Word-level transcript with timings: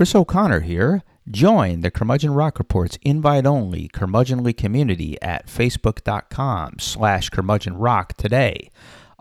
Chris 0.00 0.14
O'Connor 0.14 0.60
here. 0.60 1.02
Join 1.30 1.82
the 1.82 1.90
Curmudgeon 1.90 2.32
Rock 2.32 2.58
Report's 2.58 2.98
invite-only 3.02 3.90
curmudgeonly 3.92 4.56
community 4.56 5.20
at 5.20 5.46
facebook.com 5.46 6.76
slash 6.78 7.28
curmudgeon 7.28 7.76
rock 7.76 8.14
today. 8.14 8.70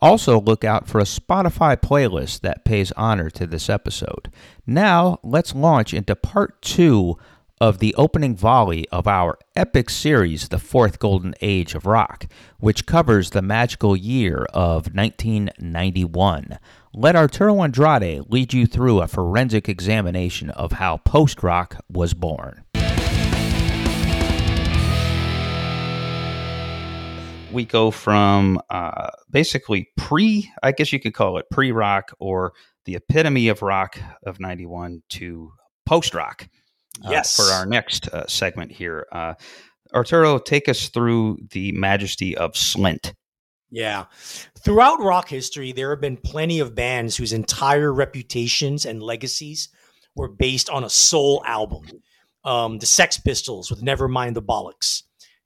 Also, 0.02 0.40
look 0.40 0.64
out 0.64 0.88
for 0.88 1.00
a 1.00 1.04
Spotify 1.04 1.76
playlist 1.76 2.40
that 2.44 2.64
pays 2.64 2.94
honor 2.94 3.30
to 3.30 3.46
this 3.46 3.70
episode. 3.70 4.32
Now, 4.66 5.20
let's 5.22 5.54
launch 5.54 5.94
into 5.94 6.16
part 6.16 6.62
two 6.62 7.18
of 7.60 7.80
the 7.80 7.94
opening 7.96 8.38
volley 8.38 8.88
of 8.88 9.06
our 9.06 9.38
epic 9.58 9.90
series, 9.90 10.48
The 10.48 10.60
Fourth 10.60 10.98
Golden 10.98 11.36
Age 11.42 11.76
of 11.76 11.86
Rock, 11.86 12.26
which 12.58 12.86
covers 12.86 13.32
the 13.32 13.42
magical 13.42 13.98
year 13.98 14.46
of 14.54 14.96
1991. 14.96 16.58
Let 16.94 17.16
Arturo 17.16 17.62
Andrade 17.64 18.24
lead 18.30 18.52
you 18.54 18.66
through 18.66 19.02
a 19.02 19.08
forensic 19.08 19.70
examination 19.70 20.50
of 20.50 20.74
how 20.74 20.98
post 20.98 21.44
rock 21.44 21.78
was 21.90 22.14
born. 22.14 22.64
We 27.52 27.66
go 27.66 27.90
from 27.90 28.62
uh, 28.70 29.10
basically 29.32 29.88
pre, 29.98 30.52
I 30.62 30.72
guess 30.72 30.94
you 30.94 31.00
could 31.00 31.14
call 31.16 31.38
it 31.40 31.46
pre 31.52 31.72
rock 31.72 32.12
or 32.20 32.54
the 32.86 32.96
epitome 32.96 33.48
of 33.48 33.62
rock 33.64 34.00
of 34.26 34.40
91 34.40 35.02
to 35.10 35.52
post 35.86 36.14
rock 36.14 36.48
uh, 37.04 37.10
Yes. 37.10 37.36
for 37.36 37.44
our 37.52 37.66
next 37.66 38.08
uh, 38.10 38.28
segment 38.28 38.72
here. 38.72 39.08
Uh, 39.12 39.34
Arturo, 39.96 40.38
take 40.38 40.70
us 40.70 40.90
through 40.90 41.40
the 41.52 41.72
majesty 41.72 42.38
of 42.38 42.54
Slint. 42.54 43.14
Yeah. 43.72 44.06
Throughout 44.64 45.02
rock 45.02 45.30
history, 45.30 45.72
there 45.72 45.92
have 45.92 46.02
been 46.02 46.18
plenty 46.18 46.60
of 46.60 46.76
bands 46.76 47.16
whose 47.16 47.34
entire 47.34 47.94
reputations 47.94 48.86
and 48.86 49.02
legacies 49.02 49.70
were 50.16 50.28
based 50.28 50.70
on 50.70 50.84
a 50.84 50.90
sole 50.90 51.44
album. 51.46 51.86
Um, 52.44 52.80
the 52.80 52.86
Sex 52.86 53.18
Pistols 53.20 53.70
with 53.70 53.84
Nevermind 53.84 54.34
the 54.34 54.42
Bollocks, 54.42 55.04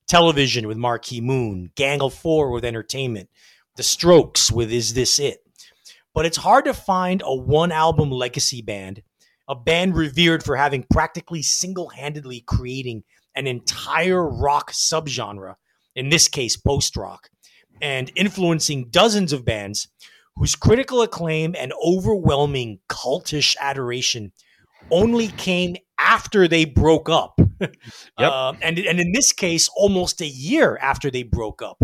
Television 0.07 0.67
with 0.67 0.77
Marquee 0.77 1.21
Moon, 1.21 1.71
Gang 1.75 2.01
of 2.01 2.13
Four 2.13 2.51
with 2.51 2.63
Entertainment, 2.63 3.29
The 3.75 3.83
Strokes 3.83 4.51
with 4.51 4.71
Is 4.71 4.93
This 4.93 5.19
It? 5.19 5.39
But 6.13 6.25
it's 6.25 6.37
hard 6.37 6.65
to 6.65 6.73
find 6.73 7.23
a 7.25 7.35
one 7.35 7.71
album 7.71 8.11
legacy 8.11 8.61
band, 8.61 9.01
a 9.49 9.55
band 9.55 9.97
revered 9.97 10.43
for 10.43 10.55
having 10.55 10.85
practically 10.91 11.41
single 11.41 11.89
handedly 11.89 12.41
creating 12.41 13.03
an 13.35 13.47
entire 13.47 14.23
rock 14.23 14.71
subgenre, 14.71 15.55
in 15.95 16.09
this 16.09 16.27
case, 16.27 16.55
post 16.55 16.95
rock 16.95 17.29
and 17.83 18.11
influencing 18.15 18.89
dozens 18.89 19.33
of 19.33 19.43
bands 19.43 19.89
whose 20.37 20.55
critical 20.55 21.01
acclaim 21.01 21.53
and 21.59 21.73
overwhelming 21.85 22.79
cultish 22.89 23.55
adoration 23.59 24.31
only 24.89 25.27
came 25.27 25.75
after 25.99 26.47
they 26.47 26.65
broke 26.65 27.09
up. 27.09 27.39
Yep. 28.19 28.31
Um, 28.31 28.57
and, 28.61 28.77
and 28.77 28.99
in 28.99 29.13
this 29.13 29.31
case, 29.31 29.69
almost 29.77 30.19
a 30.21 30.27
year 30.27 30.77
after 30.81 31.09
they 31.09 31.23
broke 31.23 31.61
up. 31.61 31.81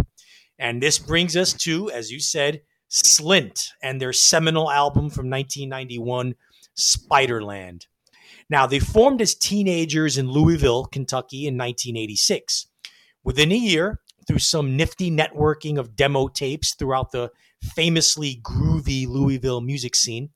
And 0.60 0.84
this 0.84 1.00
brings 1.00 1.38
us 1.38 1.54
to, 1.54 1.90
as 1.90 2.12
you 2.12 2.20
said, 2.20 2.62
Slint 2.92 3.70
and 3.82 4.02
their 4.02 4.12
seminal 4.12 4.70
album 4.70 5.10
from 5.10 5.30
1991, 5.30 6.36
Spiderland. 6.78 7.86
Now, 8.50 8.68
they 8.68 8.80
formed 8.80 9.22
as 9.22 9.36
teenagers 9.36 10.18
in 10.18 10.30
Louisville, 10.30 10.84
Kentucky 10.84 11.48
in 11.48 11.58
1986. 11.58 12.68
Within 13.24 13.54
a 13.54 13.56
year, 13.56 14.02
through 14.28 14.40
some 14.40 14.76
nifty 14.78 15.12
networking 15.12 15.78
of 15.78 15.96
demo 15.96 16.28
tapes 16.28 16.76
throughout 16.76 17.12
the 17.12 17.32
famously 17.76 18.40
groovy 18.44 19.08
Louisville 19.08 19.62
music 19.62 19.96
scene, 19.96 20.30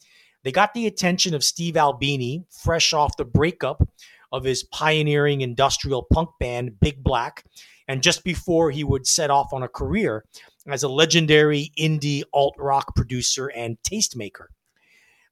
they 0.43 0.51
got 0.51 0.73
the 0.73 0.87
attention 0.87 1.33
of 1.33 1.43
Steve 1.43 1.77
Albini, 1.77 2.43
fresh 2.49 2.93
off 2.93 3.17
the 3.17 3.25
breakup 3.25 3.87
of 4.31 4.43
his 4.43 4.63
pioneering 4.63 5.41
industrial 5.41 6.05
punk 6.11 6.29
band 6.39 6.79
Big 6.79 7.03
Black, 7.03 7.45
and 7.87 8.03
just 8.03 8.23
before 8.23 8.71
he 8.71 8.83
would 8.83 9.07
set 9.07 9.29
off 9.29 9.53
on 9.53 9.63
a 9.63 9.67
career 9.67 10.25
as 10.67 10.83
a 10.83 10.89
legendary 10.89 11.71
indie 11.77 12.23
alt 12.33 12.55
rock 12.57 12.95
producer 12.95 13.47
and 13.47 13.77
tastemaker. 13.83 14.47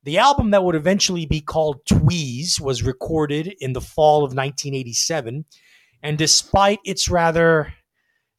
The 0.03 0.17
album 0.17 0.51
that 0.51 0.63
would 0.63 0.75
eventually 0.75 1.25
be 1.25 1.41
called 1.41 1.85
Tweez 1.85 2.59
was 2.59 2.83
recorded 2.83 3.55
in 3.59 3.73
the 3.73 3.81
fall 3.81 4.19
of 4.19 4.33
1987, 4.33 5.45
and 6.03 6.17
despite 6.17 6.79
its 6.83 7.07
rather 7.07 7.73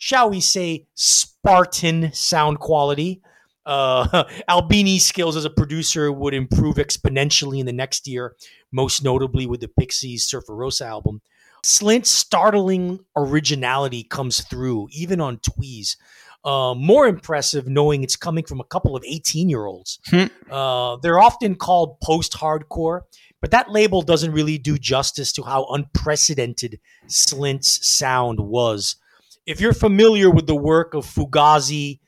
shall 0.03 0.29
we 0.31 0.41
say, 0.41 0.85
Spartan 0.97 2.13
sound 2.13 2.59
quality. 2.59 3.23
Uh, 3.65 4.25
Albini's 4.49 5.07
skills 5.07 5.37
as 5.37 5.45
a 5.45 5.51
producer 5.51 6.11
would 6.11 6.35
improve 6.35 6.75
exponentially 6.75 7.61
in 7.61 7.67
the 7.67 7.73
next 7.73 8.09
year, 8.09 8.35
most 8.73 9.05
notably 9.05 9.47
with 9.47 9.61
the 9.61 9.69
Pixies' 9.69 10.27
Surfer 10.27 10.55
Surferosa 10.55 10.87
album. 10.87 11.23
Slint's 11.65 12.11
startling 12.11 12.99
originality 13.17 14.03
comes 14.03 14.41
through, 14.41 14.89
even 14.91 15.21
on 15.21 15.37
Tweez. 15.37 15.97
Uh, 16.45 16.75
more 16.75 17.07
impressive 17.07 17.69
knowing 17.69 18.03
it's 18.03 18.17
coming 18.17 18.45
from 18.45 18.59
a 18.59 18.65
couple 18.65 18.97
of 18.97 19.05
18 19.07 19.49
year 19.49 19.67
olds. 19.67 20.01
Hmm. 20.07 20.25
Uh, 20.51 20.97
they're 20.97 21.21
often 21.21 21.55
called 21.55 22.01
post 22.01 22.33
hardcore, 22.33 23.03
but 23.41 23.53
that 23.53 23.71
label 23.71 24.03
doesn't 24.03 24.33
really 24.33 24.59
do 24.59 24.79
justice 24.79 25.33
to 25.35 25.45
how 25.45 25.67
unprecedented 25.67 26.81
Slint's 27.07 27.87
sound 27.87 28.41
was 28.41 28.97
if 29.47 29.61
you're 29.61 29.73
familiar 29.73 30.31
with 30.31 30.47
the 30.47 30.57
work 30.57 30.95
of 30.95 31.07
Fugazi, 31.07 32.01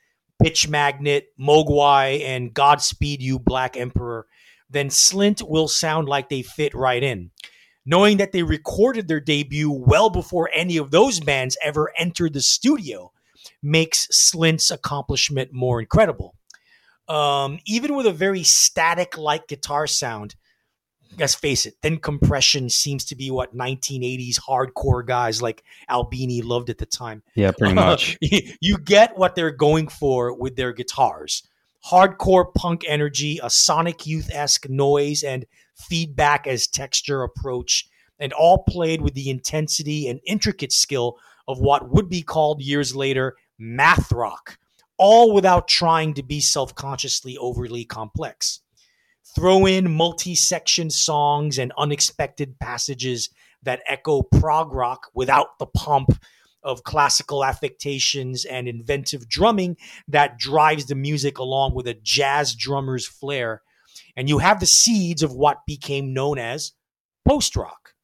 Bitch 0.43 0.67
Magnet, 0.67 1.27
Mogwai, 1.39 2.21
and 2.23 2.53
Godspeed 2.53 3.21
You, 3.21 3.39
Black 3.39 3.77
Emperor, 3.77 4.27
then 4.69 4.89
Slint 4.89 5.47
will 5.47 5.67
sound 5.67 6.07
like 6.07 6.29
they 6.29 6.41
fit 6.41 6.73
right 6.73 7.01
in. 7.01 7.31
Knowing 7.85 8.17
that 8.17 8.31
they 8.31 8.43
recorded 8.43 9.07
their 9.07 9.19
debut 9.19 9.71
well 9.71 10.09
before 10.09 10.49
any 10.53 10.77
of 10.77 10.91
those 10.91 11.19
bands 11.19 11.55
ever 11.63 11.91
entered 11.97 12.33
the 12.33 12.41
studio 12.41 13.11
makes 13.61 14.07
Slint's 14.07 14.71
accomplishment 14.71 15.53
more 15.53 15.79
incredible. 15.79 16.35
Um, 17.07 17.59
even 17.67 17.95
with 17.95 18.07
a 18.07 18.11
very 18.11 18.41
static 18.41 19.17
like 19.17 19.47
guitar 19.47 19.85
sound, 19.85 20.35
let's 21.19 21.35
face 21.35 21.65
it, 21.65 21.75
thin 21.81 21.97
compression 21.97 22.69
seems 22.69 23.05
to 23.05 23.15
be 23.15 23.31
what 23.31 23.55
1980s 23.55 24.39
hardcore 24.39 25.05
guys 25.05 25.41
like 25.41 25.63
Albini 25.89 26.41
loved 26.41 26.69
at 26.69 26.77
the 26.77 26.85
time. 26.85 27.23
Yeah, 27.35 27.51
pretty 27.51 27.73
much. 27.75 28.17
you 28.21 28.77
get 28.77 29.17
what 29.17 29.35
they're 29.35 29.51
going 29.51 29.87
for 29.87 30.33
with 30.33 30.55
their 30.55 30.73
guitars. 30.73 31.43
Hardcore 31.85 32.53
punk 32.53 32.83
energy, 32.87 33.39
a 33.43 33.49
Sonic 33.49 34.07
Youth 34.07 34.29
esque 34.33 34.69
noise 34.69 35.23
and 35.23 35.45
feedback 35.75 36.47
as 36.47 36.67
texture 36.67 37.23
approach, 37.23 37.87
and 38.19 38.33
all 38.33 38.63
played 38.63 39.01
with 39.01 39.13
the 39.13 39.29
intensity 39.29 40.07
and 40.07 40.19
intricate 40.25 40.71
skill 40.71 41.17
of 41.47 41.59
what 41.59 41.91
would 41.91 42.09
be 42.09 42.23
called 42.23 42.61
years 42.61 42.95
later 42.95 43.35
math 43.59 44.11
rock, 44.11 44.57
all 44.97 45.33
without 45.33 45.67
trying 45.67 46.13
to 46.15 46.23
be 46.23 46.39
self 46.39 46.73
consciously 46.73 47.37
overly 47.37 47.85
complex 47.85 48.61
throw 49.35 49.65
in 49.65 49.91
multi-section 49.91 50.89
songs 50.89 51.57
and 51.57 51.73
unexpected 51.77 52.57
passages 52.59 53.29
that 53.63 53.81
echo 53.87 54.21
prog 54.21 54.73
rock 54.73 55.07
without 55.13 55.59
the 55.59 55.65
pomp 55.65 56.09
of 56.63 56.83
classical 56.83 57.43
affectations 57.43 58.45
and 58.45 58.67
inventive 58.67 59.27
drumming 59.29 59.77
that 60.07 60.37
drives 60.39 60.85
the 60.85 60.95
music 60.95 61.37
along 61.37 61.75
with 61.75 61.87
a 61.87 61.93
jazz 61.93 62.55
drummer's 62.55 63.07
flair. 63.07 63.61
And 64.15 64.29
you 64.29 64.39
have 64.39 64.59
the 64.59 64.65
seeds 64.65 65.21
of 65.21 65.33
what 65.33 65.65
became 65.67 66.13
known 66.13 66.39
as 66.39 66.71
post 67.27 67.55
rock 67.55 67.95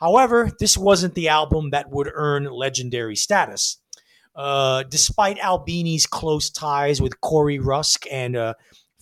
however 0.00 0.50
this 0.58 0.76
wasn't 0.76 1.14
the 1.14 1.28
album 1.28 1.70
that 1.70 1.90
would 1.90 2.10
earn 2.12 2.44
legendary 2.44 3.16
status. 3.16 3.78
Uh, 4.34 4.82
despite 4.90 5.38
albini's 5.38 6.06
close 6.06 6.50
ties 6.50 7.00
with 7.00 7.20
corey 7.22 7.58
rusk 7.58 8.04
and 8.10 8.36
uh, 8.36 8.52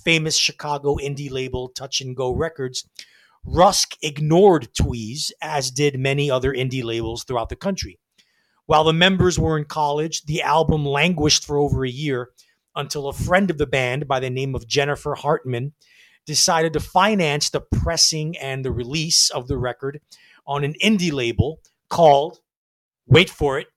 famous 0.05 0.37
Chicago 0.37 0.97
indie 0.97 1.31
label 1.31 1.69
Touch 1.69 2.01
and 2.01 2.17
Go 2.17 2.31
Records, 2.31 2.89
Rusk 3.45 3.97
ignored 4.03 4.69
Tweez, 4.73 5.33
as 5.43 5.71
did 5.71 5.99
many 5.99 6.31
other 6.31 6.53
indie 6.53 6.85
labels 6.85 7.25
throughout 7.25 7.49
the 7.49 7.57
country. 7.57 7.99
While 8.67 8.85
the 8.85 8.93
members 8.93 9.39
were 9.39 9.59
in 9.59 9.67
college, 9.67 10.25
the 10.25 10.43
album 10.43 10.87
languished 10.87 11.45
for 11.45 11.59
over 11.59 11.85
a 11.85 11.91
year 11.91 12.31
until 12.75 13.09
a 13.09 13.13
friend 13.13 13.51
of 13.51 13.59
the 13.59 13.67
band 13.67 14.09
by 14.09 14.21
the 14.21 14.31
name 14.31 14.55
of 14.55 14.67
Jennifer 14.67 15.15
Hartman 15.15 15.75
decided 16.27 16.73
to 16.73 16.81
finance 16.81 17.51
the 17.51 17.61
pressing 17.61 18.37
and 18.39 18.65
the 18.65 18.73
release 18.73 19.31
of 19.31 19.47
the 19.47 19.59
record 19.59 20.01
on 20.47 20.65
an 20.65 20.75
indie 20.83 21.13
label 21.13 21.61
called, 21.91 22.41
wait 23.07 23.29
for 23.29 23.59
it, 23.59 23.69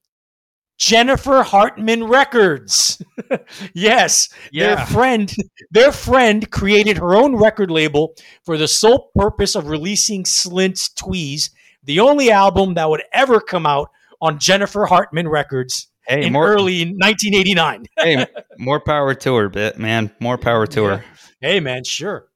Jennifer 0.78 1.44
Hartman 1.44 2.04
Records. 2.06 3.02
yes, 3.74 4.30
their 4.54 4.78
friend, 4.86 5.34
their 5.72 5.92
friend 5.92 6.50
created 6.52 6.98
her 6.98 7.16
own 7.16 7.36
record 7.36 7.72
label 7.72 8.16
for 8.46 8.58
the 8.58 8.68
sole 8.68 9.10
purpose 9.16 9.56
of 9.56 9.68
releasing 9.68 10.24
Slint's 10.24 10.90
Tweez, 10.90 11.50
the 11.84 12.00
only 12.00 12.32
album 12.32 12.76
that 12.76 12.90
would 12.90 13.04
ever 13.12 13.40
come 13.40 13.66
out 13.66 13.90
on 14.22 14.40
Jennifer 14.40 14.86
Hartman 14.86 15.28
Records 15.28 15.88
Hey, 16.08 16.26
in 16.26 16.34
more 16.34 16.48
early 16.48 16.86
1989. 16.86 17.86
hey, 17.98 18.26
more 18.58 18.80
power 18.80 19.14
to 19.14 19.36
her, 19.36 19.50
bit 19.50 19.78
man. 19.78 20.10
More 20.22 20.38
power 20.38 20.66
to 20.68 20.84
her. 20.86 21.06
Hey, 21.42 21.60
man, 21.60 21.84
sure. 21.84 22.30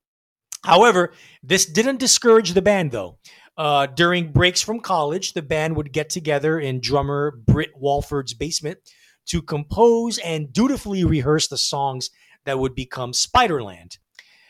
However, 0.65 1.13
this 1.41 1.65
didn't 1.65 1.97
discourage 1.97 2.51
the 2.51 2.61
band, 2.61 2.91
though. 2.91 3.17
Uh, 3.61 3.85
during 3.85 4.31
breaks 4.31 4.59
from 4.63 4.79
college, 4.79 5.33
the 5.33 5.41
band 5.43 5.75
would 5.75 5.93
get 5.93 6.09
together 6.09 6.59
in 6.59 6.81
drummer 6.81 7.29
Britt 7.45 7.69
Walford's 7.75 8.33
basement 8.33 8.79
to 9.27 9.39
compose 9.39 10.17
and 10.17 10.51
dutifully 10.51 11.03
rehearse 11.03 11.47
the 11.47 11.59
songs 11.59 12.09
that 12.43 12.57
would 12.57 12.73
become 12.73 13.11
Spiderland. 13.11 13.99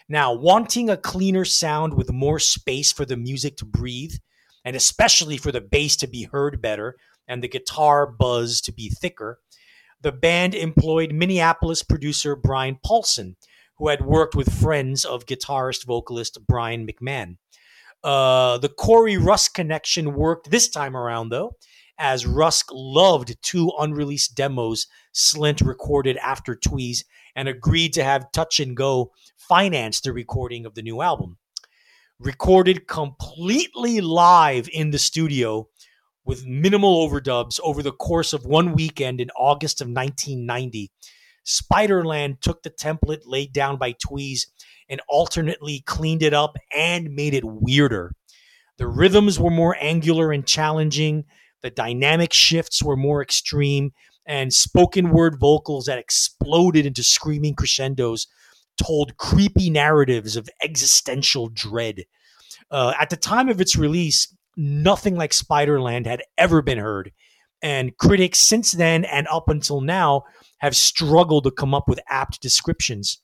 Now, 0.08 0.32
wanting 0.34 0.90
a 0.90 0.96
cleaner 0.96 1.44
sound 1.44 1.96
with 1.96 2.10
more 2.14 2.40
space 2.40 2.94
for 2.94 3.04
the 3.04 3.18
music 3.18 3.58
to 3.58 3.66
breathe, 3.66 4.14
and 4.64 4.78
especially 4.78 5.36
for 5.36 5.52
the 5.52 5.60
bass 5.60 5.98
to 5.98 6.08
be 6.08 6.30
heard 6.32 6.62
better 6.62 6.96
and 7.28 7.44
the 7.44 7.50
guitar 7.50 8.08
buzz 8.08 8.62
to 8.62 8.72
be 8.72 8.88
thicker, 8.88 9.40
the 10.00 10.14
band 10.14 10.56
employed 10.56 11.12
Minneapolis 11.12 11.84
producer 11.84 12.38
Brian 12.38 12.80
Paulson, 12.82 13.36
who 13.76 13.90
had 13.90 14.06
worked 14.06 14.36
with 14.36 14.54
friends 14.54 15.04
of 15.04 15.26
guitarist 15.26 15.86
vocalist 15.86 16.38
Brian 16.48 16.88
McMahan. 16.88 17.36
Uh, 18.04 18.58
the 18.58 18.70
Corey 18.70 19.18
Rusk 19.18 19.54
connection 19.54 20.14
worked 20.14 20.50
this 20.50 20.70
time 20.70 20.98
around, 20.98 21.30
though, 21.30 21.56
as 22.00 22.26
Rusk 22.26 22.68
loved 22.72 23.36
two 23.44 23.72
unreleased 23.78 24.36
demos 24.36 24.88
Slint 25.14 25.66
recorded 25.66 26.18
after 26.18 26.56
Tweez 26.56 27.04
and 27.36 27.48
agreed 27.48 27.94
to 27.94 28.04
have 28.04 28.32
Touch 28.32 28.60
and 28.60 28.76
Go 28.76 29.12
finance 29.38 30.02
the 30.02 30.14
recording 30.14 30.66
of 30.66 30.74
the 30.74 30.82
new 30.82 31.02
album. 31.02 31.38
Recorded 32.20 32.88
completely 32.88 34.02
live 34.02 34.68
in 34.72 34.92
the 34.92 35.00
studio 35.00 35.68
with 36.26 36.46
minimal 36.46 37.08
overdubs 37.08 37.60
over 37.64 37.82
the 37.82 37.92
course 37.92 38.34
of 38.34 38.46
one 38.46 38.74
weekend 38.74 39.20
in 39.20 39.30
August 39.32 39.82
of 39.82 39.88
1990, 39.88 40.92
Spiderland 41.46 42.40
took 42.42 42.62
the 42.62 42.70
template 42.70 43.22
laid 43.26 43.52
down 43.52 43.78
by 43.78 43.94
Tweez 43.94 44.42
and 44.92 45.02
alternately 45.08 45.82
cleaned 45.88 46.22
it 46.22 46.34
up 46.34 46.58
and 46.76 47.16
made 47.16 47.34
it 47.34 47.44
weirder. 47.44 48.14
The 48.78 48.88
rhythms 48.88 49.40
were 49.40 49.50
more 49.50 49.76
angular 49.80 50.32
and 50.32 50.46
challenging, 50.46 51.24
the 51.64 51.72
dynamic 51.72 52.34
shifts 52.34 52.84
were 52.84 52.98
more 52.98 53.22
extreme, 53.22 53.92
and 54.26 54.54
spoken 54.54 55.10
word 55.10 55.40
vocals 55.40 55.86
that 55.86 55.98
exploded 55.98 56.86
into 56.86 57.04
screaming 57.04 57.56
crescendos 57.56 58.28
told 58.82 59.18
creepy 59.18 59.70
narratives 59.70 60.36
of 60.36 60.50
existential 60.64 61.50
dread. 61.50 62.04
Uh, 62.70 62.94
at 63.00 63.10
the 63.10 63.18
time 63.18 63.50
of 63.50 63.62
its 63.62 63.76
release, 63.76 64.34
nothing 64.56 65.16
like 65.16 65.32
Spiderland 65.32 66.06
had 66.06 66.24
ever 66.38 66.62
been 66.62 66.78
heard. 66.78 67.12
And 67.62 67.96
critics 67.98 68.40
since 68.40 68.72
then 68.72 69.06
and 69.06 69.28
up 69.28 69.50
until 69.50 69.82
now 69.82 70.24
have 70.60 70.76
struggled 70.76 71.44
to 71.44 71.52
come 71.52 71.74
up 71.74 71.88
with 71.88 72.00
apt 72.10 72.42
descriptions. 72.42 73.20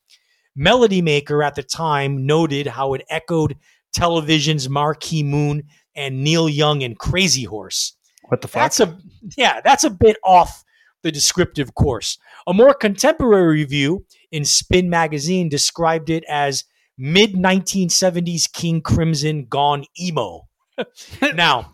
Melody 0.58 1.04
Maker 1.04 1.44
at 1.44 1.56
the 1.56 1.64
time 1.64 2.26
noted 2.26 2.66
how 2.68 2.96
it 2.96 3.04
echoed 3.10 3.56
television's 3.94 4.68
Marquee 4.68 5.24
Moon 5.24 5.64
and 5.96 6.24
Neil 6.24 6.50
Young 6.50 6.84
and 6.84 6.98
Crazy 6.98 7.44
Horse. 7.44 7.96
What 8.24 8.42
the 8.42 8.48
fuck? 8.48 8.64
That's 8.64 8.80
a 8.80 8.98
yeah, 9.38 9.62
that's 9.62 9.84
a 9.84 9.90
bit 9.90 10.18
off 10.24 10.64
the 11.04 11.12
descriptive 11.12 11.76
course. 11.76 12.18
A 12.48 12.54
more 12.54 12.74
contemporary 12.74 13.60
review 13.60 14.06
in 14.32 14.44
Spin 14.44 14.90
magazine 14.90 15.48
described 15.48 16.10
it 16.10 16.24
as 16.28 16.64
mid 16.98 17.34
1970s 17.34 18.52
King 18.52 18.82
Crimson 18.82 19.46
gone 19.46 19.86
emo. 20.00 20.48
now, 21.36 21.72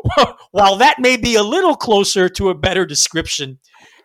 while 0.50 0.76
that 0.76 0.98
may 0.98 1.16
be 1.16 1.36
a 1.36 1.42
little 1.42 1.76
closer 1.76 2.28
to 2.28 2.50
a 2.50 2.54
better 2.54 2.84
description, 2.84 3.58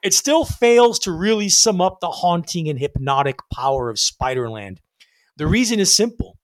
it 0.03 0.13
still 0.13 0.45
fails 0.45 0.99
to 0.99 1.11
really 1.11 1.49
sum 1.49 1.81
up 1.81 1.99
the 1.99 2.09
haunting 2.09 2.69
and 2.69 2.79
hypnotic 2.79 3.39
power 3.53 3.89
of 3.89 3.97
Spiderland. 3.97 4.77
The 5.37 5.47
reason 5.47 5.79
is 5.79 5.93
simple. 5.93 6.37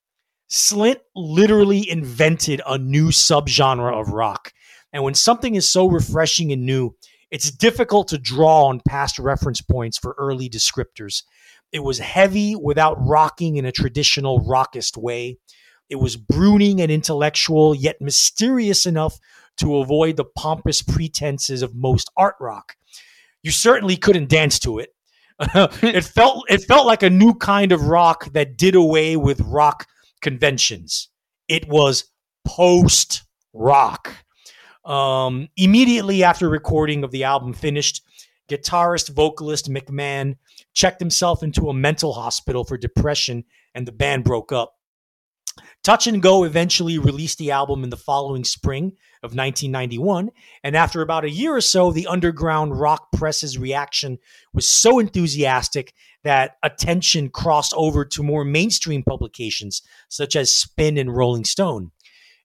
Slint 0.49 0.99
literally 1.15 1.89
invented 1.89 2.61
a 2.65 2.77
new 2.77 3.09
subgenre 3.09 3.99
of 3.99 4.09
rock. 4.09 4.51
And 4.93 5.03
when 5.03 5.15
something 5.15 5.55
is 5.55 5.69
so 5.69 5.87
refreshing 5.87 6.51
and 6.51 6.65
new, 6.65 6.95
it's 7.31 7.51
difficult 7.51 8.07
to 8.09 8.17
draw 8.17 8.67
on 8.67 8.81
past 8.87 9.19
reference 9.19 9.61
points 9.61 9.97
for 9.97 10.15
early 10.17 10.49
descriptors. 10.49 11.23
It 11.71 11.79
was 11.79 11.99
heavy 11.99 12.55
without 12.55 12.95
rocking 12.99 13.57
in 13.57 13.65
a 13.65 13.71
traditional 13.71 14.39
rockist 14.39 14.95
way. 14.95 15.37
It 15.89 15.97
was 15.97 16.15
brooding 16.15 16.79
and 16.81 16.91
intellectual, 16.91 17.75
yet 17.75 17.99
mysterious 17.99 18.85
enough 18.85 19.19
to 19.57 19.77
avoid 19.77 20.15
the 20.15 20.25
pompous 20.25 20.81
pretenses 20.81 21.61
of 21.61 21.75
most 21.75 22.09
art 22.15 22.35
rock. 22.39 22.75
You 23.45 23.51
certainly 23.51 23.95
couldn't 23.95 24.27
dance 24.27 24.57
to 24.61 24.79
it. 24.79 24.89
it 25.39 26.03
felt 26.03 26.45
it 26.49 26.63
felt 26.63 26.87
like 26.87 27.03
a 27.03 27.11
new 27.11 27.35
kind 27.35 27.71
of 27.71 27.83
rock 27.83 28.33
that 28.33 28.57
did 28.57 28.73
away 28.73 29.17
with 29.17 29.39
rock 29.41 29.85
conventions. 30.23 31.09
It 31.47 31.69
was 31.69 32.05
post 32.43 33.21
rock. 33.53 34.15
Um, 34.83 35.47
immediately 35.57 36.23
after 36.23 36.49
recording 36.49 37.03
of 37.03 37.11
the 37.11 37.23
album 37.25 37.53
finished, 37.53 38.01
guitarist 38.49 39.13
vocalist 39.13 39.69
McMahan 39.69 40.37
checked 40.73 40.99
himself 40.99 41.43
into 41.43 41.69
a 41.69 41.73
mental 41.73 42.13
hospital 42.13 42.63
for 42.63 42.79
depression 42.79 43.43
and 43.75 43.87
the 43.87 43.91
band 43.91 44.23
broke 44.23 44.51
up. 44.51 44.73
Touch 45.83 46.07
and 46.07 46.21
Go 46.21 46.43
eventually 46.43 46.97
released 46.97 47.37
the 47.37 47.51
album 47.51 47.83
in 47.83 47.89
the 47.89 47.97
following 47.97 48.43
spring 48.43 48.93
of 49.23 49.35
1991, 49.35 50.29
and 50.63 50.75
after 50.75 51.01
about 51.01 51.25
a 51.25 51.29
year 51.29 51.55
or 51.55 51.61
so, 51.61 51.91
the 51.91 52.07
underground 52.07 52.79
rock 52.79 53.11
press's 53.11 53.57
reaction 53.57 54.17
was 54.53 54.67
so 54.67 54.99
enthusiastic 54.99 55.93
that 56.23 56.57
attention 56.63 57.29
crossed 57.29 57.73
over 57.75 58.03
to 58.05 58.23
more 58.23 58.43
mainstream 58.43 59.03
publications 59.03 59.81
such 60.09 60.35
as 60.35 60.53
Spin 60.53 60.97
and 60.97 61.15
Rolling 61.15 61.45
Stone. 61.45 61.91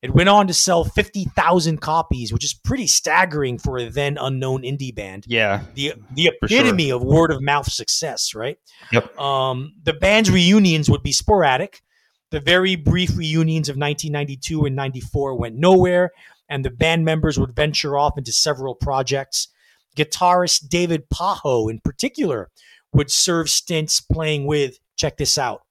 It 0.03 0.15
went 0.15 0.31
on 0.31 0.47
to 0.47 0.55
sell 0.55 0.85
50,000 0.85 1.81
copies, 1.81 2.33
which 2.33 2.45
is 2.45 2.55
pretty 2.55 2.87
staggering 2.87 3.59
for 3.59 3.79
a 3.79 3.91
then 3.91 4.17
unknown 4.19 4.63
indie 4.63 4.95
band. 4.95 5.25
Yeah. 5.29 5.65
The 5.75 5.95
the 6.15 6.29
epitome 6.29 6.89
sure. 6.89 6.97
of 6.97 7.03
word 7.03 7.31
of 7.31 7.43
mouth 7.43 7.71
success, 7.71 8.35
right? 8.35 8.57
Yep. 8.93 9.19
Um, 9.19 9.75
the 9.83 9.93
band's 9.93 10.31
reunions 10.31 10.89
would 10.89 11.03
be 11.03 11.13
sporadic. 11.13 11.83
The 12.31 12.41
very 12.41 12.77
brief 12.77 13.17
reunions 13.17 13.69
of 13.69 13.75
1992 13.77 14.67
and 14.67 14.77
94 14.77 15.35
went 15.37 15.57
nowhere, 15.57 16.11
and 16.49 16.65
the 16.65 16.71
band 16.71 17.05
members 17.05 17.39
would 17.39 17.57
venture 17.57 17.99
off 17.99 18.17
into 18.17 18.33
several 18.33 18.75
projects. 18.75 19.49
Guitarist 19.97 20.69
David 20.69 21.09
Pajo, 21.11 21.69
in 21.71 21.81
particular, 21.81 22.49
would 22.93 23.11
serve 23.11 23.49
stints 23.51 24.01
playing 24.01 24.47
with, 24.47 24.79
check 24.97 25.17
this 25.17 25.39
out, 25.39 25.63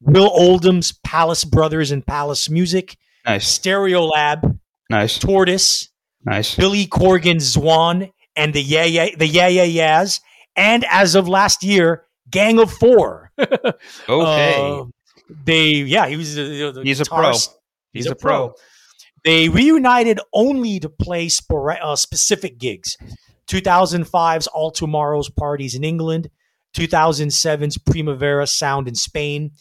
Will 0.00 0.30
Oldham's 0.32 0.92
Palace 1.04 1.44
Brothers 1.44 1.90
and 1.90 2.06
Palace 2.06 2.48
Music, 2.48 2.96
Nice. 3.26 3.58
Stereolab, 3.58 4.58
Nice. 4.90 5.18
Tortoise, 5.18 5.88
Nice. 6.24 6.54
Billy 6.54 6.86
Corgan's 6.86 7.56
Zwan, 7.56 8.12
and 8.36 8.54
the 8.54 8.62
Yeah 8.62 8.84
Yeah 8.84 9.08
the 9.16 9.26
Yeah 9.26 9.48
Yeah 9.48 9.64
Yeahs, 9.64 10.20
and 10.54 10.84
as 10.90 11.14
of 11.16 11.28
last 11.28 11.64
year, 11.64 12.04
Gang 12.30 12.58
of 12.60 12.70
Four. 12.72 13.32
Okay. 14.08 14.54
Uh, 14.56 14.84
they 15.28 15.70
yeah, 15.72 16.06
he 16.06 16.16
was 16.16 16.34
He's 16.36 17.00
a 17.00 17.04
pro. 17.04 17.30
guitarist. 17.30 17.54
He's 17.92 18.06
a 18.06 18.14
pro. 18.14 18.54
They 19.24 19.48
reunited 19.48 20.20
only 20.34 20.78
to 20.80 20.88
play 20.88 21.28
spora- 21.28 21.80
uh, 21.82 21.96
specific 21.96 22.58
gigs. 22.58 22.96
2005's 23.48 24.46
All 24.48 24.70
Tomorrow's 24.70 25.30
parties 25.30 25.74
in 25.74 25.84
England, 25.84 26.28
2007's 26.76 27.78
Primavera 27.78 28.46
Sound 28.46 28.88
in 28.88 28.94
Spain, 28.94 29.52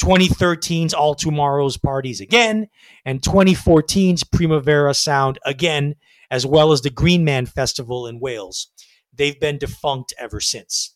2013's 0.00 0.94
All 0.94 1.14
Tomorrow's 1.14 1.76
parties 1.76 2.20
again, 2.20 2.68
and 3.04 3.20
2014's 3.20 4.24
Primavera 4.24 4.94
Sound 4.94 5.38
again, 5.44 5.94
as 6.30 6.46
well 6.46 6.72
as 6.72 6.82
the 6.82 6.90
Green 6.90 7.24
Man 7.24 7.46
Festival 7.46 8.06
in 8.06 8.20
Wales. 8.20 8.68
They've 9.12 9.38
been 9.38 9.58
defunct 9.58 10.14
ever 10.18 10.40
since. 10.40 10.94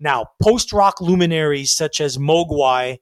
Now, 0.00 0.26
post 0.42 0.72
rock 0.72 1.00
luminaries 1.00 1.70
such 1.70 2.00
as 2.00 2.18
Mogwai, 2.18 2.98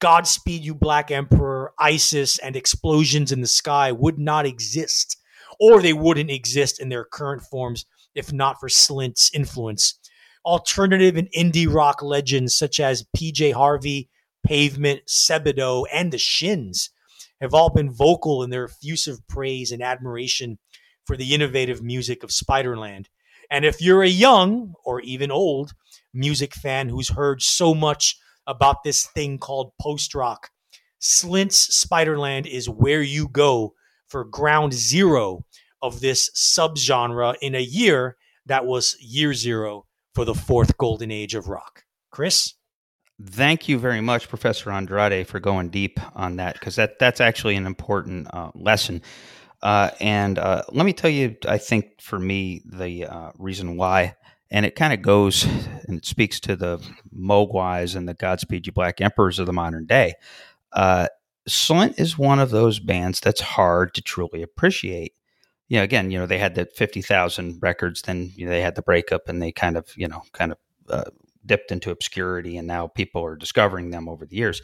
Godspeed 0.00 0.64
You 0.64 0.74
Black 0.74 1.10
Emperor, 1.10 1.72
ISIS, 1.78 2.38
and 2.38 2.56
Explosions 2.56 3.32
in 3.32 3.42
the 3.42 3.46
Sky 3.46 3.92
would 3.92 4.18
not 4.18 4.46
exist, 4.46 5.16
or 5.60 5.80
they 5.80 5.92
wouldn't 5.92 6.30
exist 6.30 6.80
in 6.80 6.88
their 6.88 7.04
current 7.04 7.42
forms 7.42 7.86
if 8.14 8.32
not 8.32 8.58
for 8.58 8.68
Slint's 8.68 9.30
influence. 9.32 9.98
Alternative 10.44 11.16
and 11.16 11.28
indie 11.36 11.72
rock 11.72 12.02
legends 12.02 12.56
such 12.56 12.80
as 12.80 13.06
PJ 13.16 13.52
Harvey, 13.52 14.08
Pavement, 14.44 15.02
Sebadoh, 15.06 15.84
and 15.92 16.12
the 16.12 16.18
Shins 16.18 16.90
have 17.40 17.54
all 17.54 17.70
been 17.70 17.92
vocal 17.92 18.42
in 18.42 18.50
their 18.50 18.64
effusive 18.64 19.18
praise 19.28 19.70
and 19.70 19.82
admiration 19.82 20.58
for 21.06 21.16
the 21.16 21.34
innovative 21.34 21.82
music 21.82 22.22
of 22.22 22.30
Spiderland. 22.30 23.06
And 23.50 23.64
if 23.64 23.82
you're 23.82 24.02
a 24.02 24.08
young 24.08 24.74
or 24.84 25.00
even 25.00 25.30
old 25.30 25.72
music 26.14 26.54
fan 26.54 26.88
who's 26.88 27.10
heard 27.10 27.42
so 27.42 27.74
much 27.74 28.16
about 28.50 28.82
this 28.82 29.06
thing 29.06 29.38
called 29.38 29.72
post 29.80 30.14
rock, 30.14 30.50
Slint's 31.00 31.84
Spiderland 31.84 32.46
is 32.46 32.68
where 32.68 33.02
you 33.02 33.28
go 33.28 33.74
for 34.08 34.24
ground 34.24 34.74
zero 34.74 35.44
of 35.80 36.00
this 36.00 36.30
subgenre 36.36 37.36
in 37.40 37.54
a 37.54 37.60
year 37.60 38.16
that 38.46 38.66
was 38.66 38.96
year 39.00 39.32
zero 39.32 39.86
for 40.14 40.24
the 40.24 40.34
fourth 40.34 40.76
golden 40.76 41.10
age 41.10 41.34
of 41.34 41.48
rock. 41.48 41.84
Chris? 42.10 42.54
Thank 43.22 43.68
you 43.68 43.78
very 43.78 44.00
much, 44.00 44.28
Professor 44.28 44.70
Andrade, 44.70 45.26
for 45.26 45.40
going 45.40 45.68
deep 45.68 46.00
on 46.16 46.36
that 46.36 46.54
because 46.54 46.76
that 46.76 46.98
that's 46.98 47.20
actually 47.20 47.56
an 47.56 47.66
important 47.66 48.26
uh, 48.32 48.50
lesson. 48.54 49.02
Uh, 49.62 49.90
and 50.00 50.38
uh, 50.38 50.62
let 50.72 50.86
me 50.86 50.94
tell 50.94 51.10
you, 51.10 51.36
I 51.46 51.58
think 51.58 52.00
for 52.00 52.18
me 52.18 52.62
the 52.64 53.06
uh, 53.06 53.32
reason 53.38 53.76
why, 53.76 54.16
and 54.50 54.64
it 54.64 54.74
kind 54.74 54.94
of 54.94 55.02
goes 55.02 55.46
and 55.90 55.98
it 55.98 56.06
speaks 56.06 56.40
to 56.40 56.56
the 56.56 56.78
Mogwais 57.14 57.94
and 57.94 58.08
the 58.08 58.14
Godspeed 58.14 58.66
You 58.66 58.72
Black 58.72 59.00
Emperors 59.00 59.38
of 59.38 59.46
the 59.46 59.52
modern 59.52 59.84
day. 59.84 60.14
Uh, 60.72 61.08
Slint 61.48 61.98
is 61.98 62.16
one 62.16 62.38
of 62.38 62.50
those 62.50 62.78
bands 62.78 63.20
that's 63.20 63.40
hard 63.40 63.92
to 63.94 64.02
truly 64.02 64.42
appreciate. 64.42 65.14
You 65.68 65.78
know, 65.78 65.82
again, 65.82 66.10
you 66.10 66.18
know, 66.18 66.26
they 66.26 66.38
had 66.38 66.54
the 66.54 66.66
fifty 66.66 67.02
thousand 67.02 67.58
records, 67.60 68.02
then 68.02 68.32
you 68.34 68.46
know, 68.46 68.52
they 68.52 68.62
had 68.62 68.74
the 68.74 68.82
breakup, 68.82 69.28
and 69.28 69.42
they 69.42 69.52
kind 69.52 69.76
of, 69.76 69.92
you 69.96 70.08
know, 70.08 70.22
kind 70.32 70.52
of 70.52 70.58
uh, 70.88 71.10
dipped 71.44 71.72
into 71.72 71.90
obscurity, 71.90 72.56
and 72.56 72.66
now 72.66 72.86
people 72.86 73.24
are 73.24 73.36
discovering 73.36 73.90
them 73.90 74.08
over 74.08 74.26
the 74.26 74.36
years. 74.36 74.62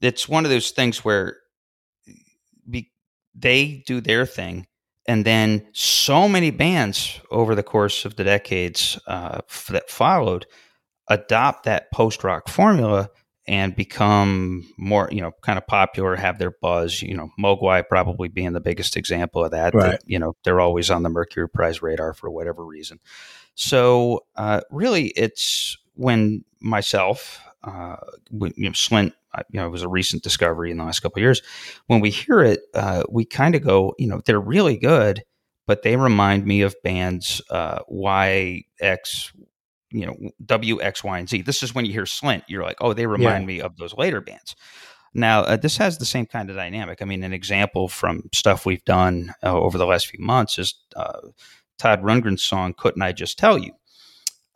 It's 0.00 0.28
one 0.28 0.44
of 0.44 0.50
those 0.50 0.70
things 0.70 1.04
where 1.04 1.36
be, 2.68 2.90
they 3.34 3.82
do 3.86 4.00
their 4.00 4.26
thing, 4.26 4.66
and 5.08 5.24
then 5.24 5.66
so 5.72 6.28
many 6.28 6.50
bands 6.50 7.20
over 7.30 7.56
the 7.56 7.62
course 7.64 8.04
of 8.04 8.14
the 8.14 8.24
decades 8.24 9.00
uh, 9.08 9.40
that 9.70 9.90
followed 9.90 10.46
adopt 11.08 11.64
that 11.64 11.90
post 11.90 12.22
rock 12.22 12.48
formula 12.48 13.08
and 13.48 13.74
become 13.74 14.70
more, 14.76 15.08
you 15.10 15.22
know, 15.22 15.32
kind 15.40 15.56
of 15.56 15.66
popular, 15.66 16.14
have 16.14 16.38
their 16.38 16.50
buzz. 16.50 17.00
You 17.00 17.16
know, 17.16 17.30
Mogwai 17.40 17.88
probably 17.88 18.28
being 18.28 18.52
the 18.52 18.60
biggest 18.60 18.94
example 18.94 19.42
of 19.42 19.52
that. 19.52 19.74
Right. 19.74 19.92
that 19.92 20.02
you 20.04 20.18
know, 20.18 20.36
they're 20.44 20.60
always 20.60 20.90
on 20.90 21.02
the 21.02 21.08
Mercury 21.08 21.48
Prize 21.48 21.80
radar 21.80 22.12
for 22.12 22.30
whatever 22.30 22.64
reason. 22.64 23.00
So 23.54 24.24
uh, 24.36 24.60
really, 24.70 25.06
it's 25.16 25.78
when 25.94 26.44
myself, 26.60 27.40
uh, 27.64 27.96
when, 28.30 28.52
you 28.56 28.64
know, 28.64 28.72
Slint, 28.72 29.14
you 29.50 29.60
know, 29.60 29.66
it 29.66 29.70
was 29.70 29.82
a 29.82 29.88
recent 29.88 30.22
discovery 30.22 30.70
in 30.70 30.78
the 30.78 30.84
last 30.84 31.00
couple 31.00 31.20
of 31.20 31.22
years. 31.22 31.42
When 31.86 32.00
we 32.00 32.10
hear 32.10 32.40
it, 32.40 32.60
uh, 32.74 33.04
we 33.08 33.24
kind 33.24 33.54
of 33.54 33.62
go, 33.62 33.94
you 33.98 34.06
know, 34.06 34.20
they're 34.24 34.40
really 34.40 34.76
good, 34.76 35.22
but 35.66 35.82
they 35.82 35.96
remind 35.96 36.46
me 36.46 36.62
of 36.62 36.74
bands 36.82 37.42
uh, 37.50 37.80
YX, 37.90 39.32
you 39.90 40.06
know, 40.06 40.16
W, 40.44 40.80
X, 40.80 41.04
Y, 41.04 41.18
and 41.18 41.28
Z. 41.28 41.42
This 41.42 41.62
is 41.62 41.74
when 41.74 41.84
you 41.84 41.92
hear 41.92 42.04
Slint, 42.04 42.42
you're 42.48 42.62
like, 42.64 42.78
oh, 42.80 42.92
they 42.92 43.06
remind 43.06 43.46
me 43.46 43.60
of 43.60 43.76
those 43.76 43.94
later 43.94 44.20
bands. 44.20 44.56
Now, 45.14 45.40
uh, 45.40 45.56
this 45.56 45.76
has 45.78 45.98
the 45.98 46.04
same 46.04 46.26
kind 46.26 46.50
of 46.50 46.56
dynamic. 46.56 47.00
I 47.00 47.04
mean, 47.04 47.22
an 47.22 47.32
example 47.32 47.88
from 47.88 48.28
stuff 48.34 48.66
we've 48.66 48.84
done 48.84 49.34
uh, 49.42 49.58
over 49.58 49.78
the 49.78 49.86
last 49.86 50.06
few 50.06 50.24
months 50.24 50.58
is 50.58 50.74
uh, 50.96 51.20
Todd 51.78 52.02
Rundgren's 52.02 52.42
song 52.42 52.74
"Couldn't 52.76 53.02
I 53.02 53.12
Just 53.12 53.38
Tell 53.38 53.58
You." 53.58 53.72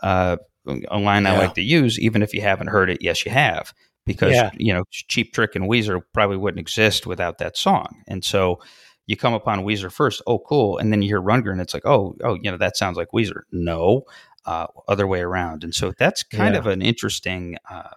Uh, 0.02 0.36
a 0.66 0.98
line 0.98 1.26
I 1.26 1.36
like 1.36 1.54
to 1.54 1.62
use, 1.62 1.98
even 1.98 2.22
if 2.22 2.34
you 2.34 2.40
haven't 2.40 2.68
heard 2.68 2.90
it. 2.90 2.98
Yes, 3.00 3.24
you 3.24 3.32
have, 3.32 3.72
because 4.06 4.32
Yeah. 4.32 4.50
you 4.54 4.72
know 4.72 4.84
Cheap 4.90 5.32
Trick 5.32 5.54
and 5.56 5.64
Weezer 5.68 6.02
probably 6.12 6.36
wouldn't 6.36 6.60
exist 6.60 7.06
without 7.06 7.38
that 7.38 7.56
song. 7.56 8.02
And 8.08 8.24
so 8.24 8.60
you 9.06 9.16
come 9.16 9.34
upon 9.34 9.64
Weezer 9.64 9.90
first, 9.92 10.22
oh 10.26 10.38
cool, 10.38 10.78
and 10.78 10.92
then 10.92 11.02
you 11.02 11.08
hear 11.08 11.20
Rundgren, 11.20 11.60
it's 11.60 11.74
like 11.74 11.86
oh 11.86 12.16
oh 12.22 12.34
you 12.40 12.50
know 12.50 12.56
that 12.58 12.76
sounds 12.76 12.96
like 12.96 13.08
Weezer. 13.12 13.42
No, 13.52 14.02
uh, 14.46 14.66
other 14.88 15.06
way 15.06 15.20
around. 15.20 15.64
And 15.64 15.74
so 15.74 15.92
that's 15.98 16.22
kind 16.22 16.54
Yeah. 16.54 16.60
of 16.60 16.66
an 16.66 16.82
interesting 16.82 17.56
uh, 17.70 17.90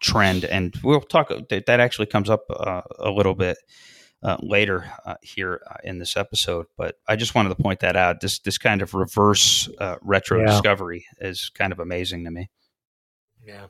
trend, 0.00 0.44
and 0.44 0.74
we'll 0.82 1.00
talk. 1.00 1.28
That 1.50 1.66
that 1.66 1.80
actually 1.80 2.06
comes 2.06 2.30
up 2.30 2.42
uh, 2.50 2.82
a 2.98 3.10
little 3.10 3.34
bit 3.34 3.58
uh, 4.22 4.36
later 4.40 4.90
uh, 5.06 5.14
here 5.22 5.62
uh, 5.70 5.76
in 5.84 5.98
this 5.98 6.16
episode. 6.16 6.66
But 6.76 6.96
I 7.06 7.16
just 7.16 7.34
wanted 7.34 7.50
to 7.50 7.62
point 7.62 7.80
that 7.80 7.96
out. 7.96 8.20
This 8.20 8.38
this 8.38 8.56
kind 8.58 8.80
of 8.82 8.94
reverse 8.94 9.68
uh, 9.78 9.96
retro 10.02 10.38
Yeah. 10.40 10.46
discovery 10.46 11.04
is 11.18 11.50
kind 11.54 11.72
of 11.72 11.78
amazing 11.80 12.24
to 12.24 12.30
me. 12.30 12.48
Yeah. 13.46 13.66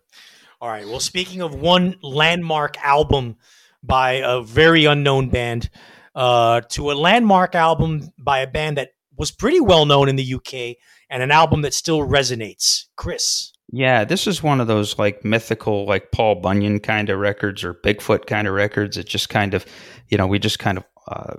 All 0.61 0.69
right. 0.69 0.87
Well, 0.87 1.01
speaking 1.01 1.41
of 1.41 1.55
one 1.55 1.97
landmark 2.03 2.77
album 2.85 3.37
by 3.83 4.21
a 4.23 4.43
very 4.43 4.85
unknown 4.85 5.31
band 5.31 5.71
uh, 6.15 6.61
to 6.69 6.91
a 6.91 6.93
landmark 6.93 7.55
album 7.55 8.13
by 8.19 8.41
a 8.41 8.47
band 8.47 8.77
that 8.77 8.91
was 9.17 9.31
pretty 9.31 9.61
well 9.61 9.87
known 9.87 10.11
in 10.11 10.17
the 10.17 10.35
UK 10.35 10.77
and 11.09 11.23
an 11.23 11.31
album 11.31 11.63
that 11.63 11.73
still 11.73 12.01
resonates. 12.01 12.85
Chris. 12.97 13.53
Yeah, 13.73 14.05
this 14.05 14.27
is 14.27 14.43
one 14.43 14.61
of 14.61 14.67
those 14.67 14.99
like 14.99 15.25
mythical, 15.25 15.87
like 15.87 16.13
Paul 16.13 16.35
Bunyan 16.35 16.81
kind 16.81 17.09
of 17.09 17.19
records 17.19 17.65
or 17.65 17.73
Bigfoot 17.73 18.27
kind 18.27 18.47
of 18.47 18.53
records. 18.53 18.99
It 18.99 19.07
just 19.07 19.31
kind 19.31 19.55
of, 19.55 19.65
you 20.09 20.19
know, 20.19 20.27
we 20.27 20.39
just 20.39 20.59
kind 20.59 20.77
of 20.77 20.85
uh, 21.09 21.37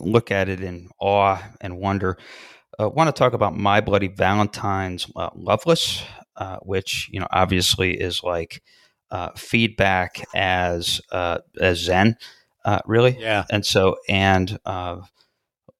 look 0.00 0.32
at 0.32 0.48
it 0.48 0.60
in 0.60 0.88
awe 0.98 1.40
and 1.60 1.78
wonder. 1.78 2.18
Uh, 2.80 2.88
want 2.88 3.06
to 3.06 3.12
talk 3.12 3.32
about 3.32 3.56
My 3.56 3.80
Bloody 3.80 4.08
Valentine's 4.08 5.06
uh, 5.14 5.30
Loveless, 5.36 6.02
uh, 6.36 6.58
which, 6.62 7.08
you 7.12 7.20
know, 7.20 7.28
obviously 7.30 8.00
is 8.00 8.22
like 8.22 8.62
uh, 9.10 9.30
feedback 9.36 10.24
as 10.34 11.00
uh, 11.12 11.38
as 11.60 11.78
Zen, 11.78 12.16
uh, 12.64 12.80
really. 12.86 13.16
Yeah. 13.18 13.44
And 13.50 13.64
so, 13.64 13.96
and 14.08 14.58
uh, 14.64 15.00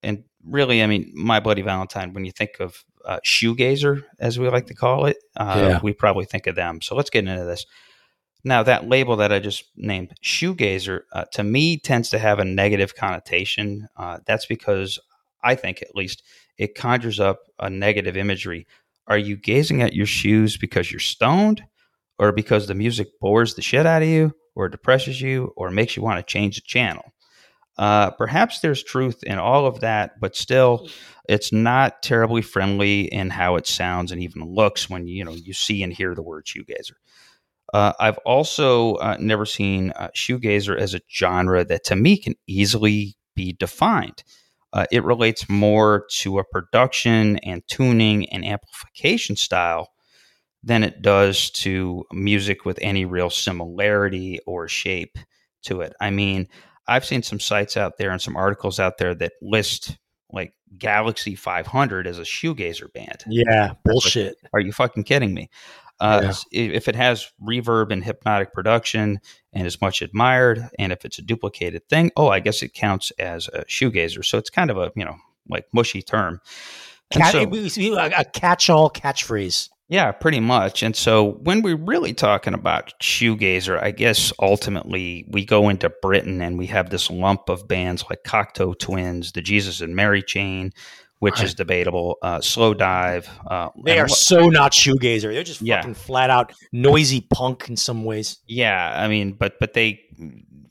and 0.03 0.25
really, 0.45 0.83
I 0.83 0.87
mean, 0.87 1.13
My 1.15 1.41
Bloody 1.41 1.63
Valentine. 1.63 2.13
When 2.13 2.25
you 2.25 2.33
think 2.33 2.61
of 2.61 2.85
uh, 3.05 3.21
shoegazer, 3.25 4.05
as 4.19 4.39
we 4.39 4.49
like 4.49 4.67
to 4.67 4.75
call 4.75 5.07
it, 5.07 5.17
uh, 5.37 5.55
Yeah. 5.57 5.81
we 5.83 5.93
probably 5.93 6.27
think 6.27 6.47
of 6.47 6.55
them. 6.55 6.81
So 6.81 6.95
let's 6.95 7.11
get 7.11 7.27
into 7.27 7.45
this. 7.45 7.67
Now, 8.47 8.63
that 8.63 8.87
label 8.89 9.17
that 9.17 9.33
I 9.33 9.39
just 9.39 9.65
named, 9.75 10.13
shoegazer, 10.23 11.01
uh, 11.13 11.25
to 11.33 11.43
me 11.43 11.79
tends 11.79 12.11
to 12.11 12.19
have 12.19 12.39
a 12.39 12.45
negative 12.45 12.95
connotation. 12.95 13.89
Uh, 13.97 14.19
that's 14.27 14.45
because 14.45 14.99
I 15.43 15.55
think, 15.55 15.81
at 15.81 15.97
least, 15.97 16.23
it 16.59 16.75
conjures 16.75 17.19
up 17.19 17.41
a 17.59 17.71
negative 17.71 18.17
imagery. 18.19 18.67
Are 19.07 19.19
you 19.19 19.37
gazing 19.37 19.83
at 19.83 19.95
your 19.95 20.07
shoes 20.07 20.57
because 20.57 20.91
you're 20.91 21.01
stoned, 21.01 21.63
or 22.19 22.33
because 22.33 22.67
the 22.67 22.75
music 22.75 23.09
bores 23.21 23.55
the 23.55 23.63
shit 23.63 23.87
out 23.87 24.03
of 24.03 24.09
you, 24.09 24.33
or 24.55 24.69
depresses 24.69 25.21
you, 25.21 25.53
or 25.57 25.71
makes 25.71 25.97
you 25.97 26.03
want 26.03 26.19
to 26.19 26.33
change 26.33 26.57
the 26.57 26.63
channel? 26.63 27.13
Uh, 27.77 28.11
perhaps 28.13 28.61
there's 28.61 28.83
truth 28.83 29.23
in 29.25 29.39
all 29.39 29.67
of 29.67 29.81
that, 29.81 30.21
but 30.21 30.37
still, 30.37 30.89
it's 31.29 31.53
not 31.53 32.03
terribly 32.03 32.43
friendly 32.43 33.03
in 33.13 33.31
how 33.31 33.57
it 33.57 33.67
sounds 33.67 34.13
and 34.13 34.23
even 34.23 34.45
looks 34.45 34.89
when 34.89 35.07
you 35.07 35.25
know 35.25 35.33
you 35.33 35.53
see 35.53 35.83
and 35.83 35.93
hear 35.93 36.15
the 36.15 36.23
word 36.23 36.47
shoegazer. 36.47 36.93
Uh, 37.73 37.93
I've 37.99 38.19
also 38.19 38.95
uh, 38.97 39.17
never 39.19 39.45
seen 39.45 39.91
uh, 39.97 40.09
shoegazer 40.15 40.79
as 40.79 40.95
a 40.95 41.01
genre 41.13 41.65
that 41.65 41.85
to 41.85 41.97
me 41.97 42.17
can 42.17 42.35
easily 42.47 43.17
be 43.35 43.53
defined. 43.53 44.23
Uh, 44.75 44.85
it 44.91 45.05
relates 45.05 45.49
more 45.49 46.05
to 46.11 46.41
a 46.41 46.45
production 46.45 47.39
and 47.39 47.63
tuning 47.69 48.29
and 48.31 48.45
amplification 48.45 49.37
style 49.37 49.89
than 50.65 50.83
it 50.83 51.01
does 51.01 51.51
to 51.51 52.05
music 52.13 52.65
with 52.65 52.79
any 52.83 53.05
real 53.05 53.31
similarity 53.31 54.41
or 54.47 54.67
shape 54.67 55.17
to 55.63 55.81
it. 55.81 55.95
I 56.01 56.11
mean, 56.11 56.49
I've 56.89 57.05
seen 57.05 57.23
some 57.23 57.39
sites 57.39 57.77
out 57.77 57.99
there 57.99 58.11
and 58.11 58.21
some 58.21 58.37
articles 58.37 58.81
out 58.81 58.99
there 58.99 59.15
that 59.15 59.35
list 59.41 59.97
like 60.33 60.53
Galaxie 60.77 61.37
500 61.37 62.09
as 62.09 62.19
a 62.19 62.23
shoegazer 62.23 62.93
band. 62.93 63.23
Yeah. 63.29 63.75
Bullshit. 63.85 64.37
Are 64.53 64.61
you 64.61 64.73
fucking 64.73 65.05
kidding 65.05 65.33
me? 65.33 65.51
Uh, 66.01 66.33
Yeah. 66.53 66.71
If 66.75 66.89
it 66.89 66.97
has 66.97 67.31
reverb 67.43 67.93
and 67.93 68.03
hypnotic 68.05 68.53
production 68.53 69.21
and 69.53 69.67
is 69.67 69.81
much 69.81 70.03
admired, 70.03 70.69
and 70.79 70.93
if 70.93 71.05
it's 71.05 71.19
a 71.19 71.23
duplicated 71.23 71.89
thing, 71.89 72.11
oh, 72.17 72.29
I 72.29 72.41
guess 72.41 72.63
it 72.63 72.75
counts 72.75 73.13
as 73.19 73.49
a 73.49 73.65
shoegazer. 73.67 74.25
So 74.25 74.39
it's 74.39 74.51
kind 74.51 74.71
of 74.71 74.77
a 74.77 74.91
you 74.97 75.05
know 75.05 75.17
like 75.49 75.67
mushy 75.73 76.03
term. 76.03 76.41
Cat- 77.11 77.33
so- 77.33 77.47
a 78.19 78.25
catch-all 78.25 78.91
catchphrase. 78.91 79.69
yeah, 79.89 80.11
pretty 80.11 80.41
much. 80.41 80.83
And 80.83 80.97
so 80.97 81.33
when 81.43 81.61
we're 81.63 81.77
really 81.77 82.15
talking 82.15 82.55
about 82.55 82.95
shoegazer, 83.01 83.81
I 83.81 83.91
guess 83.91 84.33
ultimately 84.41 85.27
we 85.29 85.45
go 85.45 85.69
into 85.69 85.91
Britain 86.03 86.41
and 86.41 86.59
we 86.59 86.67
have 86.69 86.89
this 86.91 87.11
lump 87.11 87.49
of 87.51 87.69
bands 87.69 88.05
like 88.09 88.25
Cocteau 88.25 88.77
Twins, 88.79 89.33
the 89.33 89.43
Jesus 89.43 89.81
and 89.83 89.95
Mary 89.95 90.23
Chain, 90.23 90.73
which 91.25 91.43
is 91.43 91.55
debatable, 91.55 92.17
uh, 92.23 92.39
Slowdive. 92.39 93.27
Uh, 93.51 93.71
They 93.85 93.99
are 93.99 94.05
what- 94.05 94.11
so 94.11 94.49
not 94.49 94.73
shoegazer. 94.73 95.33
They're 95.33 95.43
just 95.43 95.63
Yeah. 95.63 95.81
fucking 95.81 95.95
flat 95.95 96.31
out 96.31 96.53
noisy 96.73 97.21
punk 97.31 97.69
in 97.69 97.77
some 97.77 98.05
ways. 98.05 98.39
Yeah, 98.47 98.93
I 98.95 99.09
mean, 99.09 99.33
but 99.33 99.59
but 99.59 99.73
they, 99.73 100.01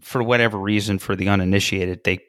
for 0.02 0.22
whatever 0.24 0.58
reason, 0.58 1.00
for 1.00 1.16
the 1.16 1.28
uninitiated, 1.30 2.04
they 2.04 2.20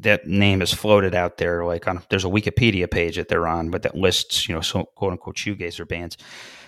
that 0.00 0.26
name 0.26 0.62
is 0.62 0.72
floated 0.72 1.14
out 1.14 1.38
there. 1.38 1.64
Like 1.64 1.88
on 1.88 2.02
there's 2.10 2.24
a 2.24 2.28
Wikipedia 2.28 2.90
page 2.90 3.16
that 3.16 3.28
they're 3.28 3.46
on, 3.46 3.70
but 3.70 3.82
that 3.82 3.94
lists 3.96 4.48
you 4.48 4.54
know 4.54 4.60
so 4.60 4.84
quote 4.96 5.12
unquote 5.12 5.36
shoegazer 5.36 5.86
bands. 5.88 6.16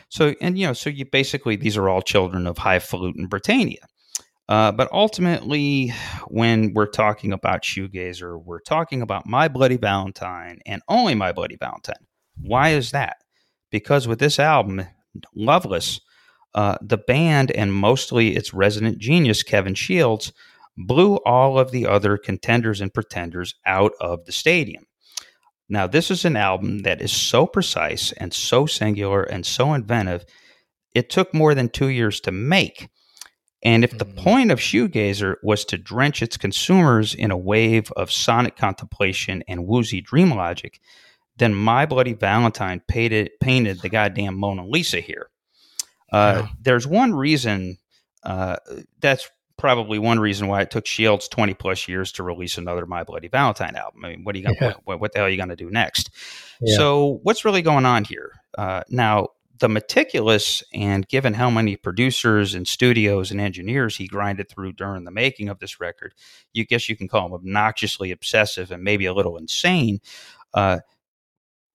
So 0.08 0.34
and 0.40 0.58
you 0.58 0.66
know 0.66 0.72
so 0.72 0.90
you 0.90 1.04
basically 1.04 1.56
these 1.56 1.76
are 1.76 1.88
all 1.88 2.02
children 2.02 2.46
of 2.46 2.58
highfalutin 2.58 3.26
Britannia. 3.28 3.86
Uh, 4.48 4.70
but 4.70 4.88
ultimately, 4.92 5.92
when 6.28 6.72
we're 6.72 6.86
talking 6.86 7.32
about 7.32 7.62
shoegazer, 7.62 8.40
we're 8.44 8.60
talking 8.60 9.02
about 9.02 9.26
My 9.26 9.48
Bloody 9.48 9.76
Valentine 9.76 10.60
and 10.64 10.82
only 10.88 11.14
My 11.14 11.32
Bloody 11.32 11.56
Valentine. 11.56 12.06
Why 12.40 12.70
is 12.70 12.92
that? 12.92 13.16
Because 13.70 14.06
with 14.06 14.20
this 14.20 14.38
album, 14.38 14.86
Loveless, 15.34 16.00
uh, 16.54 16.76
the 16.80 16.98
band 16.98 17.50
and 17.50 17.72
mostly 17.72 18.36
its 18.36 18.54
resident 18.54 18.98
genius, 18.98 19.42
Kevin 19.42 19.74
Shields, 19.74 20.32
blew 20.76 21.16
all 21.26 21.58
of 21.58 21.70
the 21.70 21.86
other 21.86 22.16
contenders 22.16 22.80
and 22.80 22.94
pretenders 22.94 23.54
out 23.66 23.92
of 24.00 24.24
the 24.26 24.32
stadium. 24.32 24.86
Now, 25.68 25.86
this 25.86 26.10
is 26.10 26.24
an 26.24 26.36
album 26.36 26.80
that 26.80 27.00
is 27.00 27.10
so 27.10 27.46
precise 27.46 28.12
and 28.12 28.32
so 28.32 28.66
singular 28.66 29.22
and 29.22 29.44
so 29.44 29.74
inventive. 29.74 30.24
it 30.94 31.10
took 31.10 31.34
more 31.34 31.54
than 31.54 31.68
two 31.68 31.88
years 31.88 32.20
to 32.20 32.32
make. 32.32 32.88
And 33.66 33.85
if 33.85 33.99
the 33.99 34.06
Mhm. 34.06 34.16
point 34.16 34.50
of 34.52 34.61
Shoegazer 34.61 35.37
was 35.42 35.64
to 35.66 35.76
drench 35.76 36.23
its 36.23 36.37
consumers 36.37 37.14
in 37.14 37.30
a 37.30 37.37
wave 37.37 37.90
of 37.96 38.12
sonic 38.12 38.56
contemplation 38.56 39.42
and 39.49 39.66
woozy 39.66 40.00
dream 40.00 40.30
logic, 40.30 40.80
then 41.37 41.52
My 41.54 41.85
Bloody 41.85 42.12
Valentine 42.14 42.80
painted, 42.87 43.30
painted 43.40 43.82
the 43.82 43.88
goddamn 43.88 44.37
Mona 44.38 44.64
Lisa 44.66 45.00
here. 45.00 45.30
Uh, 46.12 46.42
Yeah. 46.44 46.49
There's 46.62 46.87
one 46.87 47.12
reason, 47.14 47.78
uh, 48.23 48.56
that's 49.00 49.28
probably 49.58 49.99
one 49.99 50.20
reason 50.20 50.46
why 50.49 50.61
it 50.62 50.70
took 50.70 50.87
Shields 50.87 51.28
20 51.28 51.54
plus 51.54 51.88
years 51.88 52.12
to 52.12 52.23
release 52.23 52.58
another 52.58 52.87
My 52.87 53.02
Bloody 53.04 53.28
Valentine 53.28 53.75
album. 53.75 54.04
I 54.04 54.11
mean, 54.11 54.23
what 54.25 54.35
are 54.35 54.38
you 54.38 54.44
to, 54.44 54.54
Yeah. 54.61 54.75
what, 54.85 55.00
what 55.00 55.12
the 55.12 55.18
hell 55.18 55.26
are 55.26 55.30
you 55.30 55.37
going 55.38 55.49
to 55.49 55.56
do 55.56 55.70
next? 55.70 56.11
Yeah. 56.61 56.76
So, 56.76 57.20
what's 57.25 57.44
really 57.44 57.62
going 57.62 57.85
on 57.87 58.04
here? 58.04 58.32
Uh, 58.56 58.82
now, 58.90 59.28
the 59.58 59.68
meticulous 59.68 60.62
and 60.72 61.06
given 61.08 61.34
how 61.34 61.50
many 61.50 61.76
producers 61.76 62.54
and 62.54 62.66
studios 62.66 63.30
and 63.30 63.40
engineers 63.40 63.96
he 63.96 64.06
grinded 64.06 64.48
through 64.48 64.72
during 64.72 65.04
the 65.04 65.10
making 65.10 65.48
of 65.48 65.58
this 65.58 65.80
record, 65.80 66.14
you 66.52 66.64
guess 66.64 66.88
you 66.88 66.96
can 66.96 67.08
call 67.08 67.26
him 67.26 67.32
obnoxiously 67.32 68.10
obsessive 68.10 68.70
and 68.70 68.82
maybe 68.82 69.06
a 69.06 69.14
little 69.14 69.36
insane. 69.36 70.00
Uh, 70.52 70.78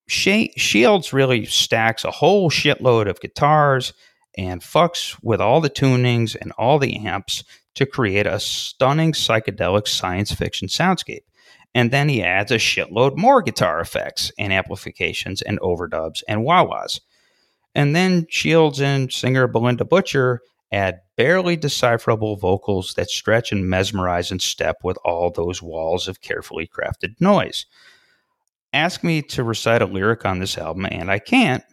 Shields 0.07 1.13
really 1.13 1.45
stacks 1.45 2.03
a 2.03 2.11
whole 2.11 2.49
shitload 2.49 3.09
of 3.09 3.21
guitars 3.21 3.93
and 4.37 4.61
fucks 4.61 5.17
with 5.23 5.39
all 5.39 5.61
the 5.61 5.69
tunings 5.69 6.35
and 6.39 6.51
all 6.57 6.79
the 6.79 6.97
amps 7.07 7.43
to 7.75 7.85
create 7.85 8.27
a 8.27 8.39
stunning 8.39 9.13
psychedelic 9.13 9.87
science 9.87 10.33
fiction 10.33 10.67
soundscape. 10.67 11.23
And 11.73 11.91
then 11.91 12.09
he 12.09 12.21
adds 12.21 12.51
a 12.51 12.55
shitload 12.55 13.15
more 13.15 13.41
guitar 13.41 13.79
effects 13.79 14.31
and 14.37 14.51
amplifications 14.51 15.41
and 15.41 15.59
overdubs 15.61 16.23
and 16.27 16.43
wah 16.43 16.65
wahs. 16.65 16.99
And 17.73 17.95
then 17.95 18.25
Shields 18.29 18.81
and 18.81 19.11
singer 19.11 19.47
Bilinda 19.47 19.87
Butcher 19.87 20.41
add 20.71 20.99
barely 21.17 21.55
decipherable 21.55 22.37
vocals 22.37 22.93
that 22.95 23.09
stretch 23.09 23.51
and 23.51 23.69
mesmerize 23.69 24.31
in 24.31 24.39
step 24.39 24.77
with 24.83 24.97
all 25.03 25.29
those 25.29 25.61
walls 25.61 26.07
of 26.07 26.21
carefully 26.21 26.67
crafted 26.67 27.19
noise. 27.19 27.65
Ask 28.73 29.03
me 29.03 29.21
to 29.23 29.43
recite 29.43 29.81
a 29.81 29.85
lyric 29.85 30.25
on 30.25 30.39
this 30.39 30.57
album, 30.57 30.85
and 30.85 31.11
I 31.11 31.19
can't. 31.19 31.63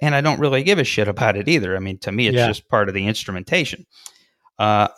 And 0.00 0.14
I 0.14 0.20
don't 0.20 0.40
really 0.40 0.62
give 0.62 0.78
a 0.78 0.84
shit 0.84 1.08
about 1.08 1.36
it 1.36 1.48
either. 1.48 1.76
I 1.76 1.80
mean, 1.80 1.98
to 1.98 2.12
me, 2.12 2.28
it's 2.28 2.36
Yeah. 2.36 2.46
just 2.46 2.68
part 2.68 2.88
of 2.88 2.94
the 2.94 3.06
instrumentation. 3.06 3.84
Uh, 4.58 4.88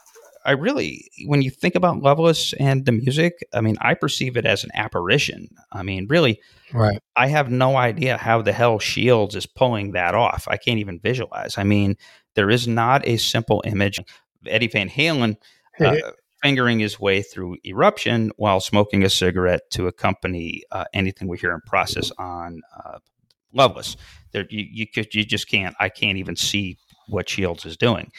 I 0.45 0.53
really, 0.53 1.11
when 1.27 1.43
you 1.43 1.51
think 1.51 1.75
about 1.75 2.03
Loveless 2.03 2.53
and 2.55 2.87
the 2.87 2.93
music, 2.93 3.35
I 3.53 3.61
mean, 3.61 3.77
I 3.81 3.95
perceive 3.95 4.37
it 4.37 4.47
as 4.47 4.65
an 4.65 4.71
apparition. 4.75 5.49
I 5.73 5.83
mean, 5.83 6.07
really, 6.09 6.41
Right. 6.73 7.03
I 7.17 7.27
have 7.29 7.51
no 7.51 7.77
idea 7.77 8.17
how 8.17 8.43
the 8.43 8.53
hell 8.53 8.79
Shields 8.79 9.35
is 9.35 9.47
pulling 9.47 9.93
that 9.93 10.15
off. 10.15 10.47
I 10.49 10.57
can't 10.57 10.79
even 10.79 11.01
visualize. 11.01 11.59
I 11.59 11.65
mean, 11.65 11.97
there 12.35 12.51
is 12.51 12.69
not 12.69 13.07
a 13.07 13.17
simple 13.17 13.63
image 13.67 13.99
of 13.99 14.07
Eddie 14.47 14.69
Van 14.69 14.89
Halen 14.89 15.37
uh, 15.81 15.97
fingering 16.43 16.79
his 16.79 17.01
way 17.01 17.23
through 17.23 17.57
Eruption 17.67 18.31
while 18.37 18.61
smoking 18.61 19.05
a 19.05 19.11
cigarette 19.11 19.63
to 19.73 19.87
accompany 19.87 20.63
uh, 20.71 20.85
anything 20.95 21.29
we 21.29 21.39
hear 21.39 21.53
in 21.53 21.61
process 21.67 22.13
on 22.19 22.63
uh, 22.85 22.99
Loveless. 23.53 23.97
There, 24.33 24.47
you, 24.49 24.65
you 24.71 24.87
could, 24.87 25.13
you 25.15 25.25
just 25.25 25.49
can't. 25.49 25.75
I 25.81 25.89
can't 25.89 26.19
even 26.19 26.37
see 26.37 26.79
what 27.09 27.29
Shields 27.29 27.67
is 27.67 27.77
doing. 27.77 28.13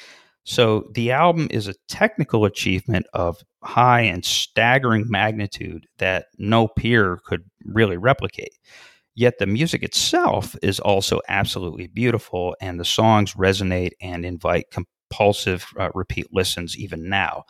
So 0.43 0.89
the 0.93 1.11
album 1.11 1.47
is 1.51 1.67
a 1.67 1.75
technical 1.87 2.45
achievement 2.45 3.05
of 3.13 3.43
high 3.63 4.01
and 4.01 4.25
staggering 4.25 5.05
magnitude 5.07 5.87
that 5.99 6.27
no 6.37 6.67
peer 6.67 7.19
could 7.25 7.43
really 7.65 7.97
replicate. 7.97 8.57
Yet 9.13 9.37
the 9.37 9.45
music 9.45 9.83
itself 9.83 10.55
is 10.63 10.79
also 10.79 11.21
absolutely 11.27 11.87
beautiful, 11.87 12.55
and 12.61 12.79
the 12.79 12.85
songs 12.85 13.33
resonate 13.33 13.91
and 14.01 14.25
invite 14.25 14.71
compulsive 14.71 15.65
uh, 15.77 15.89
repeat 15.93 16.27
listens 16.31 16.77
even 16.77 17.09
now. 17.09 17.43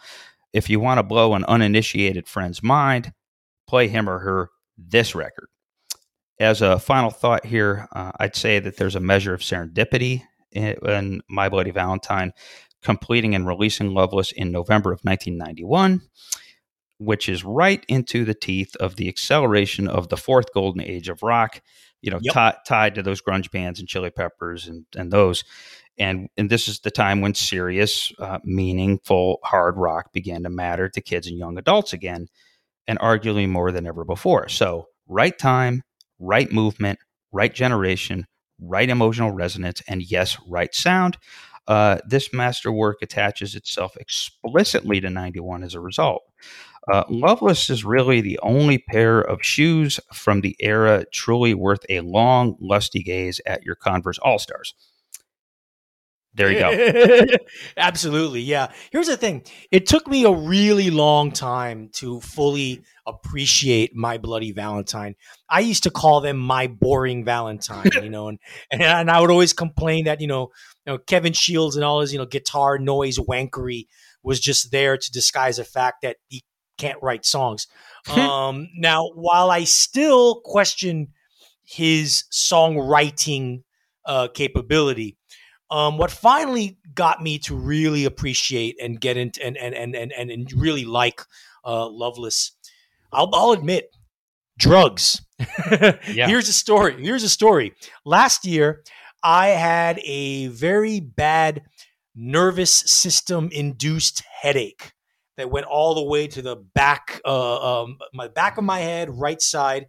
If 0.53 0.69
you 0.69 0.79
want 0.79 0.97
to 0.97 1.03
blow 1.03 1.33
an 1.33 1.45
uninitiated 1.45 2.27
friend's 2.27 2.61
mind, 2.61 3.13
play 3.67 3.87
him 3.87 4.09
or 4.09 4.19
her 4.19 4.49
this 4.77 5.15
record. 5.15 5.47
As 6.39 6.61
a 6.61 6.79
final 6.79 7.11
thought 7.11 7.45
here, 7.45 7.87
uh, 7.95 8.11
I'd 8.19 8.35
say 8.35 8.59
that 8.59 8.75
there's 8.75 8.95
a 8.95 8.99
measure 8.99 9.33
of 9.33 9.41
serendipity 9.41 10.23
in, 10.51 10.75
in 10.83 11.21
My 11.29 11.47
Bloody 11.47 11.71
Valentine 11.71 12.33
completing 12.81 13.35
and 13.35 13.47
releasing 13.47 13.93
Loveless 13.93 14.31
in 14.31 14.51
November 14.51 14.91
of 14.91 15.01
1991, 15.03 16.01
which 16.97 17.27
is 17.29 17.43
right 17.43 17.83
into 17.87 18.25
the 18.25 18.33
teeth 18.33 18.75
of 18.77 18.95
the 18.95 19.07
acceleration 19.07 19.87
of 19.87 20.09
the 20.09 20.17
fourth 20.17 20.53
golden 20.53 20.81
age 20.81 21.09
of 21.09 21.23
rock, 21.23 21.61
you 22.01 22.11
know, 22.11 22.19
Yep. 22.21 22.33
ti- 22.33 22.59
tied 22.65 22.95
to 22.95 23.03
those 23.03 23.21
grunge 23.21 23.51
bands 23.51 23.79
and 23.79 23.87
Chili 23.87 24.09
Peppers 24.11 24.67
and, 24.67 24.85
and 24.95 25.11
those. 25.11 25.43
And, 25.97 26.29
and 26.37 26.49
this 26.49 26.67
is 26.67 26.79
the 26.79 26.91
time 26.91 27.21
when 27.21 27.33
serious, 27.33 28.11
uh, 28.19 28.39
meaningful 28.43 29.39
hard 29.43 29.77
rock 29.77 30.13
began 30.13 30.43
to 30.43 30.49
matter 30.49 30.89
to 30.89 31.01
kids 31.01 31.27
and 31.27 31.37
young 31.37 31.57
adults 31.57 31.93
again, 31.93 32.27
and 32.87 32.97
arguably 32.99 33.47
more 33.47 33.71
than 33.71 33.85
ever 33.85 34.03
before. 34.03 34.47
So, 34.49 34.87
right 35.07 35.37
time, 35.37 35.83
right 36.17 36.51
movement, 36.51 36.99
right 37.31 37.53
generation, 37.53 38.25
right 38.59 38.89
emotional 38.89 39.31
resonance, 39.31 39.81
and 39.87 40.01
yes, 40.01 40.37
right 40.47 40.73
sound. 40.73 41.17
Uh, 41.67 41.99
this 42.07 42.33
masterwork 42.33 42.97
attaches 43.01 43.55
itself 43.55 43.95
explicitly 43.97 44.99
to 44.99 45.09
91 45.09 45.63
as 45.63 45.73
a 45.73 45.79
result. 45.79 46.23
Uh, 46.91 47.03
Loveless 47.09 47.69
is 47.69 47.85
really 47.85 48.21
the 48.21 48.39
only 48.41 48.79
pair 48.79 49.21
of 49.21 49.43
shoes 49.43 49.99
from 50.11 50.41
the 50.41 50.55
era 50.59 51.05
truly 51.11 51.53
worth 51.53 51.85
a 51.89 51.99
long, 52.01 52.57
lusty 52.59 53.03
gaze 53.03 53.39
at 53.45 53.63
your 53.63 53.75
Converse 53.75 54.17
All 54.19 54.39
Stars. 54.39 54.73
There 56.33 56.51
you 56.51 56.59
go. 56.59 57.27
Absolutely. 57.77 58.41
Yeah. 58.41 58.71
Here's 58.91 59.07
the 59.07 59.17
thing 59.17 59.43
it 59.69 59.85
took 59.85 60.07
me 60.07 60.23
a 60.23 60.31
really 60.31 60.89
long 60.89 61.31
time 61.31 61.89
to 61.93 62.21
fully 62.21 62.83
appreciate 63.11 63.95
My 63.95 64.17
Bloody 64.17 64.51
Valentine. 64.51 65.15
I 65.49 65.59
used 65.59 65.83
to 65.83 65.91
call 65.91 66.21
them 66.21 66.37
My 66.37 66.67
Boring 66.67 67.23
Valentine, 67.23 67.89
you 68.01 68.09
know, 68.09 68.27
and, 68.27 68.39
and, 68.71 68.81
and 68.81 69.11
I 69.11 69.19
would 69.19 69.31
always 69.31 69.53
complain 69.53 70.05
that, 70.05 70.21
you 70.21 70.27
know, 70.27 70.49
you 70.85 70.93
know, 70.93 70.97
Kevin 70.97 71.33
Shields 71.33 71.75
and 71.75 71.85
all 71.85 72.01
his, 72.01 72.11
you 72.11 72.19
know, 72.19 72.25
guitar 72.25 72.79
noise 72.79 73.17
wankery 73.17 73.87
was 74.23 74.39
just 74.39 74.71
there 74.71 74.97
to 74.97 75.11
disguise 75.11 75.57
the 75.57 75.63
fact 75.63 76.01
that 76.01 76.17
he 76.29 76.43
can't 76.77 77.01
write 77.01 77.25
songs. 77.25 77.67
um, 78.15 78.69
now, 78.75 79.09
while 79.13 79.51
I 79.51 79.63
still 79.63 80.41
question 80.43 81.09
his 81.63 82.23
songwriting 82.31 83.63
uh, 84.05 84.27
capability, 84.33 85.17
um, 85.69 85.97
what 85.97 86.11
finally 86.11 86.77
got 86.93 87.21
me 87.21 87.39
to 87.39 87.55
really 87.55 88.03
appreciate 88.03 88.75
and 88.81 88.99
get 88.99 89.15
into 89.15 89.41
and 89.45 89.55
and 89.55 89.73
and 89.73 89.95
and, 89.95 90.29
and 90.29 90.51
really 90.53 90.83
like 90.83 91.21
uh, 91.63 91.87
Loveless, 91.87 92.51
I'll, 93.11 93.29
I'll 93.33 93.51
admit, 93.51 93.95
drugs. 94.57 95.21
Yeah. 96.13 96.27
Here's 96.27 96.49
a 96.49 96.53
story. 96.53 97.01
Here's 97.01 97.23
a 97.23 97.29
story. 97.29 97.73
Last 98.05 98.45
year, 98.45 98.83
I 99.23 99.47
had 99.49 99.99
a 100.03 100.47
very 100.47 100.99
bad 100.99 101.63
nervous 102.15 102.71
system 102.71 103.49
induced 103.51 104.23
headache 104.41 104.91
that 105.37 105.49
went 105.49 105.65
all 105.65 105.95
the 105.95 106.03
way 106.03 106.27
to 106.27 106.41
the 106.41 106.55
back, 106.55 107.21
uh, 107.25 107.81
um, 107.83 107.97
my 108.13 108.27
back 108.27 108.57
of 108.57 108.63
my 108.63 108.79
head, 108.79 109.09
right 109.09 109.41
side. 109.41 109.87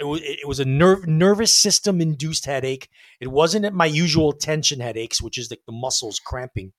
It 0.00 0.04
was, 0.04 0.20
it 0.22 0.48
was 0.48 0.60
a 0.60 0.64
nerve, 0.64 1.06
nervous 1.06 1.54
system 1.54 2.00
induced 2.00 2.46
headache. 2.46 2.88
It 3.20 3.28
wasn't 3.28 3.64
at 3.64 3.74
my 3.74 3.86
usual 3.86 4.32
tension 4.32 4.80
headaches, 4.80 5.20
which 5.20 5.38
is 5.38 5.50
like 5.50 5.62
the 5.66 5.72
muscles 5.72 6.18
cramping. 6.18 6.72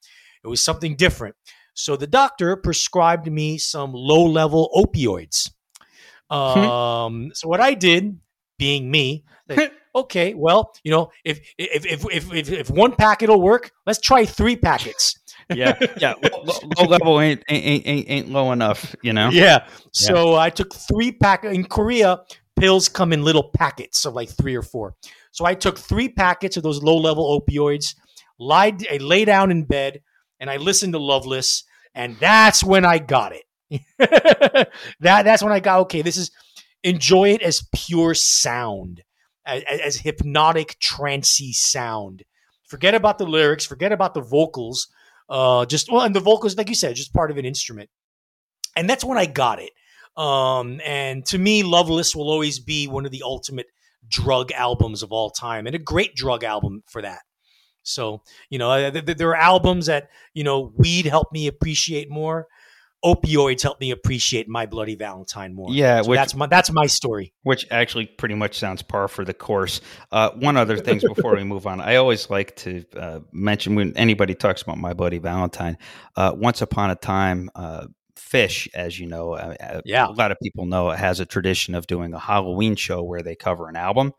It 0.43 0.47
was 0.47 0.63
something 0.63 0.95
different. 0.95 1.35
So 1.73 1.95
the 1.95 2.07
doctor 2.07 2.55
prescribed 2.55 3.31
me 3.31 3.57
some 3.57 3.91
low 3.93 4.25
level 4.25 4.69
opioids. 4.75 5.49
Um, 6.29 7.31
so 7.33 7.47
what 7.47 7.59
I 7.59 7.73
did, 7.73 8.19
being 8.57 8.89
me, 8.89 9.23
like, 9.47 9.73
okay, 9.95 10.33
well, 10.33 10.71
you 10.83 10.91
know, 10.91 11.11
if 11.23 11.39
if 11.57 11.85
if 11.85 12.05
if 12.11 12.33
if, 12.33 12.51
if 12.51 12.69
one 12.69 12.95
packet 12.95 13.29
will 13.29 13.41
work, 13.41 13.71
let's 13.85 13.99
try 13.99 14.25
three 14.25 14.55
packets. 14.55 15.17
yeah, 15.49 15.77
yeah. 15.97 16.13
Low, 16.21 16.43
low- 16.77 16.85
level 16.85 17.19
ain't, 17.19 17.43
ain't 17.49 17.87
ain't 17.87 18.09
ain't 18.09 18.29
low 18.29 18.51
enough, 18.51 18.95
you 19.01 19.13
know. 19.13 19.29
Yeah. 19.29 19.65
So 19.91 20.35
I 20.35 20.49
took 20.49 20.73
three 20.73 21.11
pack 21.11 21.43
in 21.43 21.63
Korea. 21.65 22.21
Pills 22.59 22.89
come 22.89 23.13
in 23.13 23.23
little 23.23 23.51
packets 23.55 24.05
of 24.05 24.13
like 24.13 24.29
three 24.29 24.53
or 24.53 24.61
four. 24.61 24.93
So 25.31 25.45
I 25.45 25.53
took 25.53 25.79
three 25.79 26.09
packets 26.09 26.57
of 26.57 26.63
those 26.63 26.83
low 26.83 26.97
level 26.97 27.39
opioids. 27.39 27.95
Lied, 28.37 28.85
I 28.91 28.97
lay 28.97 29.23
down 29.23 29.49
in 29.49 29.63
bed 29.63 30.01
and 30.39 30.49
I 30.49 30.57
listened 30.57 30.93
to 30.93 30.99
Loveless, 30.99 31.63
and 31.95 32.17
that's 32.19 32.63
when 32.63 32.85
I 32.85 32.99
got 32.99 33.33
it. 33.33 33.43
that 33.99 34.69
that's 34.99 35.43
when 35.43 35.53
I 35.53 35.59
got 35.59 35.81
okay. 35.81 36.01
This 36.01 36.17
is 36.17 36.31
enjoy 36.83 37.29
it 37.29 37.41
as 37.41 37.67
pure 37.73 38.13
sound, 38.13 39.03
as, 39.45 39.63
as 39.63 39.95
hypnotic, 39.97 40.77
trancy 40.79 41.53
sound. 41.53 42.23
Forget 42.67 42.95
about 42.95 43.17
the 43.17 43.25
lyrics. 43.25 43.65
Forget 43.65 43.91
about 43.91 44.13
the 44.13 44.21
vocals. 44.21 44.87
Uh, 45.29 45.65
just 45.65 45.91
well, 45.91 46.01
and 46.01 46.15
the 46.15 46.19
vocals, 46.19 46.57
like 46.57 46.69
you 46.69 46.75
said, 46.75 46.95
just 46.95 47.13
part 47.13 47.31
of 47.31 47.37
an 47.37 47.45
instrument. 47.45 47.89
And 48.75 48.89
that's 48.89 49.03
when 49.03 49.17
I 49.17 49.25
got 49.25 49.59
it. 49.61 49.71
Um, 50.17 50.81
and 50.85 51.25
to 51.27 51.37
me, 51.37 51.63
Loveless 51.63 52.15
will 52.15 52.29
always 52.29 52.59
be 52.59 52.87
one 52.87 53.05
of 53.05 53.11
the 53.11 53.23
ultimate 53.23 53.67
drug 54.07 54.51
albums 54.51 55.03
of 55.03 55.11
all 55.11 55.29
time, 55.29 55.67
and 55.67 55.75
a 55.75 55.79
great 55.79 56.15
drug 56.15 56.43
album 56.43 56.83
for 56.87 57.01
that. 57.01 57.19
So, 57.83 58.21
you 58.49 58.59
know, 58.59 58.71
uh, 58.71 58.91
th- 58.91 59.05
th- 59.05 59.17
there 59.17 59.29
are 59.29 59.35
albums 59.35 59.85
that, 59.87 60.09
you 60.33 60.43
know, 60.43 60.73
weed 60.75 61.05
helped 61.05 61.33
me 61.33 61.47
appreciate 61.47 62.09
more. 62.09 62.47
Opioids 63.03 63.61
helped 63.63 63.79
me 63.79 63.91
appreciate 63.91 64.49
My 64.49 64.65
Bloody 64.65 64.95
Valentine 64.95 65.53
more. 65.55 65.69
Yeah, 65.71 66.01
So 66.01 66.09
which- 66.09 66.17
that's 66.17 66.35
my 66.35 66.47
that's 66.47 66.71
my 66.71 66.85
story. 66.85 67.33
which 67.43 67.65
actually 67.71 68.05
pretty 68.07 68.35
much 68.35 68.57
sounds 68.59 68.81
par 68.81 69.07
for 69.07 69.23
the 69.23 69.33
course. 69.33 69.79
Uh, 70.11 70.31
one 70.31 70.57
other 70.57 70.77
thing 70.77 70.99
before 70.99 71.35
we 71.35 71.43
move 71.45 71.65
on, 71.65 71.79
I 71.79 71.95
always 71.95 72.29
like 72.29 72.55
to 72.57 72.83
uh, 72.97 73.19
mention 73.31 73.75
when 73.75 73.95
anybody 73.95 74.35
talks 74.35 74.61
about 74.61 74.77
my 74.77 74.93
buddy 74.93 75.17
Valentine. 75.17 75.77
Uh, 76.17 76.33
once 76.35 76.61
upon 76.61 76.89
a 76.91 76.95
time, 76.95 77.49
uh, 77.55 77.87
Phish, 78.17 78.67
as 78.73 78.99
you 78.99 79.07
know, 79.07 79.33
uh, 79.33 79.55
uh, 79.61 79.81
Yeah. 79.85 80.07
a 80.07 80.11
lot 80.11 80.31
of 80.31 80.37
people 80.43 80.65
know, 80.65 80.89
has 80.89 81.19
a 81.21 81.25
tradition 81.25 81.73
of 81.75 81.87
doing 81.87 82.13
a 82.13 82.19
Halloween 82.19 82.75
show 82.75 83.01
where 83.01 83.21
they 83.23 83.33
cover 83.35 83.69
an 83.69 83.75
album. 83.77 84.11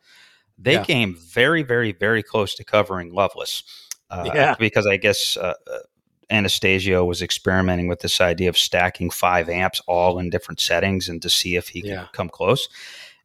They 0.59 0.73
Yeah. 0.75 0.85
came 0.85 1.17
very, 1.33 1.63
very, 1.63 1.93
very 1.93 2.23
close 2.23 2.55
to 2.57 2.65
covering 2.65 3.13
Loveless. 3.13 3.63
Uh, 4.09 4.25
Yeah. 4.35 4.57
Because 4.59 4.87
I 4.87 4.97
guess 4.97 5.37
uh, 5.37 5.55
Anastasio 6.31 7.05
was 7.05 7.23
experimenting 7.23 7.89
with 7.89 8.01
this 8.01 8.21
idea 8.21 8.49
of 8.49 8.57
stacking 8.59 9.11
five 9.11 9.49
amps 9.49 9.81
all 9.87 10.19
in 10.19 10.31
different 10.31 10.61
settings 10.61 11.09
and 11.09 11.21
to 11.23 11.31
see 11.31 11.57
if 11.57 11.69
he 11.69 11.83
Yeah. 11.85 12.03
could 12.03 12.13
come 12.13 12.29
close. 12.29 12.69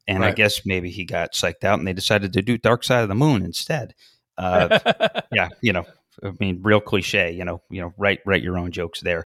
And 0.08 0.24
I 0.24 0.32
guess 0.32 0.66
maybe 0.66 0.92
he 0.92 1.04
got 1.04 1.34
psyched 1.34 1.64
out 1.64 1.80
and 1.80 1.88
they 1.88 1.94
decided 1.94 2.34
to 2.34 2.42
do 2.44 2.58
Dark 2.60 2.84
Side 2.84 3.02
of 3.02 3.10
the 3.10 3.16
Moon 3.16 3.44
instead. 3.44 3.96
Uh, 4.38 4.78
yeah, 5.32 5.50
you 5.62 5.74
know, 5.74 5.86
I 6.24 6.32
mean, 6.40 6.60
real 6.62 6.80
cliche, 6.80 7.32
you 7.32 7.44
know, 7.44 7.62
you 7.70 7.82
know, 7.82 7.94
write 7.98 8.20
write 8.26 8.44
your 8.44 8.58
own 8.58 8.72
jokes 8.72 9.02
there. 9.02 9.24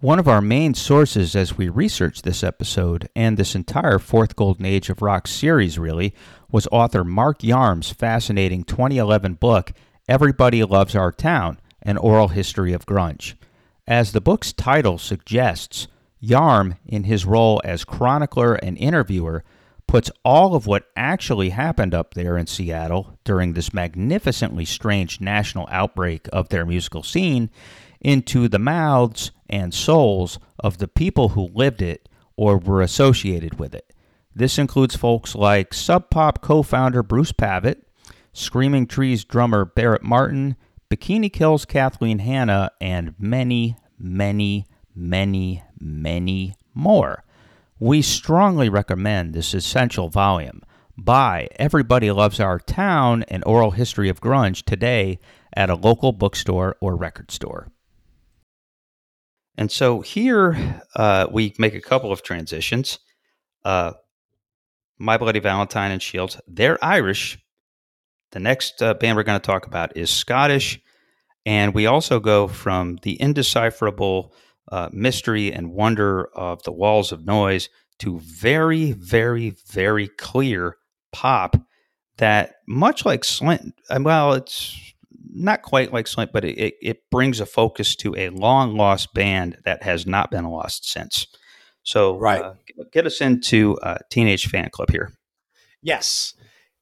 One 0.00 0.18
of 0.18 0.28
our 0.28 0.40
main 0.40 0.74
sources 0.74 1.34
as 1.34 1.56
we 1.58 1.68
researched 1.68 2.22
this 2.24 2.44
episode 2.44 3.08
and 3.16 3.36
this 3.36 3.54
entire 3.54 3.98
Fourth 3.98 4.36
Golden 4.36 4.64
Age 4.64 4.90
of 4.90 5.02
Rock 5.02 5.26
series 5.26 5.78
really 5.78 6.14
was 6.50 6.68
author 6.70 7.02
Mark 7.04 7.42
Yarm's 7.42 7.90
fascinating 7.90 8.62
2011 8.64 9.34
book 9.34 9.72
Everybody 10.08 10.62
Loves 10.64 10.94
Our 10.96 11.12
Town: 11.12 11.60
An 11.88 11.96
Oral 11.96 12.28
History 12.28 12.74
of 12.74 12.84
Grunge. 12.84 13.32
As 13.86 14.12
the 14.12 14.20
book's 14.20 14.52
title 14.52 14.98
suggests, 14.98 15.88
Yarm 16.22 16.76
in 16.84 17.04
his 17.04 17.24
role 17.24 17.62
as 17.64 17.86
chronicler 17.86 18.56
and 18.56 18.76
interviewer 18.76 19.42
puts 19.86 20.10
all 20.22 20.54
of 20.54 20.66
what 20.66 20.90
actually 20.96 21.48
happened 21.48 21.94
up 21.94 22.12
there 22.12 22.36
in 22.36 22.46
Seattle 22.46 23.18
during 23.24 23.54
this 23.54 23.72
magnificently 23.72 24.66
strange 24.66 25.18
national 25.18 25.66
outbreak 25.70 26.28
of 26.30 26.50
their 26.50 26.66
musical 26.66 27.02
scene 27.02 27.48
into 28.02 28.48
the 28.48 28.58
mouths 28.58 29.30
and 29.48 29.72
souls 29.72 30.38
of 30.58 30.76
the 30.76 30.88
people 30.88 31.30
who 31.30 31.48
lived 31.54 31.80
it 31.80 32.06
or 32.36 32.58
were 32.58 32.82
associated 32.82 33.58
with 33.58 33.74
it. 33.74 33.94
This 34.36 34.58
includes 34.58 34.94
folks 34.94 35.34
like 35.34 35.72
Sub 35.72 36.10
Pop 36.10 36.42
co 36.42 36.62
founder 36.62 37.02
Bruce 37.02 37.32
Pavitt, 37.32 37.88
Screaming 38.34 38.86
Trees 38.86 39.24
drummer 39.24 39.64
Barrett 39.64 40.02
Martin, 40.02 40.54
Bikini 40.90 41.30
Kill's 41.30 41.66
Kathleen 41.66 42.20
Hanna, 42.20 42.70
and 42.80 43.14
many, 43.18 43.76
many, 43.98 44.66
many, 44.94 45.62
many 45.78 46.54
more. 46.72 47.24
We 47.78 48.00
strongly 48.00 48.70
recommend 48.70 49.34
this 49.34 49.52
essential 49.52 50.08
volume. 50.08 50.62
Buy 50.96 51.48
Everybody 51.56 52.10
Loves 52.10 52.40
Our 52.40 52.58
Town 52.58 53.22
An 53.24 53.42
Oral 53.42 53.72
History 53.72 54.08
of 54.08 54.22
Grunge 54.22 54.64
today 54.64 55.18
at 55.54 55.68
a 55.68 55.74
local 55.74 56.12
bookstore 56.12 56.76
or 56.80 56.96
record 56.96 57.30
store. 57.30 57.68
And 59.58 59.70
so 59.70 60.00
here 60.00 60.82
uh, 60.96 61.26
we 61.30 61.54
make 61.58 61.74
a 61.74 61.82
couple 61.82 62.12
of 62.12 62.22
transitions. 62.22 62.98
Uh, 63.62 63.92
My 64.98 65.18
Bloody 65.18 65.40
Valentine 65.40 65.90
and 65.90 66.02
Shields, 66.02 66.40
they're 66.48 66.82
Irish. 66.82 67.38
The 68.32 68.40
next 68.40 68.82
uh, 68.82 68.94
band 68.94 69.16
we're 69.16 69.22
going 69.22 69.40
to 69.40 69.46
talk 69.46 69.66
about 69.66 69.96
is 69.96 70.10
Scottish. 70.10 70.80
And 71.46 71.74
we 71.74 71.86
also 71.86 72.20
go 72.20 72.46
from 72.46 72.98
the 73.02 73.20
indecipherable 73.20 74.34
uh, 74.70 74.90
mystery 74.92 75.52
and 75.52 75.72
wonder 75.72 76.26
of 76.34 76.62
the 76.64 76.72
walls 76.72 77.10
of 77.10 77.24
noise 77.24 77.68
to 78.00 78.20
very, 78.20 78.92
very, 78.92 79.56
very 79.66 80.08
clear 80.08 80.76
pop 81.12 81.56
that, 82.18 82.56
much 82.66 83.06
like 83.06 83.22
Slint, 83.22 83.72
uh, 83.88 83.98
well, 84.02 84.34
it's 84.34 84.78
not 85.30 85.62
quite 85.62 85.92
like 85.92 86.06
Slint, 86.06 86.32
but 86.32 86.44
it, 86.44 86.74
it, 86.82 87.10
brings 87.10 87.40
a 87.40 87.46
focus 87.46 87.96
to 87.96 88.14
a 88.16 88.28
long 88.28 88.76
lost 88.76 89.14
band 89.14 89.56
that 89.64 89.82
has 89.82 90.06
not 90.06 90.30
been 90.30 90.44
lost 90.44 90.88
since. 90.88 91.26
So, 91.82 92.18
Right. 92.18 92.42
uh, 92.42 92.54
get 92.92 93.06
us 93.06 93.20
into 93.20 93.78
uh, 93.78 93.98
Teenage 94.10 94.50
Fanclub 94.50 94.90
here. 94.90 95.12
Yes. 95.82 96.34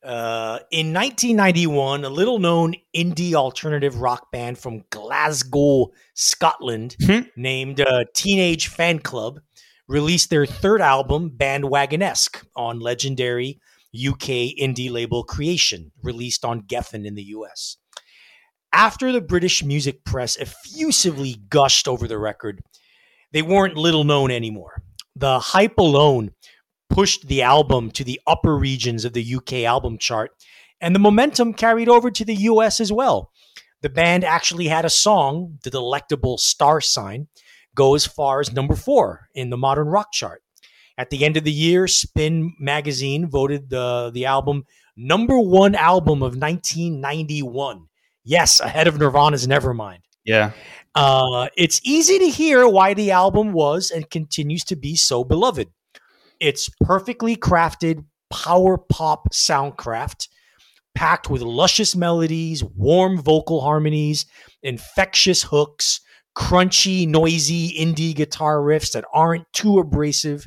Uh, 0.06 0.60
in 0.70 0.92
1991, 0.92 2.04
a 2.04 2.08
little 2.08 2.38
known 2.38 2.74
indie 2.94 3.34
alternative 3.34 4.00
rock 4.00 4.30
band 4.30 4.56
from 4.56 4.84
Glasgow, 4.90 5.90
Scotland, 6.14 6.96
Hmm. 7.04 7.22
named 7.36 7.80
uh, 7.80 8.04
Teenage 8.14 8.70
Fanclub, 8.70 9.38
released 9.88 10.30
their 10.30 10.46
third 10.46 10.80
album, 10.80 11.30
Bandwagonesque, 11.36 12.44
on 12.54 12.78
legendary 12.78 13.58
UK 13.92 14.54
indie 14.56 14.90
label 14.90 15.24
Creation, 15.24 15.90
released 16.02 16.44
on 16.44 16.62
Geffen 16.62 17.04
in 17.04 17.16
the 17.16 17.24
US. 17.24 17.76
After 18.72 19.10
the 19.10 19.20
British 19.20 19.64
music 19.64 20.04
press 20.04 20.36
effusively 20.36 21.36
gushed 21.48 21.88
over 21.88 22.06
the 22.06 22.18
record, 22.18 22.62
they 23.32 23.42
weren't 23.42 23.76
little 23.76 24.04
known 24.04 24.30
anymore. 24.30 24.82
The 25.16 25.40
hype 25.40 25.78
alone 25.78 26.30
pushed 26.88 27.28
the 27.28 27.42
album 27.42 27.90
to 27.92 28.04
the 28.04 28.20
upper 28.26 28.56
regions 28.56 29.04
of 29.04 29.12
the 29.12 29.34
UK 29.36 29.64
album 29.64 29.98
chart, 29.98 30.30
and 30.80 30.94
the 30.94 31.00
momentum 31.00 31.54
carried 31.54 31.88
over 31.88 32.10
to 32.10 32.24
the 32.24 32.34
US 32.34 32.80
as 32.80 32.92
well. 32.92 33.32
The 33.82 33.88
band 33.88 34.24
actually 34.24 34.68
had 34.68 34.84
a 34.84 34.90
song, 34.90 35.58
The 35.62 35.70
Delectable 35.70 36.38
Star 36.38 36.80
Sign, 36.80 37.28
go 37.74 37.94
as 37.94 38.06
far 38.06 38.40
as 38.40 38.52
number 38.52 38.74
four 38.74 39.28
in 39.34 39.50
the 39.50 39.56
modern 39.56 39.88
rock 39.88 40.12
chart. 40.12 40.42
At 40.98 41.10
the 41.10 41.24
end 41.24 41.36
of 41.36 41.44
the 41.44 41.52
year, 41.52 41.86
Spin 41.86 42.54
magazine 42.58 43.28
voted 43.28 43.68
the, 43.68 44.10
the 44.12 44.24
album 44.24 44.64
number 44.96 45.38
one 45.38 45.74
album 45.74 46.22
of 46.22 46.36
1991. 46.36 47.86
Yes, 48.24 48.60
ahead 48.60 48.88
of 48.88 48.98
Nirvana's 48.98 49.46
Nevermind. 49.46 49.98
Yeah. 50.24 50.52
Uh, 50.94 51.48
it's 51.56 51.80
easy 51.84 52.18
to 52.18 52.28
hear 52.28 52.66
why 52.66 52.94
the 52.94 53.10
album 53.10 53.52
was 53.52 53.90
and 53.90 54.08
continues 54.10 54.64
to 54.64 54.76
be 54.76 54.96
so 54.96 55.22
beloved. 55.22 55.68
It's 56.40 56.68
perfectly 56.80 57.36
crafted 57.36 58.04
power 58.30 58.76
pop 58.78 59.28
soundcraft, 59.32 60.28
packed 60.94 61.30
with 61.30 61.42
luscious 61.42 61.94
melodies, 61.96 62.62
warm 62.64 63.20
vocal 63.20 63.60
harmonies, 63.60 64.26
infectious 64.62 65.42
hooks, 65.44 66.00
crunchy, 66.36 67.06
noisy 67.08 67.72
indie 67.78 68.14
guitar 68.14 68.58
riffs 68.58 68.92
that 68.92 69.04
aren't 69.12 69.44
too 69.52 69.78
abrasive, 69.78 70.46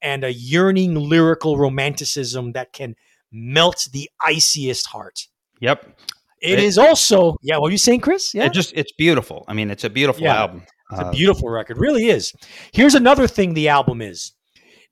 and 0.00 0.24
a 0.24 0.32
yearning 0.32 0.94
lyrical 0.94 1.58
romanticism 1.58 2.52
that 2.52 2.72
can 2.72 2.94
melt 3.32 3.88
the 3.92 4.08
iciest 4.22 4.86
heart. 4.86 5.26
Yep. 5.60 5.98
It 6.40 6.58
It- 6.58 6.64
is 6.64 6.78
also, 6.78 7.36
yeah, 7.42 7.58
what 7.58 7.68
are 7.68 7.72
you 7.72 7.78
saying, 7.78 8.00
Chris? 8.00 8.32
Yeah. 8.32 8.44
It 8.44 8.52
just 8.52 8.72
it's 8.74 8.92
beautiful. 8.92 9.44
I 9.48 9.54
mean, 9.54 9.70
it's 9.70 9.84
a 9.84 9.90
beautiful 9.90 10.22
Yeah. 10.22 10.36
album. 10.36 10.62
It's 10.92 11.00
a 11.00 11.06
Uh, 11.06 11.10
beautiful 11.12 11.50
record, 11.50 11.76
really 11.78 12.06
is. 12.08 12.32
Here's 12.72 12.94
another 12.94 13.26
thing 13.26 13.52
the 13.54 13.68
album 13.68 14.00
is. 14.00 14.32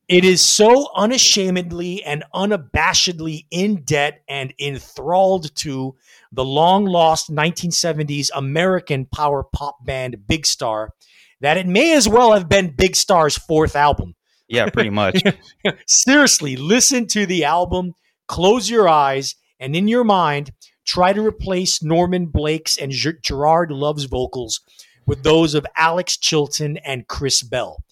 It 0.08 0.24
is 0.24 0.40
so 0.40 0.88
unashamedly 0.94 2.04
and 2.04 2.22
unabashedly 2.32 3.46
in 3.50 3.82
debt 3.82 4.22
and 4.28 4.54
enthralled 4.60 5.52
to 5.56 5.96
the 6.30 6.44
long 6.44 6.84
lost 6.84 7.28
1970s 7.30 8.30
American 8.34 9.06
power 9.06 9.42
pop 9.42 9.84
band 9.84 10.28
Big 10.28 10.46
Star 10.46 10.92
that 11.40 11.56
it 11.56 11.66
may 11.66 11.94
as 11.94 12.08
well 12.08 12.32
have 12.32 12.48
been 12.48 12.74
Big 12.76 12.94
Star's 12.94 13.36
fourth 13.36 13.74
album. 13.74 14.14
yeah, 14.48 14.70
pretty 14.70 14.90
much. 14.90 15.22
Seriously, 15.86 16.56
listen 16.56 17.06
to 17.08 17.26
the 17.26 17.44
album, 17.44 17.92
close 18.28 18.70
your 18.70 18.88
eyes, 18.88 19.34
and 19.58 19.74
in 19.74 19.88
your 19.88 20.04
mind, 20.04 20.52
try 20.86 21.12
to 21.12 21.20
replace 21.20 21.82
Norman 21.82 22.26
Blake's 22.26 22.78
and 22.78 22.92
Ger- 22.92 23.18
Gerard 23.22 23.72
Love's 23.72 24.04
vocals 24.04 24.60
with 25.04 25.24
those 25.24 25.54
of 25.54 25.66
Alex 25.76 26.16
Chilton 26.16 26.76
and 26.78 27.08
Chris 27.08 27.42
Bell. 27.42 27.82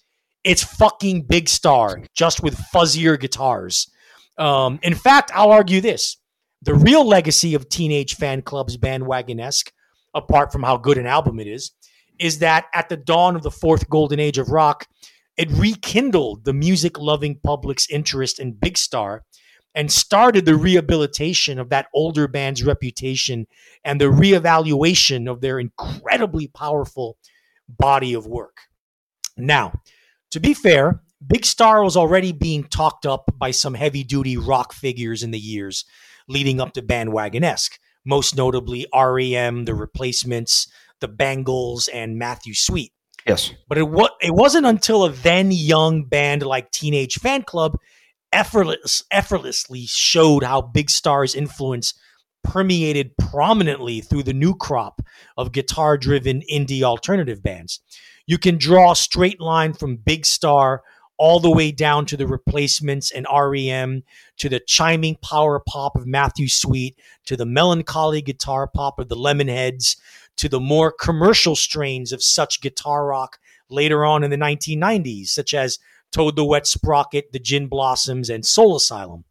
It's 0.45 0.63
fucking 0.63 1.23
Big 1.23 1.49
Star, 1.49 2.03
just 2.15 2.43
with 2.43 2.57
fuzzier 2.73 3.19
guitars. 3.19 3.91
Um, 4.37 4.79
in 4.83 4.95
fact, 4.95 5.31
I'll 5.35 5.51
argue 5.51 5.81
this 5.81 6.19
the 6.63 6.75
real 6.75 7.07
legacy 7.07 7.55
of 7.55 7.69
Teenage 7.69 8.17
Fanclub's 8.17 8.77
Bandwagonesque, 8.77 9.71
apart 10.15 10.53
from 10.53 10.63
how 10.63 10.77
good 10.77 10.99
an 10.99 11.07
album 11.07 11.39
it 11.39 11.47
is, 11.47 11.73
is 12.19 12.39
that 12.39 12.67
at 12.75 12.89
the 12.89 12.97
dawn 12.97 13.37
of 13.37 13.43
the 13.43 13.51
fourth 13.51 13.89
golden 13.91 14.21
age 14.21 14.39
of 14.39 14.49
rock, 14.49 14.87
it 15.37 15.51
rekindled 15.51 16.45
the 16.45 16.53
music 16.53 16.99
loving 16.99 17.39
public's 17.45 17.89
interest 17.91 18.39
in 18.39 18.53
Big 18.53 18.79
Star 18.79 19.25
and 19.75 19.91
started 19.91 20.45
the 20.45 20.55
rehabilitation 20.55 21.59
of 21.59 21.69
that 21.71 21.89
older 21.93 22.29
band's 22.29 22.63
reputation 22.63 23.47
and 23.85 24.01
the 24.01 24.05
reevaluation 24.05 25.29
of 25.31 25.41
their 25.41 25.59
incredibly 25.59 26.47
powerful 26.49 27.19
body 27.69 28.15
of 28.15 28.27
work. 28.27 28.57
Now, 29.37 29.73
to 30.35 30.41
be 30.41 30.53
fair, 30.53 31.01
Big 31.25 31.47
Star 31.47 31.85
was 31.85 31.97
already 31.97 32.33
being 32.33 32.65
talked 32.65 33.07
up 33.07 33.33
by 33.39 33.53
some 33.53 33.73
heavy 33.73 34.03
duty 34.03 34.37
rock 34.37 34.73
figures 34.73 35.23
in 35.23 35.31
the 35.31 35.39
years 35.39 35.85
leading 36.29 36.61
up 36.61 36.73
to 36.73 36.83
Bandwagonesque, 36.83 37.79
most 38.05 38.37
notably 38.37 38.85
REM, 38.93 39.65
The 39.65 39.77
Replacements, 39.77 40.67
The 41.01 41.07
Bangles, 41.07 41.87
and 41.87 42.19
Matthew 42.19 42.53
Sweet. 42.53 42.93
Yes. 43.25 43.53
But 43.69 43.79
it, 43.79 43.85
wa- 43.85 44.11
it 44.21 44.35
wasn't 44.35 44.67
until 44.67 45.05
a 45.05 45.11
then 45.11 45.53
young 45.53 46.05
band 46.05 46.43
like 46.43 46.73
Teenage 46.73 47.15
Fanclub 47.21 47.77
effortless, 48.33 49.05
effortlessly 49.13 49.85
showed 49.87 50.43
how 50.43 50.63
Big 50.63 50.91
Star's 50.91 51.37
influence 51.37 51.95
permeated 52.43 53.17
prominently 53.19 54.01
through 54.01 54.25
the 54.25 54.35
new 54.35 54.57
crop 54.57 55.01
of 55.37 55.53
guitar 55.53 55.97
driven 55.97 56.43
indie 56.53 56.83
alternative 56.83 57.41
bands. 57.41 57.81
You 58.27 58.39
can 58.39 58.57
draw 58.57 58.93
a 58.93 58.97
straight 58.97 59.41
line 59.41 59.75
from 59.75 59.97
Big 59.97 60.25
Star 60.25 60.83
all 61.17 61.41
the 61.41 61.51
way 61.51 61.71
down 61.71 62.07
to 62.07 62.17
the 62.17 62.27
replacements 62.27 63.11
and 63.11 63.27
REM, 63.33 64.03
to 64.39 64.49
the 64.49 64.61
chiming 64.61 65.17
power 65.17 65.61
pop 65.61 65.95
of 65.95 66.07
Matthew 66.07 66.49
Sweet, 66.49 66.99
to 67.27 67.37
the 67.37 67.47
melancholy 67.47 68.21
guitar 68.21 68.67
pop 68.67 68.99
of 68.99 69.09
the 69.09 69.17
Lemonheads, 69.17 69.97
to 70.37 70.49
the 70.49 70.61
more 70.61 70.91
commercial 70.91 71.55
strains 71.55 72.13
of 72.13 72.23
such 72.23 72.61
guitar 72.61 73.07
rock 73.07 73.39
later 73.69 74.05
on 74.05 74.25
in 74.25 74.31
the 74.31 74.37
1990s, 74.37 75.29
such 75.29 75.55
as 75.55 75.79
Toad 76.11 76.37
the 76.37 76.45
Wet 76.45 76.67
Sprocket, 76.67 77.33
the 77.33 77.39
Gin 77.39 77.69
Blossoms, 77.69 78.29
and 78.31 78.45
Soul 78.45 78.77
Asylum. 78.77 79.25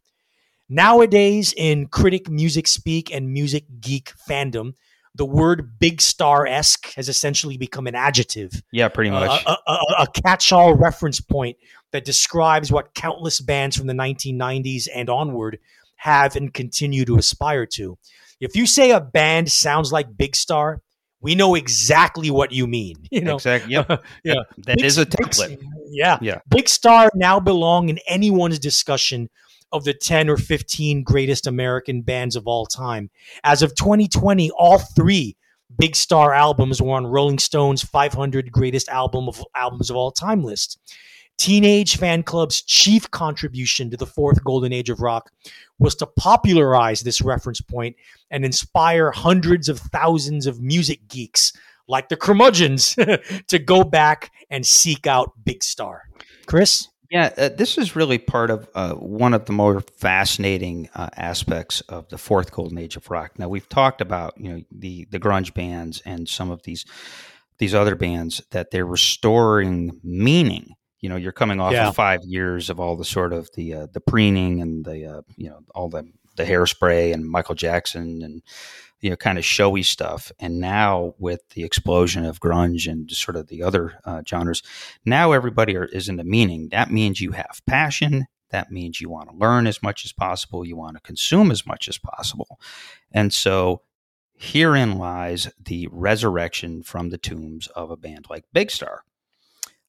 Nowadays, 0.68 1.52
in 1.56 1.86
critic 1.86 2.30
music 2.30 2.66
speak 2.66 3.12
and 3.12 3.32
music 3.32 3.64
geek 3.80 4.12
fandom, 4.28 4.74
the 5.16 5.24
word 5.24 5.78
big 5.78 6.00
star 6.00 6.46
esque 6.46 6.92
has 6.94 7.08
essentially 7.08 7.56
become 7.56 7.86
an 7.86 7.94
adjective. 7.94 8.50
Yeah, 8.72 8.88
pretty 8.88 9.10
much. 9.10 9.44
Uh, 9.46 9.56
a, 9.66 9.70
a, 9.72 9.78
a 10.02 10.06
catch 10.22 10.50
all 10.52 10.74
reference 10.74 11.20
point 11.20 11.56
that 11.92 12.04
describes 12.04 12.72
what 12.72 12.94
countless 12.94 13.40
bands 13.40 13.76
from 13.76 13.86
the 13.86 13.92
1990s 13.94 14.88
and 14.92 15.08
onward 15.08 15.58
have 15.96 16.34
and 16.36 16.52
continue 16.52 17.04
to 17.04 17.16
aspire 17.16 17.64
to. 17.66 17.96
If 18.40 18.56
you 18.56 18.66
say 18.66 18.90
a 18.90 19.00
band 19.00 19.50
sounds 19.50 19.92
like 19.92 20.16
Big 20.16 20.34
Star, 20.34 20.82
we 21.20 21.34
know 21.36 21.54
exactly 21.54 22.30
what 22.30 22.50
you 22.52 22.66
mean. 22.66 22.96
You 23.10 23.20
know, 23.22 23.36
exactly. 23.36 23.72
Yep. 23.72 23.88
yeah, 24.24 24.34
that 24.66 24.76
Big- 24.78 24.84
is 24.84 24.98
a 24.98 25.06
Big- 25.06 25.12
template. 25.12 25.62
yeah, 25.90 26.18
Yeah. 26.20 26.40
Big 26.50 26.68
Star 26.68 27.10
now 27.14 27.38
belong 27.40 27.88
in 27.88 27.98
anyone's 28.08 28.58
discussion 28.58 29.30
of 29.74 29.84
the 29.84 29.92
10 29.92 30.30
or 30.30 30.36
15 30.36 31.02
greatest 31.02 31.46
American 31.46 32.00
bands 32.00 32.36
of 32.36 32.46
all 32.46 32.64
time. 32.64 33.10
As 33.42 33.60
of 33.60 33.74
2020, 33.74 34.50
all 34.52 34.78
three 34.78 35.36
Big 35.78 35.96
Star 35.96 36.32
albums 36.32 36.80
were 36.80 36.94
on 36.94 37.06
Rolling 37.06 37.38
Stone's 37.38 37.82
500 37.82 38.52
greatest 38.52 38.88
album 38.88 39.28
of 39.28 39.42
albums 39.56 39.90
of 39.90 39.96
all 39.96 40.12
time 40.12 40.44
list. 40.44 40.78
Teenage 41.36 41.98
Fanclub's 41.98 42.62
chief 42.62 43.10
contribution 43.10 43.90
to 43.90 43.96
the 43.96 44.06
fourth 44.06 44.44
golden 44.44 44.72
age 44.72 44.88
of 44.88 45.00
rock 45.00 45.32
was 45.80 45.96
to 45.96 46.06
popularize 46.06 47.00
this 47.00 47.20
reference 47.20 47.60
point 47.60 47.96
and 48.30 48.44
inspire 48.44 49.10
hundreds 49.10 49.68
of 49.68 49.80
thousands 49.80 50.46
of 50.46 50.60
music 50.60 51.08
geeks 51.08 51.52
like 51.88 52.08
the 52.08 52.16
curmudgeons 52.16 52.94
to 53.48 53.58
go 53.58 53.82
back 53.82 54.30
and 54.48 54.64
seek 54.64 55.08
out 55.08 55.32
Big 55.44 55.64
Star. 55.64 56.02
Chris? 56.46 56.88
Yeah, 57.14 57.32
uh, 57.38 57.48
this 57.48 57.78
is 57.78 57.94
really 57.94 58.18
part 58.18 58.50
of 58.50 58.68
uh, 58.74 58.94
one 58.94 59.34
of 59.34 59.44
the 59.44 59.52
more 59.52 59.80
fascinating 59.80 60.88
uh, 60.96 61.10
aspects 61.16 61.80
of 61.82 62.08
the 62.08 62.18
fourth 62.18 62.50
golden 62.50 62.76
age 62.76 62.96
of 62.96 63.08
rock. 63.08 63.38
Now 63.38 63.48
we've 63.48 63.68
talked 63.68 64.00
about 64.00 64.34
you 64.36 64.50
know 64.52 64.62
the 64.72 65.06
the 65.12 65.20
grunge 65.20 65.54
bands 65.54 66.02
and 66.04 66.28
some 66.28 66.50
of 66.50 66.64
these 66.64 66.84
these 67.58 67.72
other 67.72 67.94
bands 67.94 68.42
that 68.50 68.72
they're 68.72 68.84
restoring 68.84 70.00
meaning. 70.02 70.70
You 70.98 71.08
know, 71.08 71.14
you're 71.14 71.30
coming 71.30 71.60
off 71.60 71.72
Yeah. 71.72 71.86
of 71.90 71.94
five 71.94 72.18
years 72.24 72.68
of 72.68 72.80
all 72.80 72.96
the 72.96 73.04
sort 73.04 73.32
of 73.32 73.48
the 73.54 73.74
uh, 73.74 73.86
the 73.92 74.00
preening 74.00 74.60
and 74.60 74.84
the 74.84 75.06
uh, 75.18 75.22
you 75.36 75.50
know 75.50 75.60
all 75.72 75.88
the 75.88 76.10
the 76.34 76.44
hairspray 76.44 77.14
and 77.14 77.24
Michael 77.24 77.54
Jackson 77.54 78.22
and 78.24 78.42
you 79.00 79.10
know 79.10 79.16
kind 79.16 79.38
of 79.38 79.44
showy 79.44 79.82
stuff, 79.82 80.32
and 80.38 80.60
now 80.60 81.14
with 81.18 81.40
the 81.50 81.64
explosion 81.64 82.24
of 82.24 82.40
grunge 82.40 82.90
and 82.90 83.10
sort 83.10 83.36
of 83.36 83.48
the 83.48 83.62
other 83.62 83.98
uh, 84.04 84.22
genres, 84.26 84.62
now 85.04 85.32
everybody 85.32 85.76
are, 85.76 85.84
is 85.84 86.08
into 86.08 86.24
meaning. 86.24 86.68
That 86.70 86.90
means 86.90 87.20
you 87.20 87.32
have 87.32 87.60
passion. 87.66 88.26
That 88.50 88.70
means 88.70 89.00
you 89.00 89.10
want 89.10 89.30
to 89.30 89.36
learn 89.36 89.66
as 89.66 89.82
much 89.82 90.04
as 90.04 90.12
possible. 90.12 90.64
You 90.64 90.76
want 90.76 90.96
to 90.96 91.02
consume 91.02 91.50
as 91.50 91.66
much 91.66 91.88
as 91.88 91.98
possible. 91.98 92.60
And 93.12 93.32
so 93.32 93.82
herein 94.36 94.98
lies 94.98 95.48
the 95.64 95.88
resurrection 95.90 96.82
from 96.82 97.10
the 97.10 97.18
tombs 97.18 97.66
of 97.68 97.90
a 97.90 97.96
band 97.96 98.26
like 98.30 98.44
Big 98.52 98.70
Star, 98.70 99.02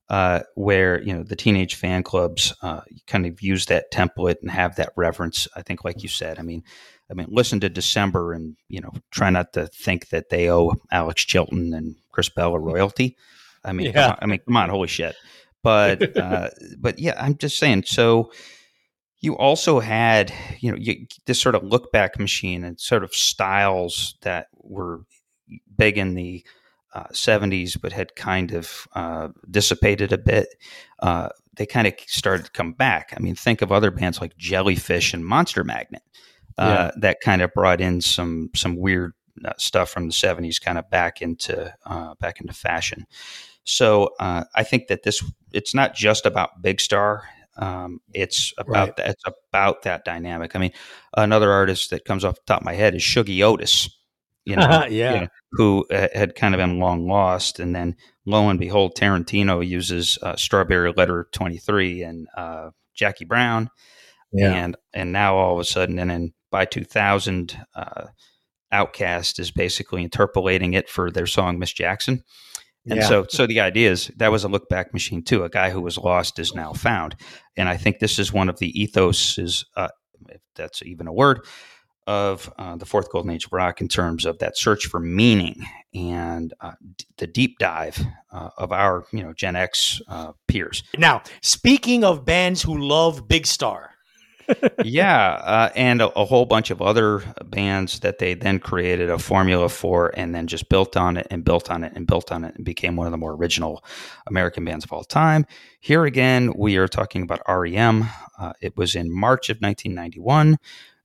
uh, 0.09 0.41
where, 0.55 1.01
you 1.01 1.13
know, 1.13 1.23
the 1.23 1.35
teenage 1.35 1.75
fan 1.75 2.03
clubs 2.03 2.53
uh, 2.61 2.81
kind 3.07 3.25
of 3.25 3.41
use 3.41 3.67
that 3.67 3.91
template 3.91 4.41
and 4.41 4.51
have 4.51 4.75
that 4.77 4.93
reverence. 4.95 5.47
I 5.55 5.61
think, 5.61 5.83
like 5.83 6.01
you 6.03 6.09
said, 6.09 6.39
I 6.39 6.41
mean, 6.41 6.63
I 7.09 7.13
mean, 7.13 7.27
listen 7.29 7.59
to 7.59 7.69
December 7.69 8.33
and, 8.33 8.55
you 8.67 8.81
know, 8.81 8.91
try 9.11 9.29
not 9.29 9.53
to 9.53 9.67
think 9.67 10.09
that 10.09 10.29
they 10.29 10.49
owe 10.49 10.73
Alex 10.91 11.23
Chilton 11.23 11.73
and 11.73 11.95
Chris 12.11 12.29
Bell 12.29 12.53
a 12.55 12.59
royalty. 12.59 13.15
I 13.63 13.73
mean, 13.73 13.93
come 13.93 14.01
Yeah. 14.01 14.09
on, 14.11 14.17
I 14.21 14.25
mean, 14.25 14.39
come 14.45 14.57
on, 14.57 14.69
holy 14.69 14.87
shit. 14.87 15.15
But, 15.61 16.17
uh, 16.17 16.49
but 16.79 16.97
yeah, 16.99 17.13
I'm 17.19 17.37
just 17.37 17.57
saying. 17.57 17.83
So 17.85 18.31
you 19.19 19.37
also 19.37 19.79
had, 19.79 20.33
you 20.59 20.71
know, 20.71 20.77
you, 20.77 21.05
this 21.25 21.39
sort 21.39 21.55
of 21.55 21.63
look 21.63 21.91
back 21.91 22.19
machine 22.19 22.63
and 22.63 22.79
sort 22.79 23.03
of 23.03 23.13
styles 23.13 24.15
that 24.21 24.47
were 24.61 25.01
big 25.77 25.97
in 25.97 26.15
the 26.15 26.43
uh, 26.93 27.07
70s, 27.11 27.79
but 27.79 27.91
had 27.91 28.15
kind 28.15 28.51
of 28.51 28.87
uh, 28.95 29.27
dissipated 29.49 30.11
a 30.13 30.17
bit. 30.17 30.47
Uh, 30.99 31.29
they 31.55 31.65
kind 31.65 31.87
of 31.87 31.93
started 32.07 32.45
to 32.45 32.51
come 32.51 32.73
back. 32.73 33.13
I 33.15 33.19
mean, 33.19 33.35
think 33.35 33.61
of 33.61 33.71
other 33.71 33.91
bands 33.91 34.21
like 34.21 34.37
Jellyfish 34.37 35.13
and 35.13 35.25
Monster 35.25 35.63
Magnet 35.63 36.01
uh, 36.57 36.91
that 36.97 37.17
kind 37.21 37.41
of 37.41 37.51
brought 37.53 37.81
in 37.81 38.01
some 38.01 38.49
some 38.55 38.75
weird 38.77 39.13
uh, 39.43 39.51
stuff 39.57 39.89
from 39.89 40.07
the 40.07 40.13
70s 40.13 40.61
kind 40.61 40.77
of 40.77 40.89
back 40.89 41.21
into 41.21 41.73
uh, 41.85 42.13
back 42.19 42.39
into 42.39 42.53
fashion. 42.53 43.05
So 43.63 44.11
uh, 44.19 44.43
I 44.55 44.63
think 44.63 44.87
that 44.87 45.03
this 45.03 45.23
it's 45.51 45.73
not 45.73 45.95
just 45.95 46.25
about 46.25 46.61
Big 46.61 46.79
Star. 46.79 47.23
Um, 47.57 47.99
it's 48.13 48.53
about 48.57 48.71
Right. 48.89 48.95
that. 48.97 49.07
It's 49.11 49.23
about 49.49 49.83
that 49.83 50.03
dynamic. 50.05 50.55
I 50.55 50.59
mean, 50.59 50.71
another 51.15 51.51
artist 51.51 51.89
that 51.91 52.03
comes 52.05 52.23
off 52.25 52.35
the 52.35 52.41
top 52.45 52.61
of 52.61 52.65
my 52.65 52.73
head 52.73 52.95
is 52.95 53.01
Shuggie 53.01 53.41
Otis. 53.43 53.89
You 54.45 54.55
know, 54.57 54.85
Yeah. 54.89 55.13
you 55.13 55.21
know, 55.21 55.27
who 55.53 55.85
uh, 55.91 56.07
had 56.13 56.35
kind 56.35 56.53
of 56.53 56.59
been 56.59 56.79
long 56.79 57.07
lost, 57.07 57.59
and 57.59 57.73
then 57.75 57.95
lo 58.25 58.49
and 58.49 58.59
behold, 58.59 58.95
Tarantino 58.95 59.65
uses 59.65 60.17
uh, 60.21 60.35
Strawberry 60.35 60.93
Letter 60.95 61.27
Twenty 61.31 61.57
Three 61.57 62.03
and 62.03 62.27
uh, 62.37 62.69
Jackie 62.93 63.25
Brown, 63.25 63.69
and 64.53 64.75
and 64.93 65.11
now 65.13 65.37
all 65.37 65.53
of 65.53 65.59
a 65.59 65.63
sudden, 65.65 65.97
and 65.97 66.09
then 66.11 66.33
by 66.55 66.63
2000, 66.63 67.59
uh, 67.75 68.05
OutKast 68.71 69.39
is 69.39 69.51
basically 69.51 70.03
interpolating 70.03 70.73
it 70.73 70.87
for 70.89 71.11
their 71.11 71.25
song 71.25 71.59
Miss 71.59 71.73
Jackson. 71.73 72.23
And 72.89 73.01
Yeah. 73.01 73.09
so, 73.09 73.25
so 73.29 73.45
the 73.45 73.59
idea 73.59 73.91
is 73.91 74.09
that 74.15 74.31
was 74.31 74.45
a 74.45 74.47
look 74.47 74.69
back 74.69 74.93
machine 74.93 75.21
too. 75.21 75.43
A 75.43 75.49
guy 75.49 75.69
who 75.71 75.81
was 75.81 75.97
lost 75.97 76.39
is 76.39 76.53
now 76.55 76.71
found, 76.71 77.17
and 77.57 77.67
I 77.67 77.75
think 77.75 77.99
this 77.99 78.17
is 78.17 78.31
one 78.31 78.47
of 78.47 78.57
the 78.59 78.71
ethoses, 78.71 79.65
uh, 79.75 79.89
if 80.29 80.39
that's 80.55 80.81
even 80.83 81.07
a 81.07 81.13
word, 81.13 81.41
of 82.07 82.49
uh, 82.57 82.77
the 82.77 82.85
fourth 82.85 83.09
golden 83.11 83.31
age 83.31 83.47
of 83.47 83.51
rock 83.51 83.81
in 83.81 83.89
terms 83.89 84.25
of 84.25 84.39
that 84.39 84.57
search 84.57 84.85
for 84.85 85.01
meaning 85.01 85.55
and 85.93 86.53
uh, 86.61 86.71
d- 86.97 87.05
the 87.17 87.27
deep 87.27 87.57
dive 87.59 87.99
uh, 88.31 88.51
of 88.57 88.71
our, 88.71 89.03
you 89.11 89.23
know, 89.23 89.33
Gen 89.33 89.57
X 89.57 89.99
uh, 90.07 90.31
peers. 90.47 90.83
Now, 90.97 91.21
speaking 91.41 92.05
of 92.05 92.23
bands 92.23 92.61
who 92.61 92.77
love 92.77 93.27
Big 93.27 93.45
Star, 93.45 93.94
yeah, 94.84 95.34
uh, 95.43 95.69
and 95.75 96.01
a, 96.01 96.10
a 96.19 96.25
whole 96.25 96.45
bunch 96.45 96.71
of 96.71 96.81
other 96.81 97.23
bands 97.45 97.99
that 97.99 98.19
they 98.19 98.34
then 98.34 98.60
created 98.60 99.10
a 99.10 99.17
formula 99.17 99.69
for, 99.69 100.12
and 100.15 100.34
then 100.34 100.47
just 100.47 100.69
built 100.69 100.95
on 100.97 101.17
it 101.17 101.27
and 101.29 101.43
built 101.43 101.69
on 101.71 101.84
it 101.84 101.93
and 101.95 102.08
built 102.08 102.31
on 102.31 102.43
it, 102.43 102.55
and 102.55 102.65
became 102.65 102.95
one 102.95 103.08
of 103.08 103.12
the 103.12 103.17
more 103.17 103.34
original 103.34 103.84
American 104.27 104.65
bands 104.65 104.86
of 104.86 104.93
all 104.93 105.03
time. 105.03 105.45
Here 105.79 106.05
again, 106.05 106.53
we 106.55 106.77
are 106.77 106.88
talking 106.88 107.21
about 107.21 107.41
REM. 107.47 108.05
Uh, 108.39 108.53
it 108.62 108.75
was 108.77 108.95
in 108.95 109.12
March 109.12 109.49
of 109.49 109.58
1991 109.58 110.58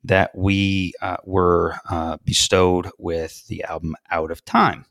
that 0.05 0.31
we 0.35 0.95
uh, 1.03 1.19
were 1.25 1.75
uh, 1.89 2.17
bestowed 2.25 2.91
with 2.99 3.47
the 3.49 3.65
album 3.65 3.95
Out 4.11 4.31
of 4.31 4.45
Time. 4.45 4.87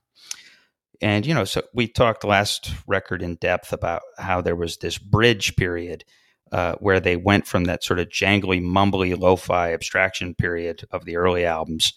And, 1.01 1.25
you 1.25 1.33
know, 1.33 1.45
so 1.45 1.63
we 1.73 1.87
talked 1.87 2.23
last 2.23 2.73
record 2.85 3.21
in 3.21 3.35
depth 3.35 3.71
about 3.71 4.01
how 4.17 4.41
there 4.41 4.55
was 4.55 4.77
this 4.77 4.97
bridge 4.97 5.55
period 5.55 6.03
uh, 6.51 6.75
where 6.79 6.99
they 6.99 7.15
went 7.15 7.47
from 7.47 7.65
that 7.65 7.83
sort 7.83 7.99
of 7.99 8.09
jangly, 8.09 8.61
mumbly, 8.61 9.17
lo 9.17 9.35
fi 9.35 9.73
abstraction 9.73 10.33
period 10.35 10.83
of 10.91 11.05
the 11.05 11.15
early 11.15 11.45
albums 11.45 11.93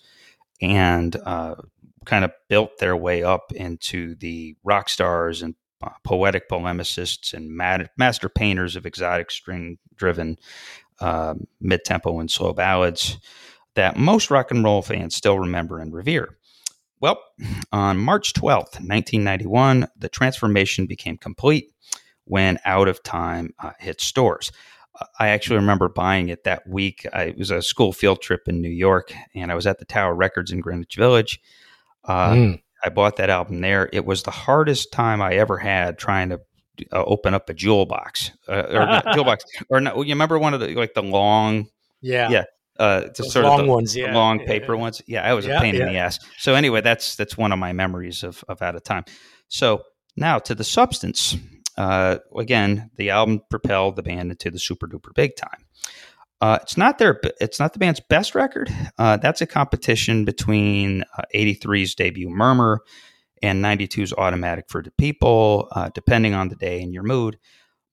and 0.60 1.16
uh, 1.24 1.54
kind 2.04 2.24
of 2.24 2.32
built 2.48 2.78
their 2.78 2.96
way 2.96 3.22
up 3.22 3.52
into 3.52 4.14
the 4.16 4.56
rock 4.64 4.88
stars 4.88 5.42
and 5.42 5.54
uh, 5.82 5.90
poetic 6.04 6.48
polemicists 6.48 7.34
and 7.34 7.50
mad- 7.50 7.90
master 7.96 8.28
painters 8.28 8.76
of 8.76 8.86
exotic 8.86 9.30
string 9.30 9.78
driven 9.96 10.36
uh, 11.00 11.34
mid 11.60 11.84
tempo 11.84 12.20
and 12.20 12.30
slow 12.30 12.52
ballads 12.52 13.18
that 13.74 13.96
most 13.96 14.30
rock 14.30 14.50
and 14.50 14.64
roll 14.64 14.82
fans 14.82 15.16
still 15.16 15.38
remember 15.38 15.78
and 15.78 15.92
revere. 15.92 16.36
Well, 17.00 17.20
on 17.72 17.98
March 17.98 18.32
12th, 18.32 18.78
1991, 18.78 19.88
the 19.96 20.08
transformation 20.08 20.86
became 20.86 21.16
complete 21.16 21.72
when 22.24 22.58
Out 22.64 22.88
of 22.88 23.02
Time 23.02 23.54
uh, 23.58 23.72
hit 23.78 24.00
stores. 24.00 24.52
I 25.18 25.28
actually 25.28 25.56
remember 25.56 25.88
buying 25.88 26.28
it 26.28 26.44
that 26.44 26.66
week. 26.68 27.06
I, 27.12 27.24
it 27.24 27.38
was 27.38 27.50
a 27.50 27.62
school 27.62 27.92
field 27.92 28.20
trip 28.20 28.42
in 28.46 28.60
New 28.60 28.68
York, 28.68 29.12
and 29.34 29.50
I 29.50 29.54
was 29.54 29.66
at 29.66 29.78
the 29.78 29.84
Tower 29.84 30.14
Records 30.14 30.52
in 30.52 30.60
Greenwich 30.60 30.96
Village. 30.96 31.40
Uh, 32.04 32.32
mm. 32.32 32.62
I 32.84 32.88
bought 32.90 33.16
that 33.16 33.30
album 33.30 33.60
there. 33.60 33.88
It 33.92 34.04
was 34.04 34.22
the 34.22 34.30
hardest 34.30 34.92
time 34.92 35.22
I 35.22 35.34
ever 35.34 35.56
had 35.56 35.98
trying 35.98 36.28
to 36.30 36.40
uh, 36.92 37.04
open 37.04 37.32
up 37.32 37.48
a 37.48 37.54
jewel 37.54 37.86
box 37.86 38.32
uh, 38.48 39.02
or 39.06 39.12
jewel 39.14 39.24
box 39.24 39.44
or 39.68 39.80
no, 39.80 40.02
you 40.02 40.14
remember 40.14 40.38
one 40.38 40.54
of 40.54 40.60
the 40.60 40.74
like 40.74 40.94
the 40.94 41.02
long 41.02 41.68
yeah 42.00 42.30
yeah 42.30 42.44
uh, 42.78 43.02
to 43.08 43.22
sort 43.24 43.44
long 43.44 43.60
of 43.60 43.66
the, 43.66 43.72
ones, 43.72 43.94
yeah. 43.94 44.14
long 44.14 44.40
paper 44.40 44.74
yeah. 44.74 44.80
ones. 44.80 45.02
Yeah, 45.06 45.30
it 45.30 45.34
was 45.34 45.46
yeah, 45.46 45.58
a 45.58 45.60
pain 45.60 45.74
in 45.74 45.86
the 45.86 45.98
ass. 45.98 46.18
So 46.38 46.54
anyway, 46.54 46.80
that's 46.80 47.16
that's 47.16 47.36
one 47.36 47.52
of 47.52 47.58
my 47.58 47.72
memories 47.72 48.22
of 48.22 48.42
of 48.48 48.62
out 48.62 48.74
of 48.74 48.82
time. 48.82 49.04
So 49.48 49.82
now 50.16 50.38
to 50.40 50.54
the 50.54 50.64
substance. 50.64 51.36
Uh, 51.76 52.18
again, 52.36 52.90
the 52.96 53.10
album 53.10 53.40
propelled 53.50 53.96
the 53.96 54.02
band 54.02 54.30
into 54.30 54.50
the 54.50 54.58
super 54.58 54.86
duper 54.86 55.14
big 55.14 55.36
time. 55.36 55.66
Uh, 56.40 56.58
it's 56.60 56.76
not 56.76 56.98
their 56.98 57.20
it's 57.40 57.60
not 57.60 57.72
the 57.72 57.78
band's 57.78 58.00
best 58.00 58.34
record. 58.34 58.68
Uh, 58.98 59.16
that's 59.16 59.40
a 59.40 59.46
competition 59.46 60.24
between 60.24 61.04
'83's 61.34 61.92
uh, 61.92 61.94
debut 61.96 62.28
Murmur 62.28 62.80
and 63.42 63.62
92's 63.62 64.12
Automatic 64.12 64.66
for 64.68 64.82
the 64.82 64.92
People, 64.92 65.68
uh, 65.72 65.90
depending 65.94 66.34
on 66.34 66.48
the 66.48 66.56
day 66.56 66.80
and 66.82 66.94
your 66.94 67.02
mood. 67.02 67.38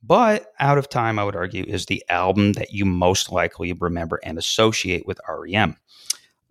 But 0.01 0.47
Out 0.59 0.77
of 0.77 0.89
Time, 0.89 1.19
I 1.19 1.23
would 1.23 1.35
argue, 1.35 1.63
is 1.63 1.87
the 1.87 2.03
album 2.09 2.53
that 2.53 2.71
you 2.71 2.85
most 2.85 3.31
likely 3.31 3.73
remember 3.73 4.19
and 4.23 4.37
associate 4.37 5.05
with 5.05 5.19
REM. 5.27 5.75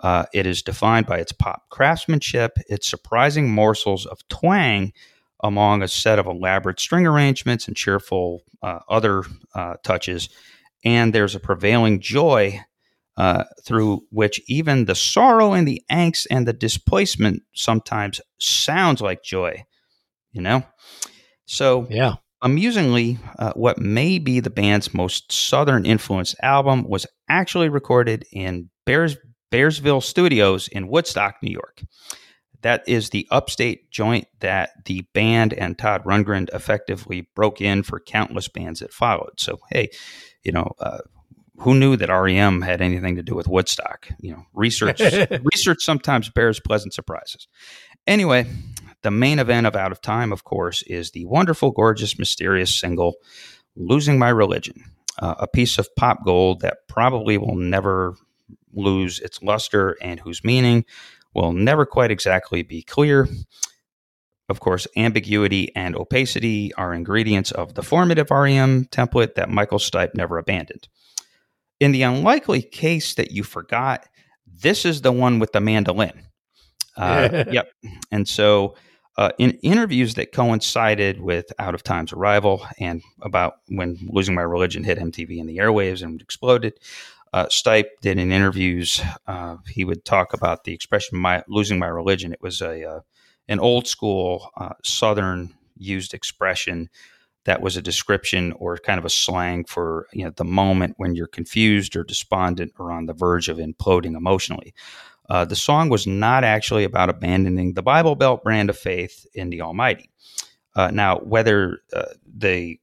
Uh, 0.01 0.27
it 0.33 0.47
is 0.47 0.62
defined 0.62 1.07
by 1.07 1.19
its 1.19 1.33
pop 1.33 1.69
craftsmanship, 1.71 2.59
its 2.69 2.87
surprising 2.87 3.51
morsels 3.51 4.07
of 4.07 4.27
twang 4.29 4.93
among 5.42 5.83
a 5.83 5.88
set 5.88 6.18
of 6.18 6.27
elaborate 6.27 6.81
string 6.81 7.07
arrangements 7.07 7.68
and 7.68 7.77
cheerful 7.77 8.42
uh, 8.62 8.81
other 8.88 9.22
uh, 9.55 9.74
touches. 9.83 10.29
And 10.85 11.12
there's 11.12 11.35
a 11.35 11.40
prevailing 11.40 12.01
joy 12.01 12.61
uh, 13.16 13.44
through 13.64 14.03
which 14.11 14.40
even 14.46 14.85
the 14.85 14.94
sorrow 14.94 15.53
and 15.53 15.66
the 15.66 15.83
angst 15.90 16.27
and 16.31 16.46
the 16.46 16.53
displacement 16.53 17.42
sometimes 17.53 18.20
sounds 18.38 19.01
like 19.01 19.24
joy, 19.24 19.64
you 20.33 20.40
know? 20.40 20.62
So, 21.46 21.87
yeah. 21.90 22.16
Amusingly, 22.40 23.18
uh, 23.40 23.53
what 23.55 23.79
may 23.79 24.20
be 24.20 24.38
the 24.38 24.51
band's 24.51 24.94
most 24.94 25.33
southern 25.33 25.85
influenced 25.85 26.37
album 26.40 26.88
was 26.88 27.05
actually 27.29 27.68
recorded 27.68 28.24
in 28.31 28.70
Bears, 28.87 29.16
Bearsville 29.51 30.01
Studios 30.01 30.68
in 30.68 30.87
Woodstock, 30.87 31.37
New 31.42 31.51
York. 31.51 31.83
That 32.62 32.83
is 32.88 33.11
the 33.11 33.27
upstate 33.31 33.90
joint 33.90 34.27
that 34.40 34.71
the 34.85 35.03
band 35.14 35.53
and 35.53 35.79
Todd 35.79 36.05
Rundgren 36.05 36.49
effectively 36.53 37.29
broke 37.35 37.61
in 37.61 37.83
for 37.83 38.01
countless 38.01 38.49
bands 38.49 38.81
that 38.81 38.92
followed. 38.92 39.38
So, 39.38 39.61
hey, 39.71 39.90
you 40.42 40.53
know, 40.53 40.73
uh, 40.81 40.99
who 41.59 41.75
knew 41.75 41.97
that 41.97 42.09
REM 42.09 42.62
had 42.62 42.81
anything 42.81 43.16
to 43.16 43.23
do 43.23 43.35
with 43.35 43.49
Woodstock? 43.49 44.09
You 44.21 44.33
know, 44.33 44.47
research 44.55 45.01
research 45.53 45.83
sometimes 45.83 46.29
bears 46.31 46.61
pleasant 46.61 46.94
surprises. 46.94 47.49
Anyway, 48.07 48.47
the 49.03 49.11
main 49.11 49.38
event 49.38 49.66
of 49.66 49.77
Out 49.77 49.92
of 49.92 50.01
Time, 50.01 50.33
of 50.33 50.44
course, 50.44 50.83
is 50.83 51.11
the 51.11 51.27
wonderful, 51.27 51.71
gorgeous, 51.71 52.18
mysterious 52.18 52.75
single 52.75 53.16
"Losing 53.77 54.18
My 54.18 54.31
Religion," 54.31 54.85
uh, 55.18 55.35
a 55.38 55.47
piece 55.47 55.79
of 55.79 55.94
pop 55.97 56.25
gold 56.25 56.61
that 56.61 56.88
probably 56.88 57.38
will 57.38 57.57
never 57.57 58.14
lose 58.73 59.18
its 59.21 59.42
luster 59.42 59.97
and 60.01 60.21
whose 60.21 60.44
meaning 60.44 60.85
will 61.38 61.53
never 61.53 61.87
quite 61.87 62.11
exactly 62.11 62.62
be 62.62 62.83
clear. 62.83 63.29
Of 64.48 64.61
course, 64.61 64.87
ambiguity 64.96 65.74
and 65.77 65.94
opacity 65.94 66.72
are 66.74 66.92
ingredients 66.92 67.53
of 67.53 67.74
the 67.74 67.83
formative 67.83 68.31
REM 68.31 68.87
template 68.87 69.35
that 69.35 69.51
Michael 69.51 69.79
Stipe 69.79 70.14
never 70.14 70.38
abandoned. 70.38 70.88
In 71.81 71.92
the 71.92 72.03
unlikely 72.03 72.62
case 72.62 73.14
that 73.14 73.31
you 73.31 73.44
forgot, 73.44 74.09
this 74.46 74.85
is 74.85 75.03
the 75.03 75.12
one 75.12 75.38
with 75.38 75.53
the 75.53 75.61
mandolin. 75.61 76.24
Uh, 76.96 77.44
yep. 77.53 77.70
And 78.11 78.27
so, 78.27 78.74
uh, 79.16 79.31
in 79.38 79.51
interviews 79.62 80.14
that 80.14 80.33
coincided 80.33 81.20
with 81.20 81.53
Out 81.59 81.74
of 81.74 81.83
Time's 81.83 82.12
arrival 82.12 82.64
and 82.79 83.03
about 83.20 83.55
when 83.68 83.98
Losing 84.09 84.35
My 84.35 84.42
Religion 84.42 84.85
hit 84.85 84.98
MTV 84.98 85.40
and 85.40 85.48
the 85.48 85.59
airwaves 85.59 86.03
and 86.03 86.20
exploded, 86.20 86.74
uh, 87.33 87.47
Stipe 87.47 87.91
did 88.01 88.19
in 88.19 88.33
interviews, 88.33 89.01
uh, 89.27 89.57
he 89.67 89.85
would 89.85 90.05
talk 90.05 90.33
about 90.33 90.64
the 90.64 90.73
expression 90.73 91.19
my, 91.19 91.43
losing 91.49 91.79
my 91.79 91.87
religion. 91.87 92.33
It 92.33 92.43
was 92.43 92.61
a 92.61 92.85
uh, 92.85 93.01
an 93.49 93.61
old 93.61 93.87
school 93.87 94.51
uh, 94.57 94.75
Southern 94.85 95.55
used 95.77 96.12
expression 96.12 96.91
that 97.45 97.62
was 97.62 97.77
a 97.77 97.83
description 97.83 98.53
or 98.53 98.77
kind 98.77 98.99
of 98.99 99.05
a 99.05 99.11
slang 99.11 99.64
for 99.64 100.07
you 100.12 100.25
know 100.25 100.33
the 100.37 100.45
moment 100.45 100.95
when 100.97 101.14
you're 101.14 101.27
confused 101.27 101.97
or 101.97 102.05
despondent 102.05 102.73
or 102.79 102.93
on 102.93 103.07
the 103.07 103.14
verge 103.14 103.49
of 103.49 103.59
imploding 103.59 104.17
emotionally. 104.17 104.75
Uh, 105.29 105.45
the 105.45 105.57
song 105.57 105.91
was 105.91 106.07
not 106.07 106.43
actually 106.43 106.85
about 106.85 107.11
abandoning 107.11 107.75
the 107.75 107.83
Bible 107.83 108.14
Belt 108.14 108.43
brand 108.43 108.71
of 108.71 108.79
faith 108.79 109.27
in 109.35 109.51
the 109.51 109.61
Almighty. 109.61 110.11
Uh, 110.75 110.91
now, 110.91 111.19
whether 111.19 111.81
the 112.27 112.79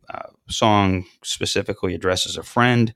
song 0.47 1.05
specifically 1.23 1.95
addresses 1.95 2.37
a 2.37 2.43
friend 2.43 2.93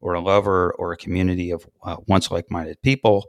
or 0.00 0.14
a 0.14 0.20
lover 0.20 0.72
or 0.78 0.92
a 0.92 0.96
community 0.96 1.50
of 1.50 1.66
uh, 1.82 1.96
once 2.06 2.30
like-minded 2.30 2.80
people, 2.82 3.28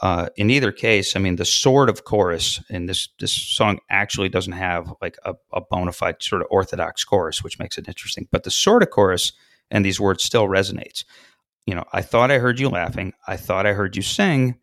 uh, 0.00 0.28
in 0.36 0.50
either 0.50 0.70
case, 0.70 1.16
I 1.16 1.18
mean, 1.18 1.36
the 1.36 1.44
sort 1.44 1.88
of 1.88 2.04
chorus 2.04 2.62
in 2.70 2.86
this 2.86 3.08
this 3.18 3.32
song 3.32 3.80
actually 3.90 4.28
doesn't 4.28 4.52
have 4.52 4.92
like 5.02 5.16
a, 5.24 5.34
a 5.52 5.60
bona 5.60 5.92
fide 5.92 6.22
sort 6.22 6.42
of 6.42 6.48
orthodox 6.50 7.04
chorus, 7.04 7.42
which 7.42 7.58
makes 7.58 7.78
it 7.78 7.88
interesting. 7.88 8.28
But 8.30 8.44
the 8.44 8.50
sort 8.50 8.82
of 8.82 8.90
chorus 8.90 9.32
and 9.70 9.84
these 9.84 9.98
words 9.98 10.22
still 10.22 10.46
resonates. 10.46 11.04
You 11.66 11.74
know, 11.74 11.84
I 11.92 12.02
thought 12.02 12.30
I 12.30 12.38
heard 12.38 12.60
you 12.60 12.68
laughing. 12.68 13.12
I 13.26 13.36
thought 13.36 13.66
I 13.66 13.72
heard 13.72 13.96
you 13.96 14.02
sing. 14.02 14.58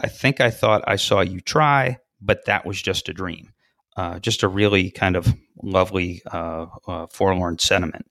I 0.00 0.08
think 0.08 0.40
I 0.40 0.50
thought 0.50 0.82
I 0.86 0.96
saw 0.96 1.20
you 1.20 1.40
try, 1.40 1.98
but 2.20 2.46
that 2.46 2.66
was 2.66 2.80
just 2.80 3.08
a 3.08 3.12
dream. 3.12 3.52
Uh, 3.94 4.18
just 4.20 4.42
a 4.42 4.48
really 4.48 4.90
kind 4.90 5.16
of 5.16 5.32
lovely, 5.62 6.22
uh, 6.32 6.66
uh 6.88 7.06
forlorn 7.08 7.58
sentiment. 7.58 8.10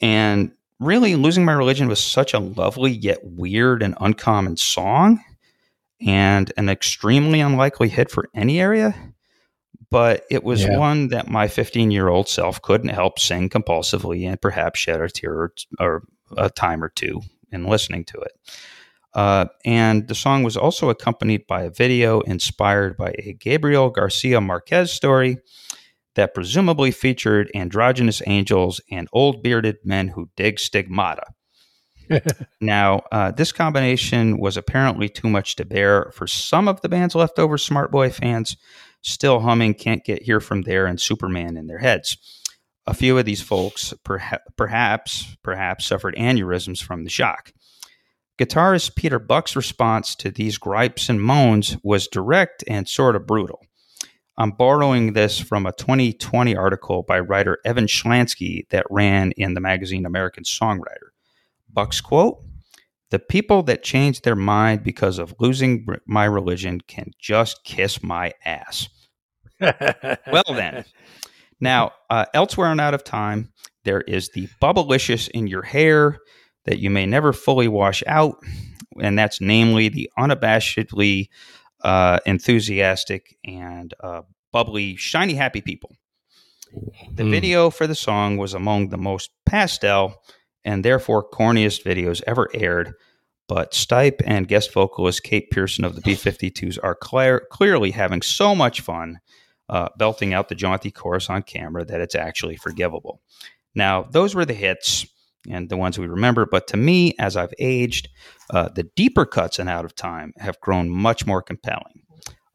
And 0.00 0.52
really, 0.80 1.16
losing 1.16 1.44
my 1.44 1.52
religion 1.52 1.88
was 1.88 2.02
such 2.02 2.34
a 2.34 2.38
lovely 2.38 2.90
yet 2.90 3.18
weird 3.22 3.82
and 3.82 3.96
uncommon 4.00 4.56
song 4.56 5.22
and 6.04 6.52
an 6.56 6.68
extremely 6.68 7.40
unlikely 7.40 7.88
hit 7.88 8.10
for 8.10 8.28
any 8.34 8.60
area. 8.60 8.94
But 9.90 10.24
it 10.30 10.44
was 10.44 10.64
yeah. 10.64 10.78
one 10.78 11.08
that 11.08 11.28
my 11.28 11.48
15 11.48 11.90
year 11.90 12.08
old 12.08 12.28
self 12.28 12.60
couldn't 12.60 12.90
help 12.90 13.18
sing 13.18 13.48
compulsively 13.48 14.28
and 14.28 14.40
perhaps 14.40 14.78
shed 14.78 15.00
a 15.00 15.08
tear 15.08 15.32
or, 15.32 15.52
or 15.80 16.02
a 16.36 16.50
time 16.50 16.84
or 16.84 16.90
two 16.90 17.22
in 17.50 17.64
listening 17.64 18.04
to 18.04 18.18
it. 18.18 18.32
Uh, 19.14 19.46
and 19.64 20.06
the 20.06 20.14
song 20.14 20.42
was 20.42 20.56
also 20.56 20.90
accompanied 20.90 21.46
by 21.46 21.62
a 21.62 21.70
video 21.70 22.20
inspired 22.20 22.96
by 22.96 23.14
a 23.18 23.32
Gabriel 23.32 23.88
Garcia 23.88 24.40
Marquez 24.40 24.92
story 24.92 25.38
that 26.14 26.34
presumably 26.34 26.90
featured 26.90 27.50
androgynous 27.54 28.22
angels 28.26 28.80
and 28.90 29.08
old 29.12 29.42
bearded 29.42 29.76
men 29.84 30.08
who 30.08 30.30
dig 30.36 30.58
stigmata 30.58 31.24
now, 32.60 33.02
uh, 33.12 33.30
this 33.30 33.52
combination 33.52 34.38
was 34.38 34.56
apparently 34.56 35.08
too 35.08 35.28
much 35.28 35.56
to 35.56 35.64
bear 35.64 36.10
for 36.14 36.26
some 36.26 36.68
of 36.68 36.80
the 36.80 36.88
band's 36.88 37.14
leftover 37.14 37.58
Smart 37.58 37.90
Boy 37.90 38.10
fans, 38.10 38.56
still 39.02 39.40
humming 39.40 39.74
Can't 39.74 40.04
Get 40.04 40.22
Here 40.22 40.40
From 40.40 40.62
There 40.62 40.86
and 40.86 41.00
Superman 41.00 41.56
in 41.56 41.66
their 41.66 41.78
heads. 41.78 42.16
A 42.86 42.94
few 42.94 43.18
of 43.18 43.26
these 43.26 43.42
folks 43.42 43.92
perha- 44.04 44.40
perhaps, 44.56 45.36
perhaps 45.42 45.86
suffered 45.86 46.16
aneurysms 46.16 46.82
from 46.82 47.04
the 47.04 47.10
shock. 47.10 47.52
Guitarist 48.38 48.94
Peter 48.94 49.18
Buck's 49.18 49.56
response 49.56 50.14
to 50.16 50.30
these 50.30 50.58
gripes 50.58 51.08
and 51.08 51.20
moans 51.20 51.76
was 51.82 52.06
direct 52.06 52.64
and 52.68 52.88
sort 52.88 53.16
of 53.16 53.26
brutal. 53.26 53.60
I'm 54.38 54.52
borrowing 54.52 55.14
this 55.14 55.40
from 55.40 55.66
a 55.66 55.72
2020 55.72 56.54
article 56.54 57.02
by 57.02 57.18
writer 57.18 57.58
Evan 57.64 57.86
Schlansky 57.86 58.68
that 58.68 58.86
ran 58.88 59.32
in 59.32 59.54
the 59.54 59.60
magazine 59.60 60.06
American 60.06 60.44
Songwriter. 60.44 61.10
Buck's 61.68 62.00
quote 62.00 62.40
The 63.10 63.18
people 63.18 63.64
that 63.64 63.82
change 63.82 64.22
their 64.22 64.36
mind 64.36 64.84
because 64.84 65.18
of 65.18 65.34
losing 65.40 65.84
my 66.06 66.24
religion 66.24 66.80
can 66.86 67.10
just 67.18 67.64
kiss 67.64 68.00
my 68.00 68.32
ass. 68.44 68.88
well, 69.60 70.44
then. 70.50 70.84
Now, 71.58 71.90
uh, 72.08 72.26
elsewhere 72.32 72.70
and 72.70 72.80
out 72.80 72.94
of 72.94 73.02
time, 73.02 73.52
there 73.84 74.02
is 74.02 74.28
the 74.28 74.48
bubblicious 74.62 75.28
in 75.30 75.48
your 75.48 75.62
hair 75.62 76.20
that 76.64 76.78
you 76.78 76.90
may 76.90 77.06
never 77.06 77.32
fully 77.32 77.66
wash 77.66 78.04
out, 78.06 78.36
and 79.00 79.18
that's 79.18 79.40
namely 79.40 79.88
the 79.88 80.08
unabashedly 80.16 81.28
uh, 81.82 82.18
enthusiastic 82.26 83.36
and 83.44 83.94
uh, 84.00 84.22
bubbly, 84.52 84.96
shiny, 84.96 85.34
happy 85.34 85.60
people. 85.60 85.94
The 87.12 87.22
mm. 87.22 87.30
video 87.30 87.70
for 87.70 87.86
the 87.86 87.94
song 87.94 88.36
was 88.36 88.54
among 88.54 88.88
the 88.88 88.98
most 88.98 89.30
pastel 89.46 90.22
and 90.64 90.84
therefore 90.84 91.28
corniest 91.28 91.84
videos 91.84 92.22
ever 92.26 92.48
aired. 92.52 92.92
But 93.46 93.72
Stipe 93.72 94.20
and 94.26 94.46
guest 94.46 94.72
vocalist 94.72 95.22
Kate 95.22 95.50
Pierson 95.50 95.84
of 95.84 95.94
the 95.94 96.02
B 96.02 96.12
52s 96.12 96.78
are 96.82 96.94
clear, 96.94 97.46
clearly 97.50 97.92
having 97.92 98.20
so 98.20 98.54
much 98.54 98.82
fun 98.82 99.20
uh, 99.70 99.88
belting 99.96 100.34
out 100.34 100.48
the 100.48 100.54
jaunty 100.54 100.90
chorus 100.90 101.30
on 101.30 101.42
camera 101.42 101.84
that 101.84 102.00
it's 102.00 102.14
actually 102.14 102.56
forgivable. 102.56 103.22
Now, 103.74 104.02
those 104.02 104.34
were 104.34 104.44
the 104.44 104.54
hits. 104.54 105.06
And 105.50 105.68
the 105.68 105.76
ones 105.76 105.98
we 105.98 106.06
remember. 106.06 106.46
But 106.46 106.66
to 106.68 106.76
me, 106.76 107.14
as 107.18 107.36
I've 107.36 107.54
aged, 107.58 108.08
uh, 108.50 108.68
the 108.68 108.84
deeper 108.96 109.26
cuts 109.26 109.58
in 109.58 109.68
Out 109.68 109.84
of 109.84 109.94
Time 109.94 110.32
have 110.38 110.60
grown 110.60 110.88
much 110.88 111.26
more 111.26 111.42
compelling. 111.42 112.02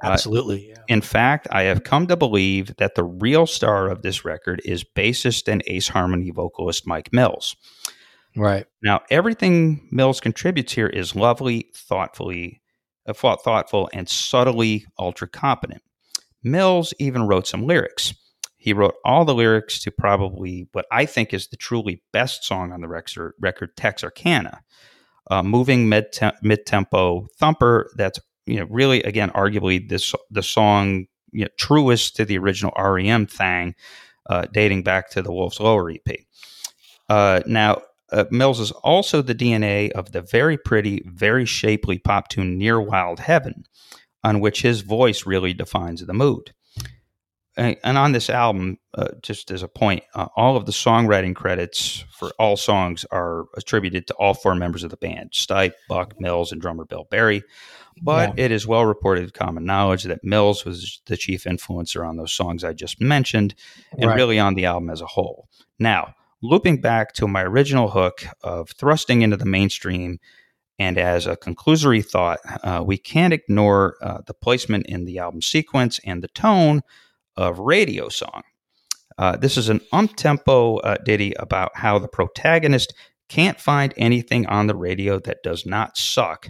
Absolutely. 0.01 0.73
Uh, 0.73 0.81
in 0.89 1.01
fact, 1.01 1.47
I 1.51 1.63
have 1.63 1.83
come 1.83 2.07
to 2.07 2.17
believe 2.17 2.75
that 2.77 2.95
the 2.95 3.03
real 3.03 3.47
star 3.47 3.89
of 3.89 4.01
this 4.01 4.25
record 4.25 4.61
is 4.65 4.83
bassist 4.83 5.47
and 5.47 5.63
Ace 5.67 5.87
Harmony 5.87 6.29
vocalist 6.31 6.85
Mike 6.85 7.13
Mills. 7.13 7.55
Right. 8.35 8.65
Now, 8.81 9.01
everything 9.09 9.87
Mills 9.91 10.19
contributes 10.19 10.73
here 10.73 10.87
is 10.87 11.15
lovely, 11.15 11.69
thoughtfully, 11.75 12.61
uh, 13.07 13.13
thoughtful, 13.13 13.89
and 13.93 14.09
subtly 14.09 14.85
ultra 14.99 15.27
competent. 15.27 15.83
Mills 16.43 16.93
even 16.99 17.27
wrote 17.27 17.47
some 17.47 17.65
lyrics. 17.65 18.13
He 18.63 18.71
wrote 18.71 18.95
all 19.03 19.25
the 19.25 19.35
lyrics 19.35 19.77
to 19.79 19.91
probably 19.91 20.69
what 20.71 20.85
I 20.89 21.05
think 21.05 21.33
is 21.33 21.47
the 21.47 21.57
truly 21.57 22.01
best 22.13 22.45
song 22.45 22.71
on 22.71 22.79
the 22.79 22.87
record, 22.87 23.33
record 23.37 23.75
Texarkana, 23.75 24.61
a 25.29 25.43
moving 25.43 25.89
mid 25.89 26.65
tempo 26.65 27.27
thumper 27.37 27.91
that's 27.97 28.21
you 28.45 28.61
know 28.61 28.67
really 28.69 29.03
again 29.03 29.31
arguably 29.31 29.89
this 29.89 30.15
the 30.31 30.41
song 30.41 31.07
you 31.33 31.43
know, 31.43 31.49
truest 31.57 32.15
to 32.15 32.23
the 32.23 32.37
original 32.37 32.71
REM 32.81 33.27
thing, 33.27 33.75
uh, 34.29 34.45
dating 34.53 34.83
back 34.83 35.09
to 35.09 35.21
the 35.21 35.33
Wolves, 35.33 35.59
Lower 35.59 35.91
EP. 35.91 36.19
Uh, 37.09 37.41
now 37.45 37.81
uh, 38.13 38.23
Mills 38.31 38.61
is 38.61 38.71
also 38.71 39.21
the 39.21 39.35
DNA 39.35 39.91
of 39.91 40.13
the 40.13 40.21
very 40.21 40.57
pretty, 40.57 41.03
very 41.05 41.45
shapely 41.45 41.99
pop 41.99 42.29
tune 42.29 42.57
Near 42.57 42.79
Wild 42.79 43.19
Heaven, 43.19 43.65
on 44.23 44.39
which 44.39 44.61
his 44.61 44.81
voice 44.81 45.25
really 45.25 45.53
defines 45.53 46.05
the 46.05 46.13
mood. 46.13 46.53
And, 47.55 47.77
on 47.83 48.13
this 48.13 48.31
album, 48.31 48.79
uh, 48.95 49.09
just 49.21 49.51
as 49.51 49.61
a 49.61 49.67
point, 49.67 50.03
uh, 50.15 50.27
all 50.35 50.57
of 50.57 50.65
the 50.65 50.71
songwriting 50.71 51.35
credits 51.35 52.03
for 52.09 52.31
all 52.39 52.57
songs 52.57 53.05
are 53.11 53.45
attributed 53.55 54.07
to 54.07 54.13
all 54.15 54.33
four 54.33 54.55
members 54.55 54.83
of 54.83 54.89
the 54.89 54.97
band 54.97 55.31
Stipe, 55.31 55.73
Buck, 55.87 56.19
Mills, 56.19 56.51
and 56.51 56.59
drummer 56.59 56.85
Bill 56.85 57.07
Berry. 57.11 57.43
But 58.01 58.37
yeah. 58.37 58.45
it 58.45 58.51
is 58.51 58.65
well 58.65 58.85
reported 58.85 59.35
common 59.35 59.65
knowledge 59.65 60.03
that 60.05 60.23
Mills 60.23 60.65
was 60.65 61.01
the 61.05 61.15
chief 61.15 61.43
influencer 61.43 62.07
on 62.07 62.17
those 62.17 62.31
songs 62.31 62.63
I 62.63 62.73
just 62.73 62.99
mentioned 62.99 63.53
and 63.91 64.09
right. 64.09 64.15
really 64.15 64.39
on 64.39 64.55
the 64.55 64.65
album 64.65 64.89
as 64.89 65.01
a 65.01 65.05
whole. 65.05 65.47
Now, 65.77 66.15
looping 66.41 66.81
back 66.81 67.13
to 67.13 67.27
my 67.27 67.43
original 67.43 67.89
hook 67.89 68.25
of 68.41 68.71
thrusting 68.71 69.21
into 69.21 69.37
the 69.37 69.45
mainstream. 69.45 70.19
And 70.79 70.97
as 70.97 71.27
a 71.27 71.37
conclusory 71.37 72.03
thought, 72.03 72.39
uh, 72.63 72.83
we 72.83 72.97
can't 72.97 73.33
ignore 73.33 73.95
uh, 74.01 74.21
the 74.25 74.33
placement 74.33 74.87
in 74.87 75.05
the 75.05 75.19
album 75.19 75.43
sequence 75.43 75.99
and 76.03 76.23
the 76.23 76.27
tone 76.29 76.81
of 77.35 77.59
Radio 77.59 78.09
Song. 78.09 78.43
Uh, 79.17 79.37
this 79.37 79.57
is 79.57 79.69
an 79.69 79.81
ump 79.91 80.15
tempo 80.15 80.77
uh, 80.77 80.97
ditty 81.03 81.33
about 81.33 81.71
how 81.75 81.99
the 81.99 82.07
protagonist 82.07 82.93
can't 83.29 83.59
find 83.59 83.93
anything 83.97 84.45
on 84.47 84.67
the 84.67 84.75
radio 84.75 85.19
that 85.19 85.43
does 85.43 85.65
not 85.65 85.97
suck, 85.97 86.49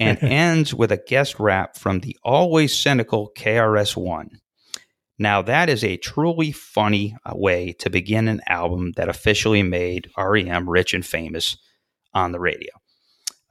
and 0.00 0.18
ends 0.22 0.74
with 0.74 0.90
a 0.92 1.02
guest 1.06 1.38
rap 1.38 1.76
from 1.76 2.00
the 2.00 2.16
always 2.22 2.76
cynical 2.76 3.32
KRS 3.36 3.96
One. 3.96 4.40
Now, 5.18 5.42
that 5.42 5.68
is 5.68 5.84
a 5.84 5.96
truly 5.96 6.50
funny 6.50 7.16
uh, 7.24 7.32
way 7.36 7.72
to 7.78 7.90
begin 7.90 8.26
an 8.28 8.40
album 8.48 8.92
that 8.96 9.08
officially 9.08 9.62
made 9.62 10.10
REM 10.18 10.68
rich 10.68 10.92
and 10.92 11.06
famous 11.06 11.56
on 12.12 12.32
the 12.32 12.40
radio. 12.40 12.70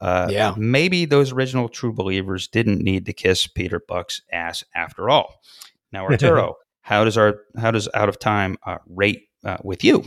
Uh, 0.00 0.28
yeah. 0.30 0.54
Maybe 0.56 1.06
those 1.06 1.32
original 1.32 1.68
true 1.68 1.92
believers 1.92 2.48
didn't 2.48 2.82
need 2.82 3.06
to 3.06 3.14
kiss 3.14 3.46
Peter 3.46 3.80
Buck's 3.80 4.20
ass 4.30 4.62
after 4.74 5.08
all. 5.08 5.40
Now, 5.94 6.04
Arturo, 6.06 6.56
how 6.82 7.04
does 7.04 7.16
our 7.16 7.40
how 7.56 7.70
does 7.70 7.88
Out 7.94 8.10
of 8.10 8.18
Time 8.18 8.58
uh, 8.66 8.78
rate 8.86 9.28
uh, 9.44 9.56
with 9.64 9.82
you? 9.82 10.04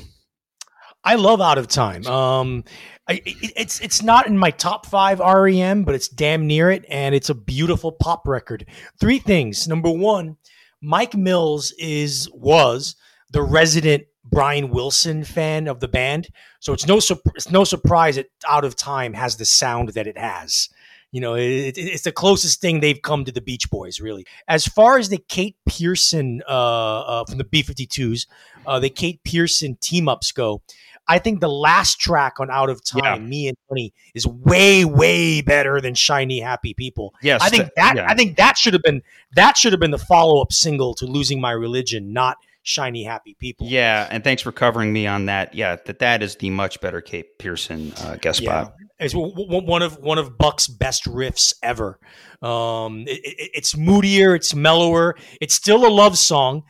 I 1.04 1.16
love 1.16 1.42
Out 1.42 1.58
of 1.58 1.68
Time. 1.68 2.06
Um, 2.06 2.66
I, 3.08 3.14
it, 3.26 3.54
it's 3.56 3.80
it's 3.80 4.04
not 4.04 4.28
in 4.28 4.38
my 4.38 4.52
top 4.52 4.86
five 4.86 5.20
REM, 5.20 5.84
but 5.84 5.96
it's 5.96 6.10
damn 6.10 6.46
near 6.46 6.70
it, 6.70 6.86
and 6.90 7.16
it's 7.16 7.30
a 7.30 7.36
beautiful 7.36 7.94
pop 7.94 8.28
record. 8.28 8.68
Three 9.00 9.18
things. 9.18 9.68
Number 9.68 9.90
one, 9.90 10.38
Mike 10.82 11.16
Mills 11.16 11.74
is 11.80 12.30
was 12.34 12.96
the 13.32 13.42
resident 13.42 14.04
Brian 14.26 14.70
Wilson 14.70 15.24
fan 15.24 15.68
of 15.68 15.80
the 15.80 15.88
band, 15.88 16.28
so 16.60 16.74
it's 16.74 16.86
no 16.86 16.98
it's 16.98 17.50
no 17.50 17.64
surprise 17.64 18.18
that 18.18 18.28
Out 18.48 18.66
of 18.66 18.76
Time 18.76 19.14
has 19.14 19.38
the 19.38 19.46
sound 19.46 19.90
that 19.90 20.08
it 20.08 20.18
has. 20.18 20.68
You 21.12 21.22
know, 21.22 21.36
it, 21.36 21.44
it, 21.44 21.78
it's 21.78 22.04
the 22.04 22.12
closest 22.12 22.60
thing 22.60 22.80
they've 22.80 23.02
come 23.02 23.26
to 23.26 23.32
the 23.32 23.42
Beach 23.42 23.70
Boys, 23.70 24.00
really. 24.02 24.26
As 24.48 24.66
far 24.66 24.98
as 24.98 25.10
the 25.10 25.18
Kate 25.18 25.56
Pierson 25.68 26.42
uh, 26.48 27.00
uh, 27.02 27.26
from 27.26 27.38
the 27.38 27.46
B52s, 27.46 28.28
uh, 28.66 28.80
the 28.80 28.90
Kate 28.90 29.24
Pierson 29.24 29.78
team 29.80 30.10
ups 30.10 30.32
go, 30.32 30.62
I 31.08 31.20
think 31.20 31.40
the 31.40 31.50
last 31.50 32.00
track 32.00 32.40
on 32.40 32.52
Out 32.52 32.70
of 32.70 32.84
Time, 32.84 33.02
yeah. 33.04 33.28
Me 33.28 33.48
and 33.48 33.58
Honey, 33.70 33.94
is 34.14 34.28
way, 34.28 34.84
way 34.84 35.42
better 35.42 35.80
than 35.80 35.96
Shiny 35.96 36.40
Happy 36.40 36.74
People. 36.74 37.14
Yes, 37.22 37.42
I 37.42 37.50
think 37.50 37.70
that 37.76 37.96
yeah. 37.96 38.08
I 38.10 38.14
think 38.14 38.38
that 38.38 38.58
should 38.58 38.74
have 38.74 38.84
been 38.84 39.02
that 39.36 39.58
should 39.58 39.72
have 39.72 39.80
been 39.80 39.92
the 39.92 39.98
follow 39.98 40.42
up 40.42 40.52
single 40.52 40.94
to 40.96 41.06
Losing 41.06 41.40
My 41.40 41.52
Religion, 41.52 42.12
not 42.12 42.38
Shiny 42.64 43.06
Happy 43.06 43.36
People. 43.40 43.68
Yeah, 43.68 44.08
and 44.12 44.24
thanks 44.24 44.42
for 44.42 44.52
covering 44.52 44.92
me 44.92 45.08
on 45.08 45.28
that. 45.28 45.56
Yeah, 45.56 45.78
that 45.86 46.00
that 46.00 46.22
is 46.22 46.36
the 46.36 46.50
much 46.50 46.82
better 46.82 47.00
Kate 47.00 47.40
Pierson 47.40 47.94
uh, 48.02 48.18
guest 48.18 48.42
yeah. 48.42 48.64
spot. 48.64 48.76
It's 49.00 49.14
one 49.16 49.82
of 49.82 50.00
one 50.00 50.18
of 50.18 50.38
Buck's 50.38 50.68
best 50.68 51.06
riffs 51.06 51.54
ever. 51.62 52.00
Um, 52.42 53.02
it, 53.08 53.20
it, 53.24 53.52
it's 53.54 53.78
moodier, 53.78 54.36
it's 54.36 54.56
mellower, 54.56 55.16
it's 55.40 55.54
still 55.54 55.86
a 55.86 55.90
love 55.90 56.18
song, 56.18 56.64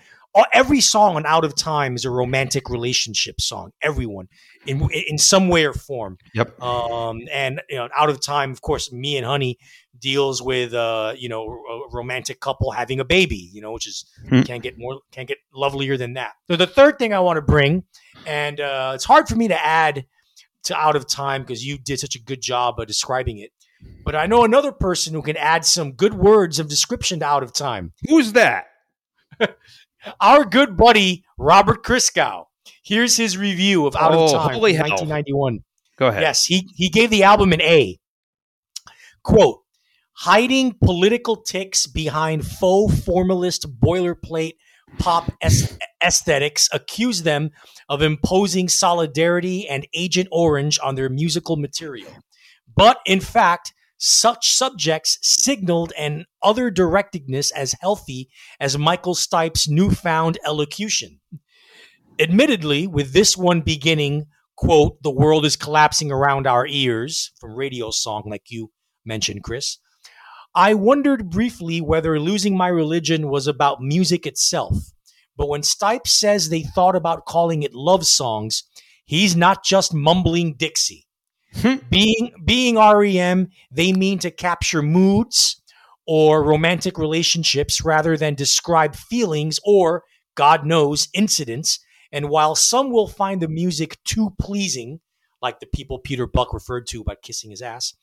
every 0.53 0.81
song 0.81 1.15
on 1.15 1.25
Out 1.25 1.45
of 1.45 1.55
Time 1.55 1.95
is 1.95 2.05
a 2.05 2.09
romantic 2.09 2.69
relationship 2.69 3.39
song. 3.41 3.71
Everyone 3.81 4.27
in 4.65 4.87
in 4.91 5.17
some 5.17 5.49
way 5.49 5.65
or 5.65 5.73
form. 5.73 6.17
Yep. 6.33 6.61
Um, 6.61 7.21
and 7.31 7.61
you 7.69 7.77
know, 7.77 7.89
Out 7.95 8.09
of 8.09 8.21
Time, 8.21 8.51
of 8.51 8.61
course, 8.61 8.91
Me 8.91 9.17
and 9.17 9.25
Honey 9.25 9.57
deals 9.99 10.41
with 10.41 10.73
uh, 10.73 11.13
you 11.17 11.29
know, 11.29 11.45
a 11.47 11.95
romantic 11.95 12.39
couple 12.39 12.71
having 12.71 12.99
a 12.99 13.05
baby. 13.05 13.49
You 13.51 13.61
know, 13.61 13.71
which 13.71 13.87
is 13.87 14.05
hmm. 14.29 14.41
can't 14.41 14.63
get 14.63 14.77
more 14.77 14.99
can't 15.11 15.27
get 15.27 15.37
lovelier 15.53 15.97
than 15.97 16.13
that. 16.13 16.33
So 16.47 16.55
the 16.55 16.67
third 16.67 16.99
thing 16.99 17.13
I 17.13 17.19
want 17.19 17.37
to 17.37 17.41
bring, 17.41 17.83
and 18.25 18.59
uh, 18.59 18.91
it's 18.95 19.05
hard 19.05 19.27
for 19.27 19.35
me 19.35 19.47
to 19.47 19.65
add 19.65 20.05
to 20.67 20.75
Out 20.75 20.95
of 20.95 21.07
Time 21.07 21.41
because 21.41 21.65
you 21.65 21.77
did 21.77 21.99
such 21.99 22.15
a 22.15 22.21
good 22.21 22.41
job 22.41 22.79
of 22.79 22.87
describing 22.87 23.39
it. 23.39 23.51
But 24.03 24.15
I 24.15 24.25
know 24.25 24.43
another 24.43 24.71
person 24.71 25.13
who 25.13 25.21
can 25.21 25.37
add 25.37 25.65
some 25.65 25.93
good 25.93 26.13
words 26.13 26.59
of 26.59 26.69
description 26.69 27.19
to 27.19 27.25
Out 27.25 27.43
of 27.43 27.53
Time. 27.53 27.93
Who's 28.07 28.33
that? 28.33 28.65
Our 30.21 30.45
good 30.45 30.77
buddy 30.77 31.23
Robert 31.37 31.83
Christgau. 31.83 32.45
Here's 32.83 33.17
his 33.17 33.37
review 33.37 33.85
of 33.85 33.95
Out 33.95 34.13
oh, 34.13 34.25
of 34.25 34.31
Time, 34.31 34.61
1991. 34.61 35.59
Go 35.97 36.07
ahead. 36.07 36.21
Yes, 36.21 36.45
he 36.45 36.69
he 36.75 36.89
gave 36.89 37.09
the 37.09 37.23
album 37.23 37.53
an 37.53 37.61
A. 37.61 37.99
Quote: 39.23 39.61
Hiding 40.13 40.75
political 40.83 41.37
tics 41.37 41.87
behind 41.87 42.45
faux 42.45 43.03
formalist 43.03 43.79
boilerplate 43.79 44.53
pop 44.99 45.31
aesthetics 46.03 46.69
accuse 46.71 47.23
them 47.23 47.51
of 47.89 48.01
imposing 48.01 48.69
solidarity 48.69 49.67
and 49.67 49.87
Agent 49.93 50.27
Orange 50.31 50.79
on 50.83 50.95
their 50.95 51.09
musical 51.09 51.57
material. 51.57 52.11
But 52.75 52.99
in 53.05 53.19
fact, 53.19 53.73
such 53.97 54.51
subjects 54.51 55.17
signaled 55.21 55.91
an 55.97 56.25
other 56.43 56.69
directedness 56.69 57.51
as 57.55 57.75
healthy 57.81 58.29
as 58.59 58.77
Michael 58.77 59.15
Stipe's 59.15 59.67
newfound 59.67 60.37
elocution. 60.45 61.19
Admittedly, 62.19 62.87
with 62.87 63.13
this 63.13 63.35
one 63.35 63.61
beginning, 63.61 64.25
quote, 64.55 65.01
the 65.01 65.11
world 65.11 65.45
is 65.45 65.55
collapsing 65.55 66.11
around 66.11 66.47
our 66.47 66.67
ears, 66.67 67.31
from 67.39 67.55
radio 67.55 67.89
song 67.89 68.23
like 68.27 68.49
you 68.49 68.71
mentioned, 69.05 69.43
Chris, 69.43 69.77
I 70.57 70.73
wondered 70.73 71.29
briefly 71.29 71.81
whether 71.81 72.19
losing 72.19 72.57
my 72.57 72.67
religion 72.67 73.29
was 73.29 73.45
about 73.45 73.79
music 73.79 74.25
itself. 74.25 74.91
But 75.37 75.49
when 75.49 75.61
Stipe 75.61 76.07
says 76.07 76.49
they 76.49 76.63
thought 76.63 76.95
about 76.95 77.27
calling 77.27 77.61
it 77.61 77.75
love 77.75 78.07
songs, 78.07 78.63
he's 79.05 79.35
not 79.35 79.63
just 79.63 79.93
mumbling 79.93 80.55
Dixie. 80.55 81.05
Hmm. 81.57 81.75
being 81.91 82.31
being 82.43 82.75
REM, 82.75 83.49
they 83.71 83.93
mean 83.93 84.17
to 84.19 84.31
capture 84.31 84.81
moods 84.81 85.61
or 86.07 86.43
romantic 86.43 86.97
relationships 86.97 87.85
rather 87.85 88.17
than 88.17 88.33
describe 88.33 88.95
feelings 88.95 89.59
or 89.63 90.05
God 90.33 90.65
knows 90.65 91.07
incidents. 91.13 91.79
And 92.11 92.29
while 92.29 92.55
some 92.55 92.91
will 92.91 93.07
find 93.07 93.41
the 93.41 93.47
music 93.47 93.97
too 94.05 94.33
pleasing, 94.39 95.01
like 95.39 95.59
the 95.59 95.67
people 95.67 95.99
Peter 95.99 96.25
Buck 96.25 96.51
referred 96.51 96.87
to 96.87 97.03
by 97.03 97.13
kissing 97.21 97.51
his 97.51 97.61
ass, 97.61 97.93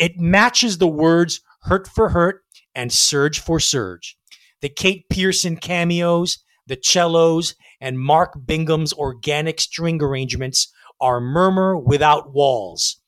it 0.00 0.18
matches 0.18 0.78
the 0.78 0.88
words 0.88 1.40
hurt 1.62 1.88
for 1.88 2.10
hurt 2.10 2.42
and 2.74 2.92
surge 2.92 3.40
for 3.40 3.60
surge. 3.60 4.16
The 4.60 4.68
Kate 4.68 5.04
Pierson 5.10 5.56
cameos, 5.56 6.38
the 6.66 6.78
cellos, 6.80 7.54
and 7.80 7.98
Mark 7.98 8.34
Bingham's 8.46 8.92
organic 8.92 9.60
string 9.60 10.02
arrangements 10.02 10.72
are 11.00 11.20
murmur 11.20 11.76
without 11.76 12.32
walls, 12.32 13.00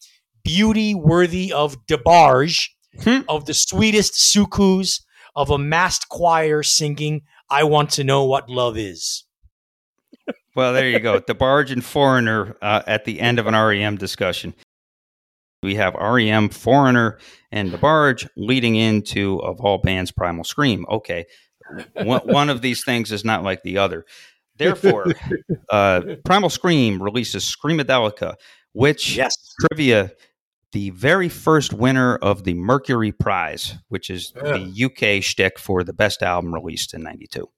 beauty 0.42 0.94
worthy 0.94 1.52
of 1.52 1.86
DeBarge, 1.86 2.70
hmm. 3.02 3.20
of 3.28 3.46
the 3.46 3.54
sweetest 3.54 4.14
soukous, 4.14 5.00
of 5.36 5.50
a 5.50 5.58
massed 5.58 6.08
choir 6.08 6.62
singing, 6.62 7.22
I 7.50 7.64
want 7.64 7.90
to 7.90 8.04
know 8.04 8.24
what 8.24 8.48
love 8.48 8.76
is. 8.76 9.24
Well, 10.56 10.72
there 10.72 10.88
you 10.88 11.00
go. 11.00 11.20
DeBarge 11.20 11.72
and 11.72 11.84
Foreigner 11.84 12.56
uh, 12.62 12.82
at 12.86 13.04
the 13.04 13.20
end 13.20 13.40
of 13.40 13.46
an 13.46 13.54
REM 13.54 13.96
discussion. 13.96 14.54
We 15.64 15.74
have 15.76 15.94
REM, 15.94 16.50
Foreigner, 16.50 17.18
and 17.50 17.72
DeBarge 17.72 18.28
leading 18.36 18.76
into, 18.76 19.40
of 19.42 19.60
all 19.60 19.78
bands, 19.78 20.10
Primal 20.12 20.44
Scream. 20.44 20.86
Okay. 20.90 21.24
one, 21.94 22.20
one 22.24 22.50
of 22.50 22.60
these 22.62 22.84
things 22.84 23.10
is 23.10 23.24
not 23.24 23.42
like 23.42 23.62
the 23.62 23.78
other. 23.78 24.04
Therefore, 24.56 25.06
uh, 25.70 26.02
Primal 26.24 26.50
Scream 26.50 27.02
releases 27.02 27.44
Screamadelica, 27.44 28.34
which 28.72 29.16
Yes. 29.16 29.34
trivia, 29.60 30.12
the 30.72 30.90
very 30.90 31.28
first 31.28 31.72
winner 31.72 32.16
of 32.16 32.44
the 32.44 32.54
Mercury 32.54 33.12
Prize, 33.12 33.74
which 33.88 34.10
is 34.10 34.32
Yeah. 34.36 34.58
the 34.58 34.84
UK 34.84 35.22
shtick 35.22 35.58
for 35.58 35.82
the 35.84 35.92
best 35.92 36.22
album 36.22 36.52
released 36.54 36.92
in 36.94 37.02
'92. 37.02 37.48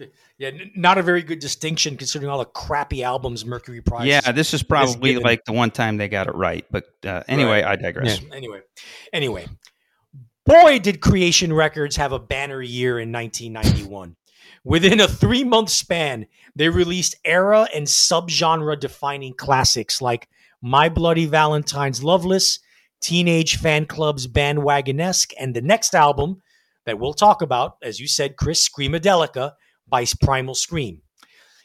Yeah, 0.36 0.48
n- 0.48 0.72
not 0.74 0.98
a 0.98 1.02
very 1.02 1.22
good 1.22 1.38
distinction 1.38 1.96
considering 1.96 2.28
all 2.28 2.38
the 2.38 2.44
crappy 2.44 3.04
albums 3.04 3.44
Mercury 3.44 3.80
Prize. 3.80 4.06
Yeah, 4.08 4.32
this 4.32 4.52
is 4.52 4.64
probably 4.64 5.16
like 5.16 5.44
the 5.44 5.52
one 5.52 5.70
time 5.70 5.96
they 5.96 6.08
got 6.08 6.26
it 6.26 6.34
right. 6.34 6.64
But 6.72 6.86
uh, 7.06 7.22
anyway, 7.28 7.62
I 7.62 7.76
digress. 7.76 8.20
Yeah, 8.20 8.34
Anyway, 8.34 8.62
anyway, 9.12 9.46
boy, 10.44 10.80
did 10.80 11.00
Creation 11.00 11.52
Records 11.52 11.94
have 11.96 12.10
a 12.10 12.18
banner 12.18 12.60
year 12.60 12.98
in 12.98 13.12
1991. 13.12 14.16
Within 14.64 14.98
a 14.98 15.06
three 15.06 15.44
month 15.44 15.70
span, 15.70 16.26
they 16.56 16.68
released 16.68 17.14
era 17.24 17.68
and 17.72 17.86
subgenre 17.86 18.80
defining 18.80 19.34
classics 19.34 20.02
like 20.02 20.28
My 20.60 20.88
Bloody 20.88 21.26
Valentine's 21.26 22.02
Loveless, 22.02 22.58
Teenage 23.00 23.60
Fanclub's 23.60 24.26
Bandwagonesque, 24.26 25.32
and 25.38 25.54
the 25.54 25.62
next 25.62 25.94
album 25.94 26.42
that 26.86 26.98
we'll 26.98 27.14
talk 27.14 27.42
about, 27.42 27.76
as 27.82 28.00
you 28.00 28.08
said, 28.08 28.36
Chris, 28.36 28.68
Screamadelica 28.68 29.52
by 29.88 30.04
Primal 30.20 30.54
Scream. 30.54 31.02